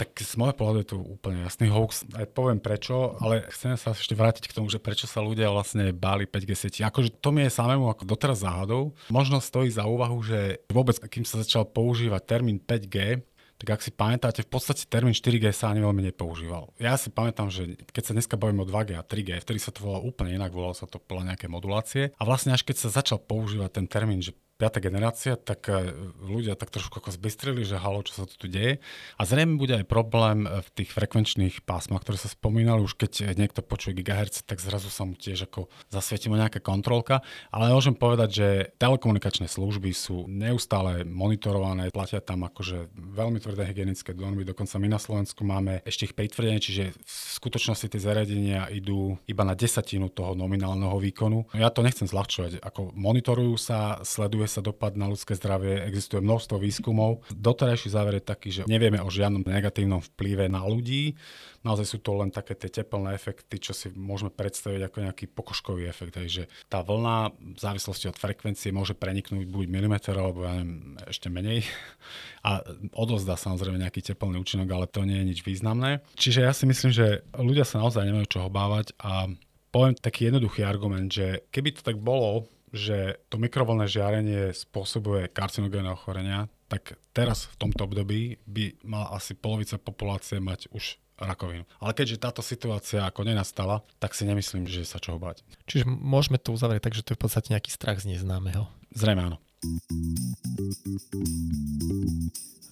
Tak 0.00 0.16
z 0.16 0.34
môjho 0.40 0.56
pohľadu 0.56 0.78
je 0.80 0.88
to 0.88 0.96
úplne 0.96 1.44
jasný 1.44 1.68
hoax. 1.68 2.08
Aj 2.16 2.24
poviem 2.24 2.56
prečo, 2.56 3.20
ale 3.20 3.44
chcem 3.52 3.76
sa 3.76 3.92
ešte 3.92 4.16
vrátiť 4.16 4.48
k 4.48 4.56
tomu, 4.56 4.72
že 4.72 4.80
prečo 4.80 5.04
sa 5.04 5.20
ľudia 5.20 5.52
vlastne 5.52 5.92
báli 5.92 6.24
5G 6.24 6.50
sieti. 6.56 6.80
Akože 6.80 7.20
to 7.20 7.28
mi 7.36 7.44
je 7.44 7.52
samému 7.52 7.84
ako 7.92 8.08
doteraz 8.08 8.40
záhadou. 8.40 8.96
Možno 9.12 9.44
stojí 9.44 9.68
za 9.68 9.84
úvahu, 9.84 10.16
že 10.24 10.64
vôbec, 10.72 10.96
kým 11.04 11.28
sa 11.28 11.44
začal 11.44 11.68
používať 11.68 12.24
termín 12.24 12.56
5G, 12.56 13.20
tak 13.60 13.76
ak 13.76 13.84
si 13.84 13.92
pamätáte, 13.92 14.40
v 14.40 14.48
podstate 14.48 14.88
termín 14.88 15.12
4G 15.12 15.52
sa 15.52 15.68
ani 15.68 15.84
veľmi 15.84 16.00
nepoužíval. 16.08 16.72
Ja 16.80 16.96
si 16.96 17.12
pamätám, 17.12 17.52
že 17.52 17.76
keď 17.92 18.02
sa 18.08 18.16
dneska 18.16 18.40
bavíme 18.40 18.64
o 18.64 18.68
2G 18.68 18.96
a 18.96 19.04
3G, 19.04 19.44
vtedy 19.44 19.60
sa 19.60 19.68
to 19.68 19.84
volalo 19.84 20.08
úplne 20.08 20.32
inak, 20.32 20.56
volalo 20.56 20.72
sa 20.72 20.88
to 20.88 20.96
podľa 20.96 21.36
nejaké 21.36 21.44
modulácie. 21.52 22.16
A 22.16 22.24
vlastne 22.24 22.56
až 22.56 22.64
keď 22.64 22.88
sa 22.88 23.04
začal 23.04 23.20
používať 23.20 23.76
ten 23.76 23.84
termín, 23.84 24.24
že 24.24 24.32
piatá 24.60 24.76
generácia, 24.84 25.40
tak 25.40 25.72
e, 25.72 25.96
ľudia 26.20 26.52
tak 26.60 26.68
trošku 26.68 27.00
ako 27.00 27.16
zbystrili, 27.16 27.64
že 27.64 27.80
halo, 27.80 28.04
čo 28.04 28.12
sa 28.20 28.24
tu 28.28 28.44
deje. 28.44 28.84
A 29.16 29.24
zrejme 29.24 29.56
bude 29.56 29.80
aj 29.80 29.88
problém 29.88 30.44
e, 30.44 30.60
v 30.60 30.68
tých 30.76 30.92
frekvenčných 30.92 31.64
pásmach, 31.64 32.04
ktoré 32.04 32.20
sa 32.20 32.28
spomínali, 32.28 32.84
už 32.84 33.00
keď 33.00 33.32
niekto 33.40 33.64
počuje 33.64 33.96
gigahertz, 33.96 34.44
tak 34.44 34.60
zrazu 34.60 34.92
sa 34.92 35.08
mu 35.08 35.16
tiež 35.16 35.48
ako 35.48 35.72
zasvietimo 35.88 36.36
nejaká 36.36 36.60
kontrolka. 36.60 37.24
Ale 37.48 37.72
môžem 37.72 37.96
povedať, 37.96 38.28
že 38.28 38.48
telekomunikačné 38.76 39.48
služby 39.48 39.96
sú 39.96 40.28
neustále 40.28 41.08
monitorované, 41.08 41.88
platia 41.88 42.20
tam 42.20 42.44
akože 42.44 42.92
veľmi 42.92 43.40
tvrdé 43.40 43.64
hygienické 43.64 44.12
normy, 44.12 44.44
dokonca 44.44 44.76
my 44.76 44.88
na 44.92 45.00
Slovensku 45.00 45.40
máme 45.46 45.80
ešte 45.88 46.10
ich 46.10 46.14
pritvrdené, 46.18 46.60
čiže 46.60 46.92
v 46.92 47.12
skutočnosti 47.40 47.88
tie 47.88 48.00
zariadenia 48.02 48.68
idú 48.68 49.16
iba 49.24 49.46
na 49.46 49.56
desatinu 49.56 50.12
toho 50.12 50.36
nominálneho 50.36 50.98
výkonu. 51.00 51.48
Ja 51.56 51.72
to 51.72 51.86
nechcem 51.86 52.10
zľahčovať, 52.10 52.60
ako 52.60 52.92
monitorujú 52.92 53.54
sa, 53.56 54.02
sleduje 54.02 54.49
sa 54.50 54.58
dopad 54.58 54.98
na 54.98 55.06
ľudské 55.06 55.38
zdravie, 55.38 55.86
existuje 55.86 56.18
množstvo 56.18 56.58
výskumov. 56.58 57.22
Doterajší 57.30 57.94
záver 57.94 58.18
je 58.18 58.24
taký, 58.26 58.48
že 58.50 58.62
nevieme 58.66 58.98
o 58.98 59.06
žiadnom 59.06 59.46
negatívnom 59.46 60.02
vplyve 60.02 60.50
na 60.50 60.66
ľudí. 60.66 61.14
Naozaj 61.62 61.86
sú 61.86 61.98
to 62.02 62.18
len 62.18 62.34
také 62.34 62.58
tie 62.58 62.82
teplné 62.82 63.14
efekty, 63.14 63.62
čo 63.62 63.70
si 63.70 63.92
môžeme 63.94 64.32
predstaviť 64.34 64.90
ako 64.90 64.96
nejaký 65.06 65.24
pokožkový 65.30 65.86
efekt. 65.86 66.18
Že 66.18 66.50
tá 66.66 66.82
vlna 66.82 67.30
v 67.36 67.58
závislosti 67.60 68.10
od 68.10 68.18
frekvencie 68.18 68.74
môže 68.74 68.98
preniknúť 68.98 69.46
buď 69.46 69.66
milimeter, 69.70 70.16
alebo 70.16 70.42
ja 70.42 70.58
neviem, 70.58 70.98
ešte 71.06 71.30
menej. 71.30 71.62
A 72.48 72.64
odozdá 72.96 73.36
samozrejme 73.36 73.76
nejaký 73.76 74.00
teplný 74.00 74.40
účinok, 74.40 74.66
ale 74.72 74.88
to 74.88 75.04
nie 75.04 75.20
je 75.20 75.28
nič 75.36 75.40
významné. 75.44 76.00
Čiže 76.16 76.40
ja 76.48 76.56
si 76.56 76.64
myslím, 76.64 76.90
že 76.90 77.20
ľudia 77.36 77.68
sa 77.68 77.84
naozaj 77.84 78.08
nemajú 78.08 78.26
čoho 78.32 78.48
bávať 78.48 78.96
a 78.96 79.28
poviem 79.70 79.94
taký 79.94 80.32
jednoduchý 80.32 80.66
argument, 80.66 81.12
že 81.12 81.46
keby 81.54 81.76
to 81.76 81.82
tak 81.86 81.96
bolo, 82.00 82.48
že 82.70 83.18
to 83.28 83.36
mikrovlné 83.36 83.90
žiarenie 83.90 84.54
spôsobuje 84.54 85.30
karcinogénne 85.30 85.90
ochorenia, 85.90 86.46
tak 86.70 86.98
teraz 87.10 87.50
v 87.50 87.66
tomto 87.66 87.86
období 87.86 88.38
by 88.46 88.78
mala 88.86 89.14
asi 89.18 89.34
polovica 89.34 89.76
populácie 89.76 90.38
mať 90.38 90.70
už 90.70 90.98
rakovinu. 91.20 91.68
Ale 91.82 91.92
keďže 91.92 92.22
táto 92.22 92.40
situácia 92.40 93.04
ako 93.04 93.28
nenastala, 93.28 93.84
tak 94.00 94.16
si 94.16 94.24
nemyslím, 94.24 94.64
že 94.64 94.88
sa 94.88 94.96
čoho 95.02 95.20
bať. 95.20 95.44
Čiže 95.68 95.84
môžeme 95.84 96.40
to 96.40 96.56
uzavrieť 96.56 96.88
tak, 96.88 96.96
že 96.96 97.04
to 97.04 97.12
je 97.12 97.18
v 97.20 97.22
podstate 97.26 97.52
nejaký 97.52 97.68
strach 97.68 98.00
z 98.00 98.16
neznámeho. 98.16 98.64
Zrejme 98.96 99.34
áno. 99.34 99.38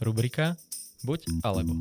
Rubrika 0.01 0.57
Buď 1.07 1.31
alebo. 1.47 1.79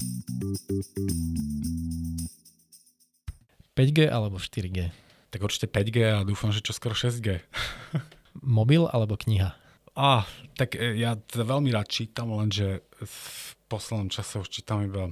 5G 3.73 4.09
alebo 4.09 4.37
4G? 4.37 5.06
Tak 5.27 5.43
určite 5.43 5.67
5G 5.67 5.97
a 6.07 6.23
dúfam, 6.23 6.55
že 6.55 6.63
čo 6.63 6.71
skoro 6.71 6.95
6G. 6.95 7.43
Mobil 8.59 8.87
alebo 8.87 9.19
kniha? 9.19 9.57
Á, 9.97 10.29
tak 10.53 10.77
e, 10.77 10.93
ja 10.95 11.17
to 11.17 11.41
veľmi 11.41 11.73
rád 11.73 11.89
čítam, 11.89 12.29
lenže 12.31 12.85
v 13.01 13.17
poslednom 13.65 14.13
čase 14.13 14.39
už 14.39 14.49
čítam 14.53 14.85
iba 14.85 15.09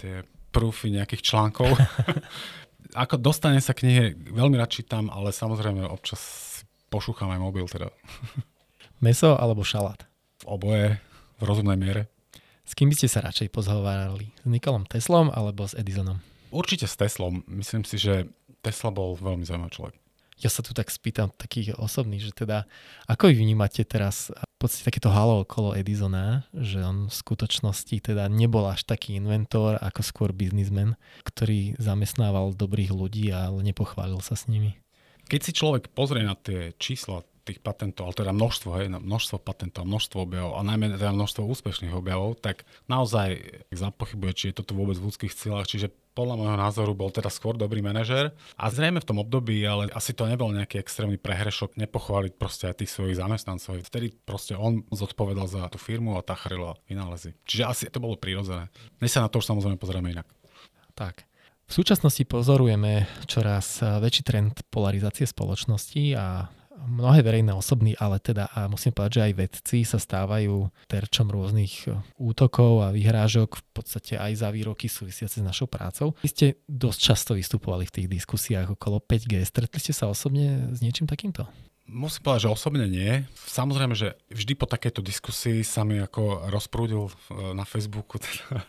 tie 0.00 0.24
prúfy 0.50 0.90
nejakých 0.90 1.22
článkov. 1.22 1.70
Ako 3.04 3.18
dostane 3.18 3.58
sa 3.60 3.76
knihe, 3.76 4.14
veľmi 4.16 4.56
rád 4.56 4.70
čítam, 4.70 5.10
ale 5.10 5.34
samozrejme 5.34 5.84
občas 5.86 6.22
pošúcham 6.88 7.26
aj 7.30 7.40
mobil 7.42 7.66
teda. 7.66 7.90
Meso 9.04 9.34
alebo 9.34 9.66
šalát? 9.66 10.06
Oboje 10.46 11.02
v 11.38 11.42
rozumnej 11.42 11.76
miere. 11.76 12.02
S 12.64 12.72
kým 12.72 12.88
by 12.88 12.96
ste 12.96 13.12
sa 13.12 13.20
radšej 13.20 13.52
pozhovárali? 13.52 14.30
S 14.30 14.48
Nikolom 14.48 14.88
Teslom 14.88 15.28
alebo 15.28 15.68
s 15.68 15.76
Edisonom? 15.76 16.22
Určite 16.54 16.86
s 16.86 16.96
Teslom. 16.96 17.42
Myslím 17.50 17.82
si, 17.82 17.98
že 17.98 18.30
Tesla 18.64 18.88
bol 18.88 19.12
veľmi 19.20 19.44
zaujímavý 19.44 19.72
človek. 19.76 19.94
Ja 20.34 20.50
sa 20.50 20.66
tu 20.66 20.74
tak 20.74 20.90
spýtam 20.90 21.30
takých 21.30 21.78
osobných, 21.78 22.26
že 22.26 22.32
teda 22.34 22.66
ako 23.06 23.30
vy 23.30 23.38
vnímate 23.38 23.86
teraz 23.86 24.34
v 24.34 24.58
podstate 24.58 24.90
takéto 24.90 25.12
halo 25.12 25.46
okolo 25.46 25.78
Edisona, 25.78 26.42
že 26.50 26.82
on 26.82 27.06
v 27.06 27.14
skutočnosti 27.14 27.94
teda 28.02 28.26
nebol 28.26 28.66
až 28.66 28.82
taký 28.82 29.14
inventor 29.14 29.78
ako 29.78 30.00
skôr 30.02 30.30
biznismen, 30.34 30.98
ktorý 31.22 31.78
zamestnával 31.78 32.50
dobrých 32.58 32.90
ľudí, 32.90 33.30
ale 33.30 33.62
nepochválil 33.62 34.18
sa 34.24 34.34
s 34.34 34.50
nimi. 34.50 34.74
Keď 35.30 35.40
si 35.40 35.52
človek 35.54 35.94
pozrie 35.94 36.26
na 36.26 36.34
tie 36.34 36.74
čísla 36.82 37.22
tých 37.44 37.60
patentov, 37.60 38.08
ale 38.08 38.16
teda 38.24 38.32
množstvo, 38.32 38.70
hej, 38.80 38.88
množstvo 38.88 39.36
patentov, 39.38 39.84
množstvo 39.84 40.18
objavov 40.24 40.56
a 40.56 40.64
najmä 40.64 40.96
teda 40.96 41.12
množstvo 41.12 41.44
úspešných 41.44 41.92
objavov, 41.92 42.40
tak 42.40 42.64
naozaj 42.88 43.36
zapochybuje, 43.68 44.32
či 44.32 44.44
je 44.50 44.64
toto 44.64 44.72
vôbec 44.72 44.96
v 44.96 45.12
ľudských 45.12 45.32
silách, 45.32 45.68
čiže 45.68 45.92
podľa 46.14 46.34
môjho 46.38 46.56
názoru 46.56 46.92
bol 46.94 47.10
teda 47.10 47.26
skôr 47.28 47.58
dobrý 47.58 47.82
manažer 47.82 48.30
a 48.54 48.70
zrejme 48.70 49.02
v 49.02 49.08
tom 49.10 49.18
období, 49.18 49.60
ale 49.66 49.90
asi 49.90 50.14
to 50.14 50.30
nebol 50.30 50.48
nejaký 50.54 50.78
extrémny 50.78 51.18
prehrešok 51.18 51.74
nepochváliť 51.74 52.32
proste 52.38 52.70
aj 52.70 52.80
tých 52.80 52.94
svojich 52.94 53.18
zamestnancov. 53.18 53.82
Vtedy 53.82 54.14
proste 54.22 54.54
on 54.54 54.86
zodpovedal 54.94 55.50
za 55.50 55.66
tú 55.68 55.82
firmu 55.82 56.14
a 56.14 56.22
tachrilo 56.22 56.78
vynálezy. 56.86 57.34
Čiže 57.44 57.62
asi 57.66 57.82
to 57.90 57.98
bolo 57.98 58.14
prirodzené. 58.14 58.70
Dnes 59.02 59.10
sa 59.10 59.26
na 59.26 59.28
to 59.28 59.42
už 59.42 59.50
samozrejme 59.50 59.76
pozrieme 59.76 60.14
inak. 60.14 60.30
Tak. 60.94 61.26
V 61.64 61.72
súčasnosti 61.72 62.22
pozorujeme 62.28 63.08
čoraz 63.24 63.80
väčší 63.80 64.22
trend 64.22 64.54
polarizácie 64.68 65.24
spoločnosti 65.24 66.12
a 66.12 66.46
mnohé 66.82 67.22
verejné 67.22 67.54
osoby, 67.54 67.94
ale 67.96 68.18
teda 68.18 68.50
a 68.50 68.66
musím 68.66 68.92
povedať, 68.92 69.12
že 69.20 69.24
aj 69.30 69.32
vedci 69.34 69.78
sa 69.86 69.98
stávajú 70.02 70.68
terčom 70.90 71.30
rôznych 71.30 71.88
e, 71.88 71.98
útokov 72.18 72.84
a 72.84 72.92
vyhrážok 72.92 73.60
v 73.60 73.64
podstate 73.72 74.14
aj 74.18 74.44
za 74.44 74.48
výroky 74.50 74.90
súvisiace 74.90 75.40
s 75.40 75.44
našou 75.44 75.70
prácou. 75.70 76.18
Vy 76.20 76.28
ste 76.30 76.46
dosť 76.66 76.98
často 76.98 77.32
vystupovali 77.38 77.86
v 77.86 77.94
tých 78.00 78.08
diskusiách 78.10 78.74
okolo 78.74 78.98
5G. 78.98 79.42
Stretli 79.46 79.78
ste 79.80 79.94
sa 79.94 80.10
osobne 80.10 80.74
s 80.74 80.82
niečím 80.82 81.06
takýmto? 81.06 81.46
Musím 81.84 82.24
povedať, 82.24 82.48
že 82.48 82.54
osobne 82.56 82.88
nie. 82.88 83.28
Samozrejme, 83.44 83.92
že 83.92 84.16
vždy 84.32 84.56
po 84.56 84.64
takejto 84.64 85.04
diskusii 85.04 85.60
sa 85.60 85.84
mi 85.84 86.00
ako 86.00 86.48
rozprúdil 86.48 87.12
e, 87.12 87.12
na 87.52 87.68
Facebooku 87.68 88.16
teda 88.24 88.64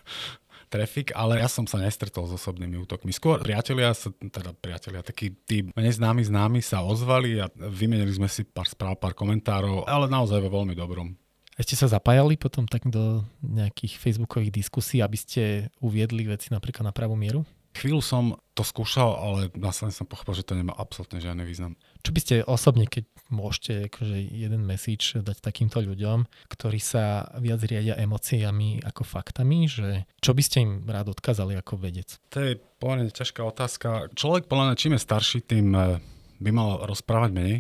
trafik, 0.68 1.16
ale 1.16 1.40
ja 1.42 1.48
som 1.50 1.64
sa 1.70 1.78
nestretol 1.80 2.26
s 2.30 2.36
osobnými 2.36 2.76
útokmi. 2.84 3.14
Skôr 3.14 3.42
priatelia, 3.42 3.94
sa, 3.94 4.10
teda 4.12 4.52
priatelia, 4.54 5.06
takí 5.06 5.34
tí 5.46 5.66
neznámi 5.74 6.26
známi 6.26 6.60
sa 6.60 6.82
ozvali 6.82 7.40
a 7.40 7.50
vymenili 7.54 8.12
sme 8.12 8.28
si 8.28 8.44
pár 8.44 8.68
správ, 8.68 8.98
pár 8.98 9.14
komentárov, 9.14 9.86
ale 9.86 10.10
naozaj 10.10 10.42
vo 10.44 10.62
veľmi 10.62 10.74
dobrom. 10.74 11.16
A 11.56 11.64
ste 11.64 11.80
sa 11.80 11.88
zapájali 11.88 12.36
potom 12.36 12.68
tak 12.68 12.84
do 12.92 13.24
nejakých 13.40 13.96
facebookových 13.96 14.52
diskusí, 14.52 15.00
aby 15.00 15.16
ste 15.16 15.72
uviedli 15.80 16.28
veci 16.28 16.52
napríklad 16.52 16.92
na 16.92 16.92
pravú 16.92 17.16
mieru? 17.16 17.48
Chvíľu 17.76 18.00
som 18.00 18.40
to 18.56 18.64
skúšal, 18.64 19.20
ale 19.20 19.40
následne 19.52 19.92
som 19.92 20.08
pochopil, 20.08 20.32
že 20.40 20.48
to 20.48 20.56
nemá 20.56 20.72
absolútne 20.80 21.20
žiadny 21.20 21.44
význam. 21.44 21.76
Čo 22.08 22.16
by 22.16 22.20
ste 22.24 22.36
osobne, 22.48 22.88
keď 22.88 23.04
môžete 23.28 23.92
akože 23.92 24.16
jeden 24.32 24.64
message 24.64 25.20
dať 25.20 25.44
takýmto 25.44 25.84
ľuďom, 25.84 26.24
ktorí 26.48 26.80
sa 26.80 27.28
viac 27.44 27.60
riadia 27.68 28.00
emóciami 28.00 28.80
ako 28.80 29.04
faktami, 29.04 29.68
že 29.68 30.08
čo 30.24 30.32
by 30.32 30.42
ste 30.42 30.64
im 30.64 30.72
rád 30.88 31.12
odkázali 31.12 31.60
ako 31.60 31.76
vedec? 31.76 32.16
To 32.32 32.40
je 32.40 32.56
pomerne 32.80 33.12
ťažká 33.12 33.44
otázka. 33.44 34.08
Človek 34.16 34.48
podľa 34.48 34.72
mňa 34.72 34.80
čím 34.80 34.96
je 34.96 35.02
starší, 35.04 35.38
tým 35.44 35.68
eh, 35.76 36.00
by 36.40 36.50
mal 36.56 36.88
rozprávať 36.88 37.30
menej. 37.36 37.58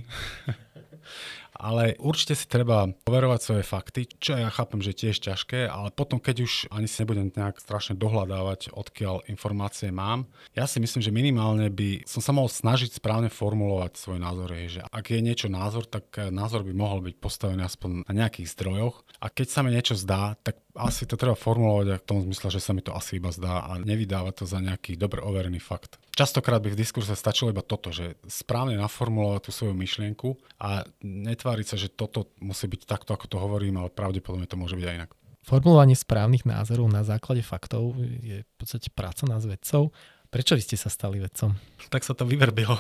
ale 1.56 1.96
určite 1.98 2.36
si 2.36 2.46
treba 2.46 2.92
poverovať 3.08 3.40
svoje 3.42 3.64
fakty, 3.64 4.02
čo 4.20 4.36
ja 4.36 4.52
chápem, 4.52 4.84
že 4.84 4.96
tiež 4.96 5.18
ťažké, 5.24 5.68
ale 5.68 5.90
potom, 5.90 6.20
keď 6.20 6.46
už 6.46 6.54
ani 6.70 6.86
si 6.86 7.02
nebudem 7.02 7.32
nejak 7.32 7.60
strašne 7.60 7.96
dohľadávať, 7.98 8.76
odkiaľ 8.76 9.26
informácie 9.32 9.90
mám, 9.90 10.28
ja 10.54 10.68
si 10.68 10.78
myslím, 10.84 11.02
že 11.02 11.16
minimálne 11.16 11.72
by 11.72 12.04
som 12.06 12.22
sa 12.22 12.36
mohol 12.36 12.52
snažiť 12.52 13.00
správne 13.00 13.32
formulovať 13.32 13.98
svoj 13.98 14.20
názor. 14.22 14.52
Je, 14.56 14.80
že 14.80 14.82
ak 14.86 15.06
je 15.12 15.20
niečo 15.24 15.48
názor, 15.48 15.88
tak 15.88 16.12
názor 16.32 16.62
by 16.64 16.74
mohol 16.76 17.02
byť 17.04 17.16
postavený 17.18 17.66
aspoň 17.66 18.08
na 18.08 18.14
nejakých 18.14 18.52
zdrojoch 18.52 19.02
a 19.24 19.28
keď 19.32 19.48
sa 19.48 19.60
mi 19.64 19.74
niečo 19.74 19.96
zdá, 19.98 20.36
tak 20.44 20.60
asi 20.76 21.08
to 21.08 21.16
treba 21.16 21.40
formulovať 21.40 22.04
v 22.04 22.08
tom 22.08 22.20
zmysle, 22.22 22.52
že 22.52 22.60
sa 22.60 22.76
mi 22.76 22.84
to 22.84 22.92
asi 22.92 23.18
iba 23.18 23.32
zdá 23.32 23.64
a 23.64 23.80
nevydávať 23.80 24.44
to 24.44 24.46
za 24.46 24.60
nejaký 24.60 25.00
dobre 25.00 25.24
overený 25.24 25.64
fakt. 25.64 25.96
Častokrát 26.16 26.64
by 26.64 26.72
v 26.72 26.80
diskurze 26.80 27.12
stačilo 27.12 27.52
iba 27.52 27.60
toto, 27.60 27.92
že 27.92 28.16
správne 28.24 28.80
naformulovať 28.80 29.42
tú 29.44 29.52
svoju 29.52 29.76
myšlienku 29.76 30.40
a 30.56 30.88
netváriť 31.04 31.68
sa, 31.68 31.76
že 31.76 31.92
toto 31.92 32.32
musí 32.40 32.72
byť 32.72 32.88
takto, 32.88 33.12
ako 33.12 33.28
to 33.28 33.36
hovorím, 33.36 33.84
ale 33.84 33.92
pravdepodobne 33.92 34.48
to 34.48 34.56
môže 34.56 34.80
byť 34.80 34.86
aj 34.88 34.96
inak. 34.96 35.12
Formulovanie 35.44 35.94
správnych 35.94 36.48
názorov 36.48 36.88
na 36.88 37.04
základe 37.04 37.44
faktov 37.44 38.00
je 38.00 38.48
v 38.48 38.54
podstate 38.56 38.90
práca 38.96 39.28
nás 39.28 39.44
vedcov. 39.44 39.92
Prečo 40.32 40.56
vy 40.56 40.64
ste 40.64 40.80
sa 40.80 40.88
stali 40.88 41.20
vedcom? 41.20 41.54
Tak 41.92 42.08
sa 42.08 42.16
to 42.16 42.24
vyverbilo. 42.24 42.80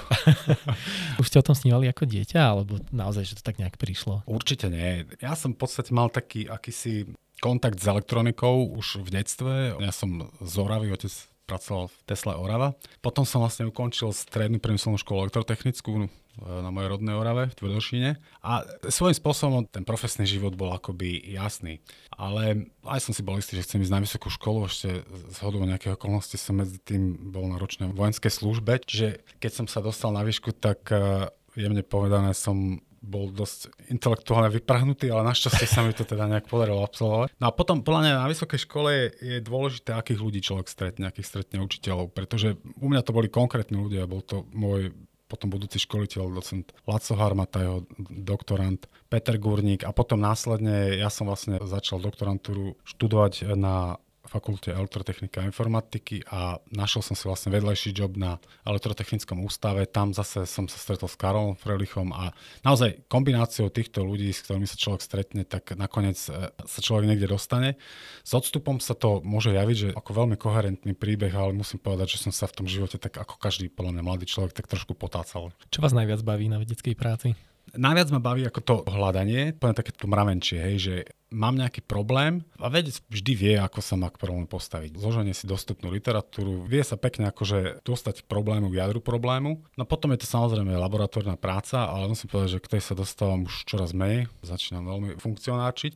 Už 1.21 1.27
ste 1.27 1.39
o 1.39 1.45
tom 1.45 1.53
snívali 1.53 1.91
ako 1.91 2.07
dieťa, 2.07 2.39
alebo 2.39 2.79
naozaj, 2.89 3.27
že 3.27 3.37
to 3.37 3.43
tak 3.45 3.59
nejak 3.59 3.75
prišlo? 3.75 4.23
Určite 4.25 4.71
nie. 4.71 5.05
Ja 5.19 5.35
som 5.35 5.53
v 5.53 5.59
podstate 5.59 5.91
mal 5.91 6.07
taký 6.07 6.47
akýsi 6.47 7.11
kontakt 7.43 7.83
s 7.83 7.85
elektronikou 7.85 8.75
už 8.79 9.03
v 9.03 9.09
detstve. 9.11 9.53
Ja 9.77 9.91
som 9.91 10.31
z 10.39 10.53
Oravy, 10.55 10.89
otec 10.95 11.11
pracoval 11.45 11.89
v 11.89 11.97
Tesla 12.09 12.41
Orava. 12.41 12.73
Potom 12.99 13.23
som 13.23 13.41
vlastne 13.41 13.69
ukončil 13.69 14.11
strednú 14.11 14.57
priemyselnú 14.57 14.97
školu 14.97 15.29
elektrotechnickú 15.29 16.09
na 16.43 16.67
mojej 16.67 16.91
rodnej 16.91 17.15
Orave 17.15 17.47
v 17.47 17.57
Tvrdošine. 17.57 18.09
A 18.43 18.67
svojím 18.91 19.15
spôsobom 19.15 19.63
ten 19.71 19.87
profesný 19.87 20.27
život 20.27 20.51
bol 20.59 20.75
akoby 20.75 21.23
jasný. 21.31 21.79
Ale 22.11 22.67
aj 22.83 22.99
som 23.07 23.13
si 23.15 23.23
bol 23.23 23.39
istý, 23.39 23.55
že 23.55 23.63
chcem 23.63 23.79
ísť 23.79 23.93
na 23.93 24.03
vysokú 24.03 24.27
školu, 24.27 24.67
ešte 24.67 25.07
z 25.07 25.37
hodou 25.39 25.63
nejakého 25.63 25.95
okolnosti 25.95 26.35
som 26.35 26.59
medzi 26.59 26.75
tým 26.83 27.31
bol 27.31 27.47
na 27.47 27.55
ročnej 27.55 27.87
vojenskej 27.95 28.31
službe. 28.31 28.83
Čiže 28.83 29.23
keď 29.39 29.51
som 29.63 29.65
sa 29.71 29.79
dostal 29.79 30.11
na 30.11 30.27
výšku, 30.27 30.51
tak 30.59 30.91
eh, 30.91 31.31
jemne 31.55 31.83
povedané 31.87 32.35
som 32.35 32.83
bol 33.05 33.29
dosť 33.29 33.69
intelektuálne 33.93 34.49
vyprahnutý, 34.49 35.13
ale 35.13 35.29
našťastie 35.29 35.69
sa 35.69 35.85
mi 35.85 35.93
to 35.93 36.03
teda 36.03 36.25
nejak 36.25 36.49
podarilo 36.49 36.81
absolvovať. 36.81 37.37
No 37.37 37.47
a 37.47 37.55
potom 37.55 37.85
podľa 37.85 38.01
mňa 38.01 38.13
na 38.25 38.27
vysokej 38.27 38.59
škole 38.65 38.89
je, 39.13 39.37
dôležité, 39.45 39.93
akých 39.93 40.19
ľudí 40.19 40.41
človek 40.41 40.65
stretne, 40.65 41.05
akých 41.05 41.29
stretne 41.29 41.61
učiteľov, 41.61 42.11
pretože 42.11 42.57
u 42.81 42.87
mňa 42.89 43.05
to 43.05 43.13
boli 43.13 43.29
konkrétni 43.29 43.77
ľudia, 43.77 44.09
bol 44.09 44.25
to 44.25 44.49
môj 44.51 44.91
potom 45.25 45.49
budúci 45.49 45.81
školiteľ, 45.81 46.37
docent 46.37 46.69
Laco 46.85 47.13
Harmata, 47.17 47.57
jeho 47.57 47.79
doktorant, 47.97 48.85
Peter 49.09 49.41
Gurník 49.41 49.81
a 49.81 49.89
potom 49.89 50.21
následne 50.21 51.01
ja 51.01 51.09
som 51.09 51.25
vlastne 51.25 51.57
začal 51.65 51.97
doktorantúru 51.97 52.77
študovať 52.85 53.57
na 53.57 53.97
fakulte 54.35 54.75
elektrotechnika 54.75 55.39
a 55.39 55.47
informatiky 55.47 56.27
a 56.27 56.59
našiel 56.75 56.99
som 56.99 57.15
si 57.15 57.23
vlastne 57.23 57.55
vedľajší 57.55 57.95
job 57.95 58.19
na 58.19 58.35
elektrotechnickom 58.67 59.39
ústave. 59.39 59.87
Tam 59.87 60.11
zase 60.11 60.43
som 60.43 60.67
sa 60.67 60.75
stretol 60.75 61.07
s 61.07 61.15
Karolom 61.15 61.55
Frelichom 61.55 62.11
a 62.11 62.35
naozaj 62.67 63.07
kombináciou 63.07 63.71
týchto 63.71 64.03
ľudí, 64.03 64.27
s 64.35 64.43
ktorými 64.43 64.67
sa 64.67 64.75
človek 64.75 64.99
stretne, 64.99 65.47
tak 65.47 65.79
nakoniec 65.79 66.19
e, 66.27 66.51
sa 66.51 66.79
človek 66.83 67.07
niekde 67.07 67.31
dostane. 67.31 67.79
S 68.27 68.35
odstupom 68.35 68.83
sa 68.83 68.91
to 68.91 69.23
môže 69.23 69.55
javiť, 69.55 69.77
že 69.79 69.89
ako 69.95 70.11
veľmi 70.11 70.35
koherentný 70.35 70.91
príbeh, 70.91 71.31
ale 71.31 71.55
musím 71.55 71.79
povedať, 71.79 72.19
že 72.19 72.27
som 72.27 72.35
sa 72.35 72.51
v 72.51 72.59
tom 72.59 72.67
živote 72.67 72.99
tak 72.99 73.15
ako 73.15 73.39
každý 73.39 73.71
podľa 73.71 73.95
mňa 73.95 74.03
mladý 74.03 74.25
človek 74.27 74.51
tak 74.51 74.67
trošku 74.67 74.99
potácal. 74.99 75.55
Čo 75.71 75.79
vás 75.79 75.95
najviac 75.95 76.19
baví 76.27 76.51
na 76.51 76.59
vedeckej 76.59 76.99
práci? 76.99 77.31
Najviac 77.75 78.09
ma 78.13 78.21
baví 78.21 78.45
ako 78.45 78.59
to 78.61 78.75
hľadanie, 78.87 79.51
poviem 79.57 79.75
také 79.75 79.91
to 79.91 80.05
mravenčie, 80.05 80.61
hej, 80.61 80.75
že 80.77 80.95
mám 81.35 81.59
nejaký 81.59 81.83
problém 81.83 82.47
a 82.55 82.71
vedec 82.71 83.03
vždy 83.11 83.33
vie, 83.35 83.53
ako 83.59 83.83
sa 83.83 83.99
má 83.99 84.07
k 84.07 84.15
problému 84.15 84.47
postaviť. 84.47 84.95
Zloženie 84.95 85.35
si 85.35 85.43
dostupnú 85.45 85.91
literatúru, 85.91 86.63
vie 86.63 86.79
sa 86.79 86.95
pekne 86.95 87.27
akože 87.29 87.83
dostať 87.83 88.23
k 88.23 88.29
problému, 88.31 88.71
k 88.71 88.79
jadru 88.79 89.03
problému. 89.03 89.59
No 89.75 89.83
potom 89.83 90.15
je 90.15 90.23
to 90.23 90.31
samozrejme 90.31 90.71
laboratórna 90.71 91.35
práca, 91.35 91.91
ale 91.91 92.07
musím 92.07 92.31
povedať, 92.31 92.57
že 92.57 92.63
k 92.63 92.71
tej 92.79 92.81
sa 92.81 92.93
dostávam 92.95 93.43
už 93.43 93.67
čoraz 93.67 93.91
menej, 93.91 94.31
začínam 94.39 94.87
veľmi 94.87 95.19
funkcionáčiť. 95.19 95.91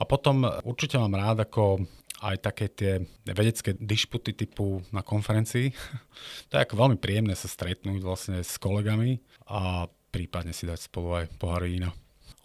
A 0.00 0.08
potom 0.08 0.48
určite 0.64 0.96
mám 0.96 1.12
rád 1.12 1.44
ako 1.44 1.84
aj 2.18 2.36
také 2.42 2.66
tie 2.66 2.92
vedecké 3.28 3.78
dišputy 3.78 4.34
typu 4.34 4.82
na 4.90 5.04
konferencii. 5.04 5.70
to 6.48 6.52
je 6.56 6.64
ako 6.64 6.74
veľmi 6.74 6.96
príjemné 6.98 7.36
sa 7.36 7.46
stretnúť 7.46 8.00
vlastne 8.02 8.42
s 8.42 8.56
kolegami 8.58 9.22
a 9.46 9.86
prípadne 10.10 10.56
si 10.56 10.66
dať 10.66 10.88
spolu 10.88 11.22
aj 11.22 11.24
pohár 11.38 11.62
vína. 11.68 11.92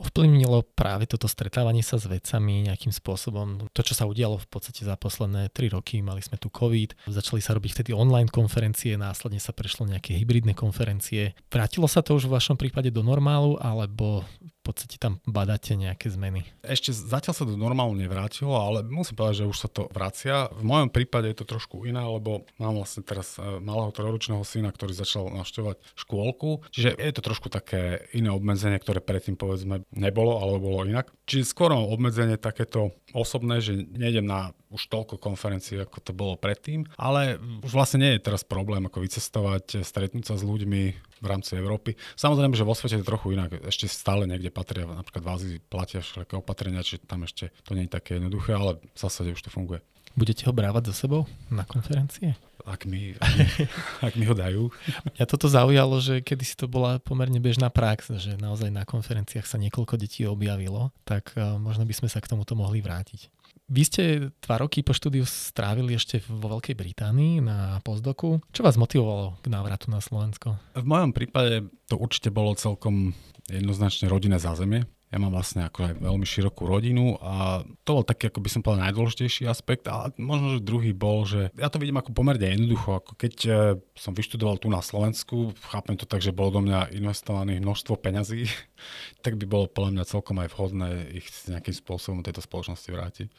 Ovplyvnilo 0.02 0.66
práve 0.74 1.06
toto 1.06 1.30
stretávanie 1.30 1.86
sa 1.86 2.02
s 2.02 2.10
vedcami 2.10 2.66
nejakým 2.66 2.89
spôsobom. 2.89 3.70
To, 3.72 3.82
čo 3.86 3.94
sa 3.94 4.10
udialo 4.10 4.41
v 4.41 4.48
podstate 4.50 4.82
za 4.82 4.98
posledné 4.98 5.54
3 5.54 5.76
roky, 5.78 6.02
mali 6.02 6.20
sme 6.20 6.41
tu 6.41 6.50
COVID, 6.50 7.08
začali 7.08 7.39
sa 7.39 7.54
robiť 7.54 7.72
vtedy 7.78 7.91
online 7.94 8.28
konferencie, 8.28 8.98
následne 8.98 9.38
sa 9.38 9.54
prešlo 9.54 9.86
nejaké 9.86 10.18
hybridné 10.18 10.58
konferencie. 10.58 11.38
Vrátilo 11.54 11.86
sa 11.86 12.02
to 12.02 12.18
už 12.18 12.26
v 12.26 12.36
vašom 12.36 12.58
prípade 12.58 12.89
do 12.89 13.06
normálu, 13.06 13.56
alebo 13.62 14.26
podstate 14.64 14.95
tam 14.95 15.20
badáte 15.28 15.76
nejaké 15.76 16.07
zmeny? 16.07 16.47
Ešte 16.64 16.95
zatiaľ 16.95 17.34
sa 17.36 17.43
to 17.43 17.59
normálne 17.59 17.99
nevrátilo, 17.99 18.55
ale 18.55 18.82
musím 18.88 19.20
povedať, 19.20 19.43
že 19.43 19.49
už 19.51 19.57
sa 19.59 19.70
to 19.70 19.91
vracia. 19.91 20.47
V 20.55 20.64
mojom 20.64 20.89
prípade 20.89 21.28
je 21.30 21.38
to 21.43 21.45
trošku 21.45 21.84
iné, 21.84 21.99
lebo 21.99 22.47
mám 22.57 22.80
vlastne 22.80 23.03
teraz 23.03 23.36
e, 23.36 23.59
malého 23.59 23.91
trojročného 23.91 24.41
syna, 24.47 24.72
ktorý 24.72 24.95
začal 24.95 25.28
navštevovať 25.36 25.78
škôlku, 25.99 26.64
čiže 26.72 26.95
je 26.95 27.11
to 27.14 27.22
trošku 27.22 27.51
také 27.51 28.07
iné 28.16 28.32
obmedzenie, 28.32 28.80
ktoré 28.80 29.03
predtým 29.03 29.36
povedzme 29.36 29.84
nebolo, 29.91 30.39
alebo 30.39 30.72
bolo 30.72 30.88
inak. 30.88 31.11
Čiže 31.28 31.51
skôr 31.51 31.76
mám 31.76 31.91
obmedzenie 31.91 32.39
takéto 32.39 32.95
osobné, 33.11 33.59
že 33.59 33.76
nejdem 33.76 34.26
na 34.26 34.55
už 34.74 34.89
toľko 34.89 35.21
konferencií, 35.21 35.78
ako 35.78 35.97
to 36.01 36.11
bolo 36.11 36.34
predtým, 36.34 36.89
ale 36.97 37.38
už 37.61 37.71
vlastne 37.71 38.01
nie 38.01 38.11
je 38.17 38.26
teraz 38.26 38.41
problém 38.41 38.84
ako 38.89 39.05
vycestovať, 39.05 39.86
stretnúť 39.86 40.34
sa 40.34 40.36
s 40.36 40.43
ľuďmi 40.43 40.82
v 41.24 41.26
rámci 41.30 41.55
Európy. 41.55 41.95
Samozrejme, 42.17 42.57
že 42.57 42.67
vo 42.67 42.76
svete 42.76 42.99
je 42.99 43.07
trochu 43.07 43.38
inak. 43.38 43.63
Ešte 43.63 43.88
stále 43.88 44.28
niekde 44.28 44.51
patria, 44.51 44.89
napríklad 44.89 45.24
v 45.24 45.32
Ázii 45.32 45.55
platia 45.61 46.03
všetké 46.03 46.36
opatrenia, 46.36 46.84
čiže 46.84 47.05
tam 47.05 47.24
ešte 47.24 47.53
to 47.63 47.78
nie 47.78 47.88
je 47.88 47.95
také 47.95 48.19
jednoduché, 48.19 48.57
ale 48.57 48.82
v 48.82 48.99
zásade 48.99 49.32
už 49.32 49.45
to 49.45 49.53
funguje. 49.53 49.80
Budete 50.13 50.45
ho 50.45 50.53
brávať 50.53 50.93
so 50.93 51.05
sebou 51.05 51.21
na 51.49 51.65
konferencie? 51.65 52.38
Ak 52.63 52.86
mi, 52.86 53.17
ak 53.17 53.34
mi, 53.34 53.47
ak 54.07 54.13
mi 54.13 54.26
ho 54.30 54.36
dajú. 54.38 54.69
Mňa 55.17 55.26
toto 55.26 55.49
zaujalo, 55.49 55.97
že 55.97 56.21
kedy 56.21 56.43
si 56.45 56.53
to 56.53 56.69
bola 56.69 57.01
pomerne 57.01 57.41
bežná 57.41 57.74
prax, 57.74 58.13
že 58.21 58.38
naozaj 58.38 58.69
na 58.69 58.86
konferenciách 58.86 59.49
sa 59.49 59.57
niekoľko 59.57 59.97
detí 59.97 60.24
objavilo, 60.30 60.93
tak 61.01 61.34
uh, 61.34 61.57
možno 61.57 61.84
by 61.89 61.97
sme 61.97 62.07
sa 62.13 62.21
k 62.21 62.30
tomuto 62.30 62.53
mohli 62.53 62.80
vrátiť. 62.80 63.28
Vy 63.74 63.89
ste 63.89 64.03
dva 64.45 64.61
roky 64.61 64.86
po 64.86 64.93
štúdiu 64.93 65.26
strávili 65.26 65.97
ešte 65.97 66.21
vo 66.30 66.45
Veľkej 66.45 66.78
Británii 66.78 67.41
na 67.41 67.82
postdoku. 67.82 68.38
Čo 68.53 68.61
vás 68.61 68.78
motivovalo 68.78 69.41
k 69.41 69.49
návratu 69.49 69.89
na 69.89 69.97
Slovensko? 69.97 70.61
V 70.78 70.86
mojom 70.86 71.09
prípade 71.09 71.74
to 71.89 71.97
určite 71.97 72.30
bolo 72.30 72.53
celkom 72.53 73.17
jednoznačne 73.49 74.13
rodinné 74.13 74.38
zázemie. 74.38 74.86
Ja 75.14 75.22
mám 75.22 75.30
vlastne 75.30 75.70
ako 75.70 75.86
aj 75.86 75.93
veľmi 76.01 76.26
širokú 76.26 76.66
rodinu 76.66 77.22
a 77.22 77.61
to 77.86 78.01
bol 78.01 78.01
taký, 78.01 78.34
ako 78.34 78.41
by 78.41 78.49
som 78.49 78.66
povedal, 78.66 78.89
najdôležitejší 78.89 79.45
aspekt. 79.45 79.86
A 79.86 80.09
možno, 80.18 80.57
že 80.57 80.66
druhý 80.66 80.89
bol, 80.89 81.22
že 81.30 81.53
ja 81.53 81.70
to 81.70 81.78
vidím 81.78 82.01
ako 82.01 82.18
pomerne 82.18 82.41
jednoducho. 82.41 82.97
Ako 82.97 83.14
keď 83.14 83.36
e, 83.45 83.51
som 83.93 84.18
vyštudoval 84.18 84.57
tu 84.57 84.74
na 84.74 84.82
Slovensku, 84.82 85.53
chápem 85.70 85.93
to 86.01 86.09
tak, 86.09 86.26
že 86.26 86.34
bolo 86.34 86.57
do 86.57 86.66
mňa 86.66 86.97
investovaných 86.97 87.61
množstvo 87.61 87.93
peňazí, 88.01 88.49
tak 89.24 89.38
by 89.38 89.45
bolo 89.45 89.70
podľa 89.70 90.01
mňa 90.01 90.09
celkom 90.09 90.41
aj 90.41 90.49
vhodné 90.49 90.89
ich 91.14 91.30
nejakým 91.45 91.78
spôsobom 91.78 92.26
tejto 92.26 92.41
spoločnosti 92.41 92.89
vrátiť. 92.89 93.30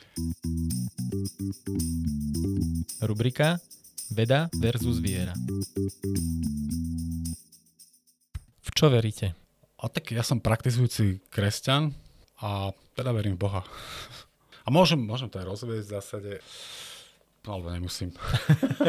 Rubrika 3.03 3.59
Veda 4.15 4.47
versus 4.63 5.03
viera. 5.03 5.35
V 8.63 8.69
čo 8.71 8.87
veríte? 8.87 9.44
A 9.85 9.93
tak 9.93 10.09
ja 10.17 10.25
som 10.25 10.41
praktizujúci 10.41 11.21
kresťan 11.29 11.93
a 12.41 12.73
teda 12.97 13.13
verím 13.13 13.37
v 13.37 13.45
Boha. 13.45 13.61
A 14.65 14.73
môžem, 14.73 14.97
môžem 14.97 15.29
to 15.29 15.37
aj 15.37 15.45
rozvieť 15.45 15.85
v 15.85 15.93
zásade, 15.93 16.33
no, 17.45 17.61
alebo 17.61 17.69
nemusím. 17.69 18.17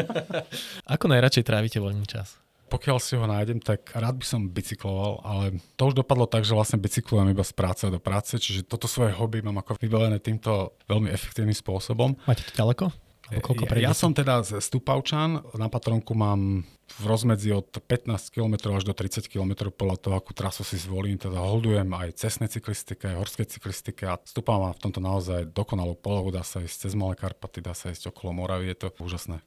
Ako 0.96 1.12
najradšej 1.12 1.44
trávite 1.44 1.84
voľný 1.84 2.08
čas? 2.08 2.40
Pokiaľ 2.72 2.96
si 2.96 3.12
ho 3.12 3.28
nájdem, 3.28 3.60
tak 3.60 3.92
rád 3.92 4.16
by 4.16 4.24
som 4.24 4.48
bicykloval, 4.48 5.20
ale 5.20 5.44
to 5.76 5.92
už 5.92 6.00
dopadlo 6.00 6.24
tak, 6.24 6.48
že 6.48 6.56
vlastne 6.56 6.80
bicyklujem 6.80 7.28
iba 7.28 7.44
z 7.44 7.52
práce 7.52 7.84
do 7.92 8.00
práce, 8.00 8.40
čiže 8.40 8.64
toto 8.64 8.88
svoje 8.88 9.12
hobby 9.12 9.44
mám 9.44 9.60
ako 9.60 9.76
vybavené 9.76 10.16
týmto 10.16 10.80
veľmi 10.88 11.12
efektívnym 11.12 11.54
spôsobom. 11.54 12.16
Máte 12.24 12.42
to 12.48 12.56
ďaleko? 12.56 12.88
Ja, 13.30 13.90
ja 13.90 13.94
som 13.94 14.14
teda 14.14 14.40
z 14.46 14.62
Stupavčan, 14.62 15.44
na 15.58 15.66
Patronku 15.66 16.14
mám 16.14 16.62
v 16.86 17.04
rozmedzi 17.04 17.50
od 17.52 17.68
15 17.68 18.30
km 18.30 18.72
až 18.72 18.86
do 18.86 18.94
30 18.94 19.26
km 19.26 19.68
podľa 19.74 19.96
toho, 19.98 20.14
akú 20.16 20.32
trasu 20.32 20.62
si 20.62 20.78
zvolím. 20.78 21.18
Teda 21.18 21.42
holdujem 21.42 21.90
aj 21.90 22.16
cestnej 22.22 22.48
cyklistike, 22.48 23.10
aj 23.10 23.18
horskej 23.18 23.46
cyklistike 23.58 24.06
a 24.06 24.16
stúpam 24.22 24.70
v 24.70 24.80
tomto 24.80 25.02
naozaj 25.02 25.50
dokonalú 25.50 25.98
polohu. 25.98 26.30
Dá 26.30 26.46
sa 26.46 26.62
ísť 26.62 26.88
cez 26.88 26.92
Malé 26.94 27.18
Karpaty, 27.18 27.60
dá 27.60 27.74
sa 27.74 27.90
ísť 27.90 28.14
okolo 28.14 28.32
Moravy, 28.32 28.70
je 28.72 28.78
to 28.86 28.88
úžasné. 29.02 29.42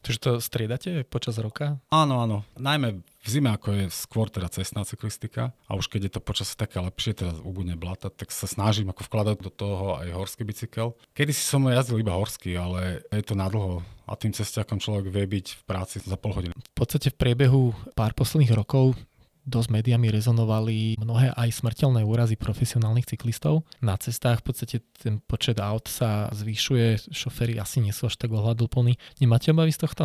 Takže 0.00 0.18
to 0.18 0.30
striedate 0.40 1.04
počas 1.04 1.36
roka? 1.36 1.76
Áno, 1.92 2.24
áno. 2.24 2.42
Najmä 2.56 3.04
v 3.04 3.28
zime, 3.28 3.52
ako 3.52 3.76
je 3.76 3.84
skôr 3.92 4.32
teda 4.32 4.48
cestná 4.48 4.80
cyklistika 4.88 5.52
a 5.68 5.76
už 5.76 5.92
keď 5.92 6.08
je 6.08 6.12
to 6.16 6.20
počas 6.24 6.56
také 6.56 6.80
lepšie, 6.80 7.20
teda 7.20 7.36
ubudne 7.44 7.76
blata, 7.76 8.08
tak 8.08 8.32
sa 8.32 8.48
snažím 8.48 8.88
ako 8.88 9.04
vkladať 9.04 9.36
do 9.44 9.52
toho 9.52 10.00
aj 10.00 10.08
horský 10.16 10.48
bicykel. 10.48 10.96
Kedy 11.12 11.36
si 11.36 11.44
som 11.44 11.68
jazdil 11.68 12.00
iba 12.00 12.16
horský, 12.16 12.56
ale 12.56 13.04
je 13.12 13.24
to 13.24 13.36
nadlho 13.36 13.84
a 14.10 14.18
tým 14.18 14.34
cestiakom 14.34 14.82
človek 14.82 15.06
vie 15.06 15.24
byť 15.38 15.46
v 15.54 15.62
práci 15.62 16.02
za 16.02 16.18
pol 16.18 16.34
hodiny. 16.34 16.50
V 16.50 16.74
podstate 16.74 17.14
v 17.14 17.16
priebehu 17.16 17.70
pár 17.94 18.10
posledných 18.18 18.58
rokov 18.58 18.98
dosť 19.46 19.72
médiami 19.72 20.12
rezonovali 20.12 21.00
mnohé 21.00 21.32
aj 21.32 21.62
smrteľné 21.62 22.04
úrazy 22.04 22.36
profesionálnych 22.36 23.08
cyklistov. 23.08 23.64
Na 23.80 23.96
cestách 23.96 24.44
v 24.44 24.46
podstate 24.52 24.76
ten 24.98 25.22
počet 25.24 25.62
aut 25.62 25.88
sa 25.88 26.28
zvyšuje, 26.34 27.10
šoféry 27.14 27.56
asi 27.56 27.80
nie 27.80 27.94
sú 27.94 28.10
až 28.10 28.20
tak 28.20 28.34
ohľadúplní. 28.34 28.98
Nemáte 29.22 29.54
obavy 29.54 29.72
z 29.72 29.86
tohto? 29.86 30.04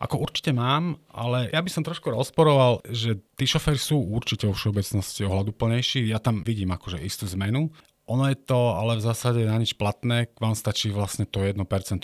Ako 0.00 0.18
určite 0.18 0.50
mám, 0.50 0.98
ale 1.12 1.54
ja 1.54 1.62
by 1.62 1.70
som 1.70 1.86
trošku 1.86 2.10
rozporoval, 2.10 2.82
že 2.90 3.20
tí 3.38 3.46
šoféry 3.46 3.78
sú 3.78 4.00
určite 4.00 4.48
vo 4.50 4.56
všeobecnosti 4.56 5.22
ohľaduplnejší. 5.22 6.10
Ja 6.10 6.18
tam 6.18 6.42
vidím 6.42 6.74
akože 6.74 6.98
istú 6.98 7.30
zmenu. 7.30 7.70
Ono 8.04 8.28
je 8.28 8.36
to 8.36 8.76
ale 8.76 9.00
v 9.00 9.06
zásade 9.06 9.40
na 9.48 9.56
nič 9.56 9.80
platné, 9.80 10.28
k 10.28 10.36
vám 10.36 10.52
stačí 10.52 10.92
vlastne 10.92 11.24
to 11.24 11.40
1% 11.40 11.56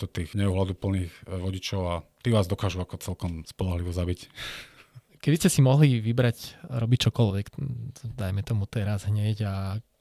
tých 0.09 0.33
neohľaduplných 0.33 1.13
e, 1.13 1.21
vodičov 1.37 1.81
a 1.85 1.95
tí 2.25 2.33
vás 2.33 2.49
dokážu 2.49 2.81
ako 2.81 2.97
celkom 2.97 3.45
spolahlivo 3.45 3.93
zabiť. 3.93 4.25
Keby 5.21 5.37
ste 5.37 5.53
si 5.53 5.61
mohli 5.61 6.01
vybrať 6.01 6.65
robiť 6.65 6.99
čokoľvek, 7.05 7.45
dajme 8.17 8.41
tomu 8.41 8.65
teraz 8.65 9.05
hneď 9.05 9.37
a 9.45 9.53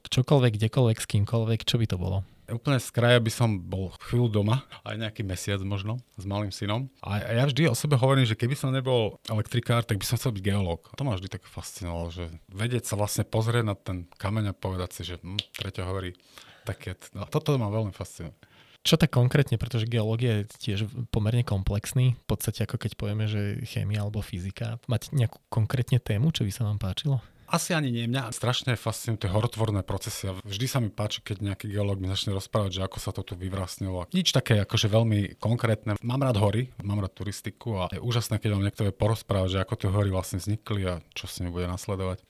čokoľvek, 0.08 0.56
kdekoľvek, 0.56 0.96
s 0.96 1.06
kýmkoľvek, 1.06 1.60
čo 1.68 1.76
by 1.76 1.84
to 1.84 2.00
bolo? 2.00 2.24
Úplne 2.50 2.78
z 2.82 2.90
kraja 2.90 3.18
by 3.22 3.32
som 3.32 3.56
bol 3.56 3.94
chvíľu 4.10 4.42
doma, 4.42 4.66
aj 4.82 4.98
nejaký 4.98 5.22
mesiac 5.22 5.62
možno, 5.62 6.02
s 6.18 6.24
malým 6.26 6.50
synom. 6.50 6.90
A 7.00 7.22
ja 7.22 7.44
vždy 7.46 7.70
o 7.70 7.78
sebe 7.78 7.94
hovorím, 7.94 8.26
že 8.26 8.34
keby 8.34 8.58
som 8.58 8.74
nebol 8.74 9.16
elektrikár, 9.30 9.86
tak 9.86 10.02
by 10.02 10.06
som 10.06 10.18
chcel 10.18 10.34
byť 10.34 10.42
geológ. 10.42 10.90
To 10.98 11.02
ma 11.06 11.14
vždy 11.14 11.30
tak 11.30 11.46
fascinovalo, 11.46 12.10
že 12.10 12.24
vedieť 12.50 12.90
sa 12.90 12.94
vlastne 12.98 13.22
pozrieť 13.22 13.64
na 13.64 13.74
ten 13.78 14.10
kameň 14.18 14.50
a 14.50 14.58
povedať 14.58 14.90
si, 15.00 15.02
že 15.06 15.22
hm, 15.22 15.38
treťa 15.56 15.86
hovorí 15.86 16.18
také. 16.66 16.98
No, 17.16 17.24
toto 17.30 17.56
ma 17.56 17.72
veľmi 17.72 17.94
fascinuje. 17.94 18.34
Čo 18.80 18.96
tak 18.96 19.12
konkrétne, 19.12 19.60
pretože 19.60 19.84
geológia 19.84 20.40
je 20.40 20.44
tiež 20.56 20.88
pomerne 21.12 21.44
komplexný, 21.44 22.16
v 22.16 22.24
podstate 22.24 22.64
ako 22.64 22.80
keď 22.80 22.96
povieme, 22.96 23.28
že 23.28 23.60
chémia 23.68 24.00
alebo 24.00 24.24
fyzika. 24.24 24.80
Máte 24.88 25.12
nejakú 25.12 25.36
konkrétne 25.52 26.00
tému, 26.00 26.32
čo 26.32 26.48
by 26.48 26.52
sa 26.52 26.64
vám 26.64 26.80
páčilo? 26.80 27.20
Asi 27.50 27.74
ani 27.74 27.90
nie. 27.90 28.06
Mňa 28.06 28.30
strašne 28.30 28.78
fascinujú 28.78 29.26
tie 29.26 29.30
horotvorné 29.34 29.82
procesy 29.82 30.30
vždy 30.46 30.66
sa 30.70 30.78
mi 30.78 30.86
páči, 30.86 31.18
keď 31.18 31.42
nejaký 31.42 31.66
geológ 31.66 31.98
mi 31.98 32.06
začne 32.06 32.30
rozprávať, 32.30 32.78
že 32.78 32.84
ako 32.86 32.98
sa 33.02 33.10
to 33.10 33.26
tu 33.26 33.34
vyvrastnilo. 33.34 34.06
Nič 34.14 34.30
také 34.30 34.62
akože 34.62 34.86
veľmi 34.86 35.34
konkrétne. 35.42 35.98
Mám 35.98 36.22
rád 36.22 36.38
hory, 36.38 36.70
mám 36.86 37.02
rád 37.02 37.10
turistiku 37.18 37.82
a 37.82 37.90
je 37.90 37.98
úžasné, 37.98 38.38
keď 38.38 38.54
vám 38.54 38.64
niekto 38.70 38.86
vie 38.86 38.94
porozprávať, 38.94 39.58
že 39.58 39.62
ako 39.66 39.74
tie 39.74 39.90
hory 39.90 40.14
vlastne 40.14 40.38
vznikli 40.38 40.86
a 40.86 41.02
čo 41.10 41.26
s 41.26 41.42
nimi 41.42 41.50
bude 41.50 41.66
nasledovať. 41.66 42.22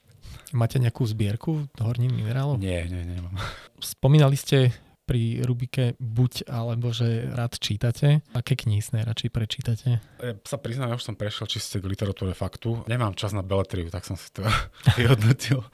Máte 0.51 0.81
nejakú 0.81 1.05
zbierku 1.05 1.69
hornín 1.77 2.17
minerálov? 2.17 2.57
Nie, 2.57 2.89
nie, 2.89 3.05
nemám. 3.05 3.37
Spomínali 3.77 4.35
ste 4.35 4.73
pri 5.05 5.43
Rubike 5.43 5.99
buď 5.99 6.47
alebo 6.47 6.95
že 6.95 7.27
rád 7.31 7.59
čítate. 7.59 8.23
Aké 8.31 8.55
knihy 8.55 8.79
radšej 8.81 9.29
prečítate? 9.29 9.89
Ja 10.21 10.33
sa 10.45 10.57
priznám, 10.61 10.93
ja 10.93 10.97
už 10.97 11.05
som 11.05 11.19
prešiel 11.19 11.49
čiste 11.49 11.81
k 11.81 11.89
literatúre 11.89 12.31
faktu. 12.31 12.85
Nemám 12.87 13.17
čas 13.17 13.35
na 13.35 13.43
beletriu, 13.43 13.91
tak 13.91 14.07
som 14.07 14.15
si 14.15 14.31
to 14.31 14.45
vyhodnotil. 14.99 15.65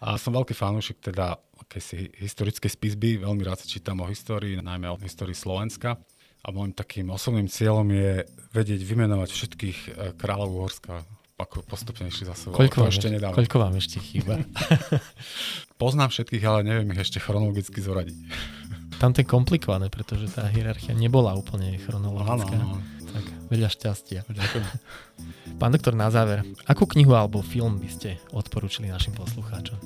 A 0.00 0.16
som 0.16 0.32
veľký 0.32 0.56
fanúšik 0.56 1.02
teda 1.02 1.36
akési 1.60 2.12
historickej 2.16 2.70
spisby. 2.72 3.20
Veľmi 3.20 3.42
rád 3.44 3.64
si 3.64 3.78
čítam 3.78 4.00
o 4.00 4.06
histórii, 4.08 4.56
najmä 4.56 4.88
o 4.88 4.96
histórii 5.00 5.36
Slovenska. 5.36 6.00
A 6.46 6.54
môjim 6.54 6.70
takým 6.70 7.10
osobným 7.10 7.50
cieľom 7.50 7.90
je 7.90 8.22
vedieť 8.54 8.80
vymenovať 8.86 9.28
všetkých 9.34 9.78
eh, 9.86 9.92
kráľov 10.14 10.62
Uhorska 10.62 11.02
ako 11.36 11.68
postupne 11.68 12.08
išli 12.08 12.24
za 12.24 12.32
sebou. 12.32 12.56
Koľko, 12.56 12.88
vám 12.88 12.92
ešte, 12.92 13.08
koľko 13.12 13.56
vám 13.60 13.74
ešte 13.76 14.00
chýba? 14.00 14.40
Poznám 15.82 16.08
všetkých, 16.08 16.44
ale 16.48 16.64
neviem 16.64 16.88
ich 16.96 17.04
ešte 17.04 17.20
chronologicky 17.20 17.84
zoradiť. 17.84 18.16
Tam 18.96 19.12
to 19.12 19.20
je 19.20 19.28
komplikované, 19.28 19.92
pretože 19.92 20.32
tá 20.32 20.48
hierarchia 20.48 20.96
nebola 20.96 21.36
úplne 21.36 21.76
chronologická. 21.84 22.56
Áno, 22.56 22.80
áno. 22.80 22.96
Tak 23.12 23.24
veľa 23.52 23.68
šťastia. 23.68 24.24
Ďakujem. 24.28 24.66
Pán 25.60 25.72
doktor, 25.72 25.96
na 25.96 26.08
záver, 26.12 26.44
akú 26.68 26.84
knihu 26.96 27.16
alebo 27.16 27.40
film 27.40 27.80
by 27.80 27.88
ste 27.88 28.20
odporúčili 28.32 28.92
našim 28.92 29.16
poslucháčom? 29.16 29.76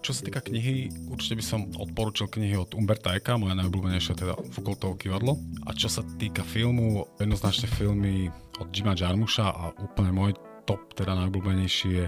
Čo 0.00 0.12
sa 0.16 0.20
týka 0.24 0.40
knihy, 0.40 0.88
určite 1.12 1.36
by 1.36 1.44
som 1.44 1.60
odporúčil 1.76 2.32
knihy 2.32 2.56
od 2.56 2.72
Umberta 2.72 3.12
Eka, 3.12 3.36
moja 3.36 3.52
najobľúbenejšia 3.60 4.14
teda 4.16 4.40
Foucaultovo 4.56 4.96
kivadlo. 4.96 5.36
A 5.68 5.76
čo 5.76 5.92
sa 5.92 6.00
týka 6.16 6.40
filmu, 6.44 7.04
jednoznačne 7.20 7.68
filmy 7.68 8.32
od 8.56 8.72
Jima 8.72 8.96
Jarmusha 8.96 9.52
a 9.52 9.74
úplne 9.76 10.12
môj 10.16 10.32
top, 10.64 10.80
teda 10.96 11.12
najobľúbenejší 11.12 11.88
je 11.92 12.06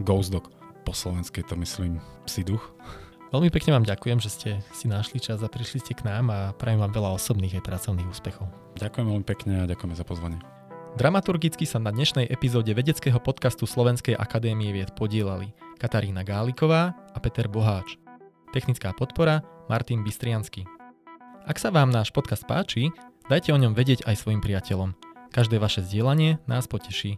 Ghost 0.00 0.32
Dog. 0.32 0.48
Po 0.82 0.96
slovensky 0.96 1.44
to 1.44 1.56
myslím 1.60 2.00
psi 2.24 2.44
duch. 2.46 2.72
Veľmi 3.32 3.48
pekne 3.48 3.80
vám 3.80 3.88
ďakujem, 3.88 4.20
že 4.20 4.28
ste 4.28 4.50
si 4.76 4.92
našli 4.92 5.16
čas 5.16 5.40
a 5.40 5.48
prišli 5.48 5.80
ste 5.80 5.96
k 5.96 6.04
nám 6.04 6.28
a 6.28 6.52
prajem 6.52 6.84
vám 6.84 6.92
veľa 6.92 7.16
osobných 7.16 7.56
aj 7.56 7.64
pracovných 7.64 8.12
úspechov. 8.12 8.44
Ďakujem 8.76 9.06
veľmi 9.08 9.24
pekne 9.24 9.64
a 9.64 9.68
ďakujeme 9.72 9.96
za 9.96 10.04
pozvanie. 10.04 10.36
Dramaturgicky 11.00 11.64
sa 11.64 11.80
na 11.80 11.88
dnešnej 11.88 12.28
epizóde 12.28 12.76
vedeckého 12.76 13.16
podcastu 13.16 13.64
Slovenskej 13.64 14.20
akadémie 14.20 14.76
vied 14.76 14.92
podielali 14.92 15.56
Katarína 15.80 16.28
Gáliková 16.28 16.92
a 16.92 17.18
Peter 17.24 17.48
Boháč. 17.48 17.96
Technická 18.52 18.92
podpora 18.92 19.40
Martin 19.72 20.04
Bystriansky. 20.04 20.68
Ak 21.48 21.56
sa 21.56 21.72
vám 21.72 21.88
náš 21.88 22.12
podcast 22.12 22.44
páči, 22.44 22.92
dajte 23.32 23.56
o 23.56 23.56
ňom 23.56 23.72
vedieť 23.72 24.04
aj 24.04 24.20
svojim 24.20 24.44
priateľom. 24.44 24.92
Každé 25.32 25.56
vaše 25.56 25.80
zdieľanie 25.80 26.36
nás 26.44 26.68
poteší. 26.68 27.16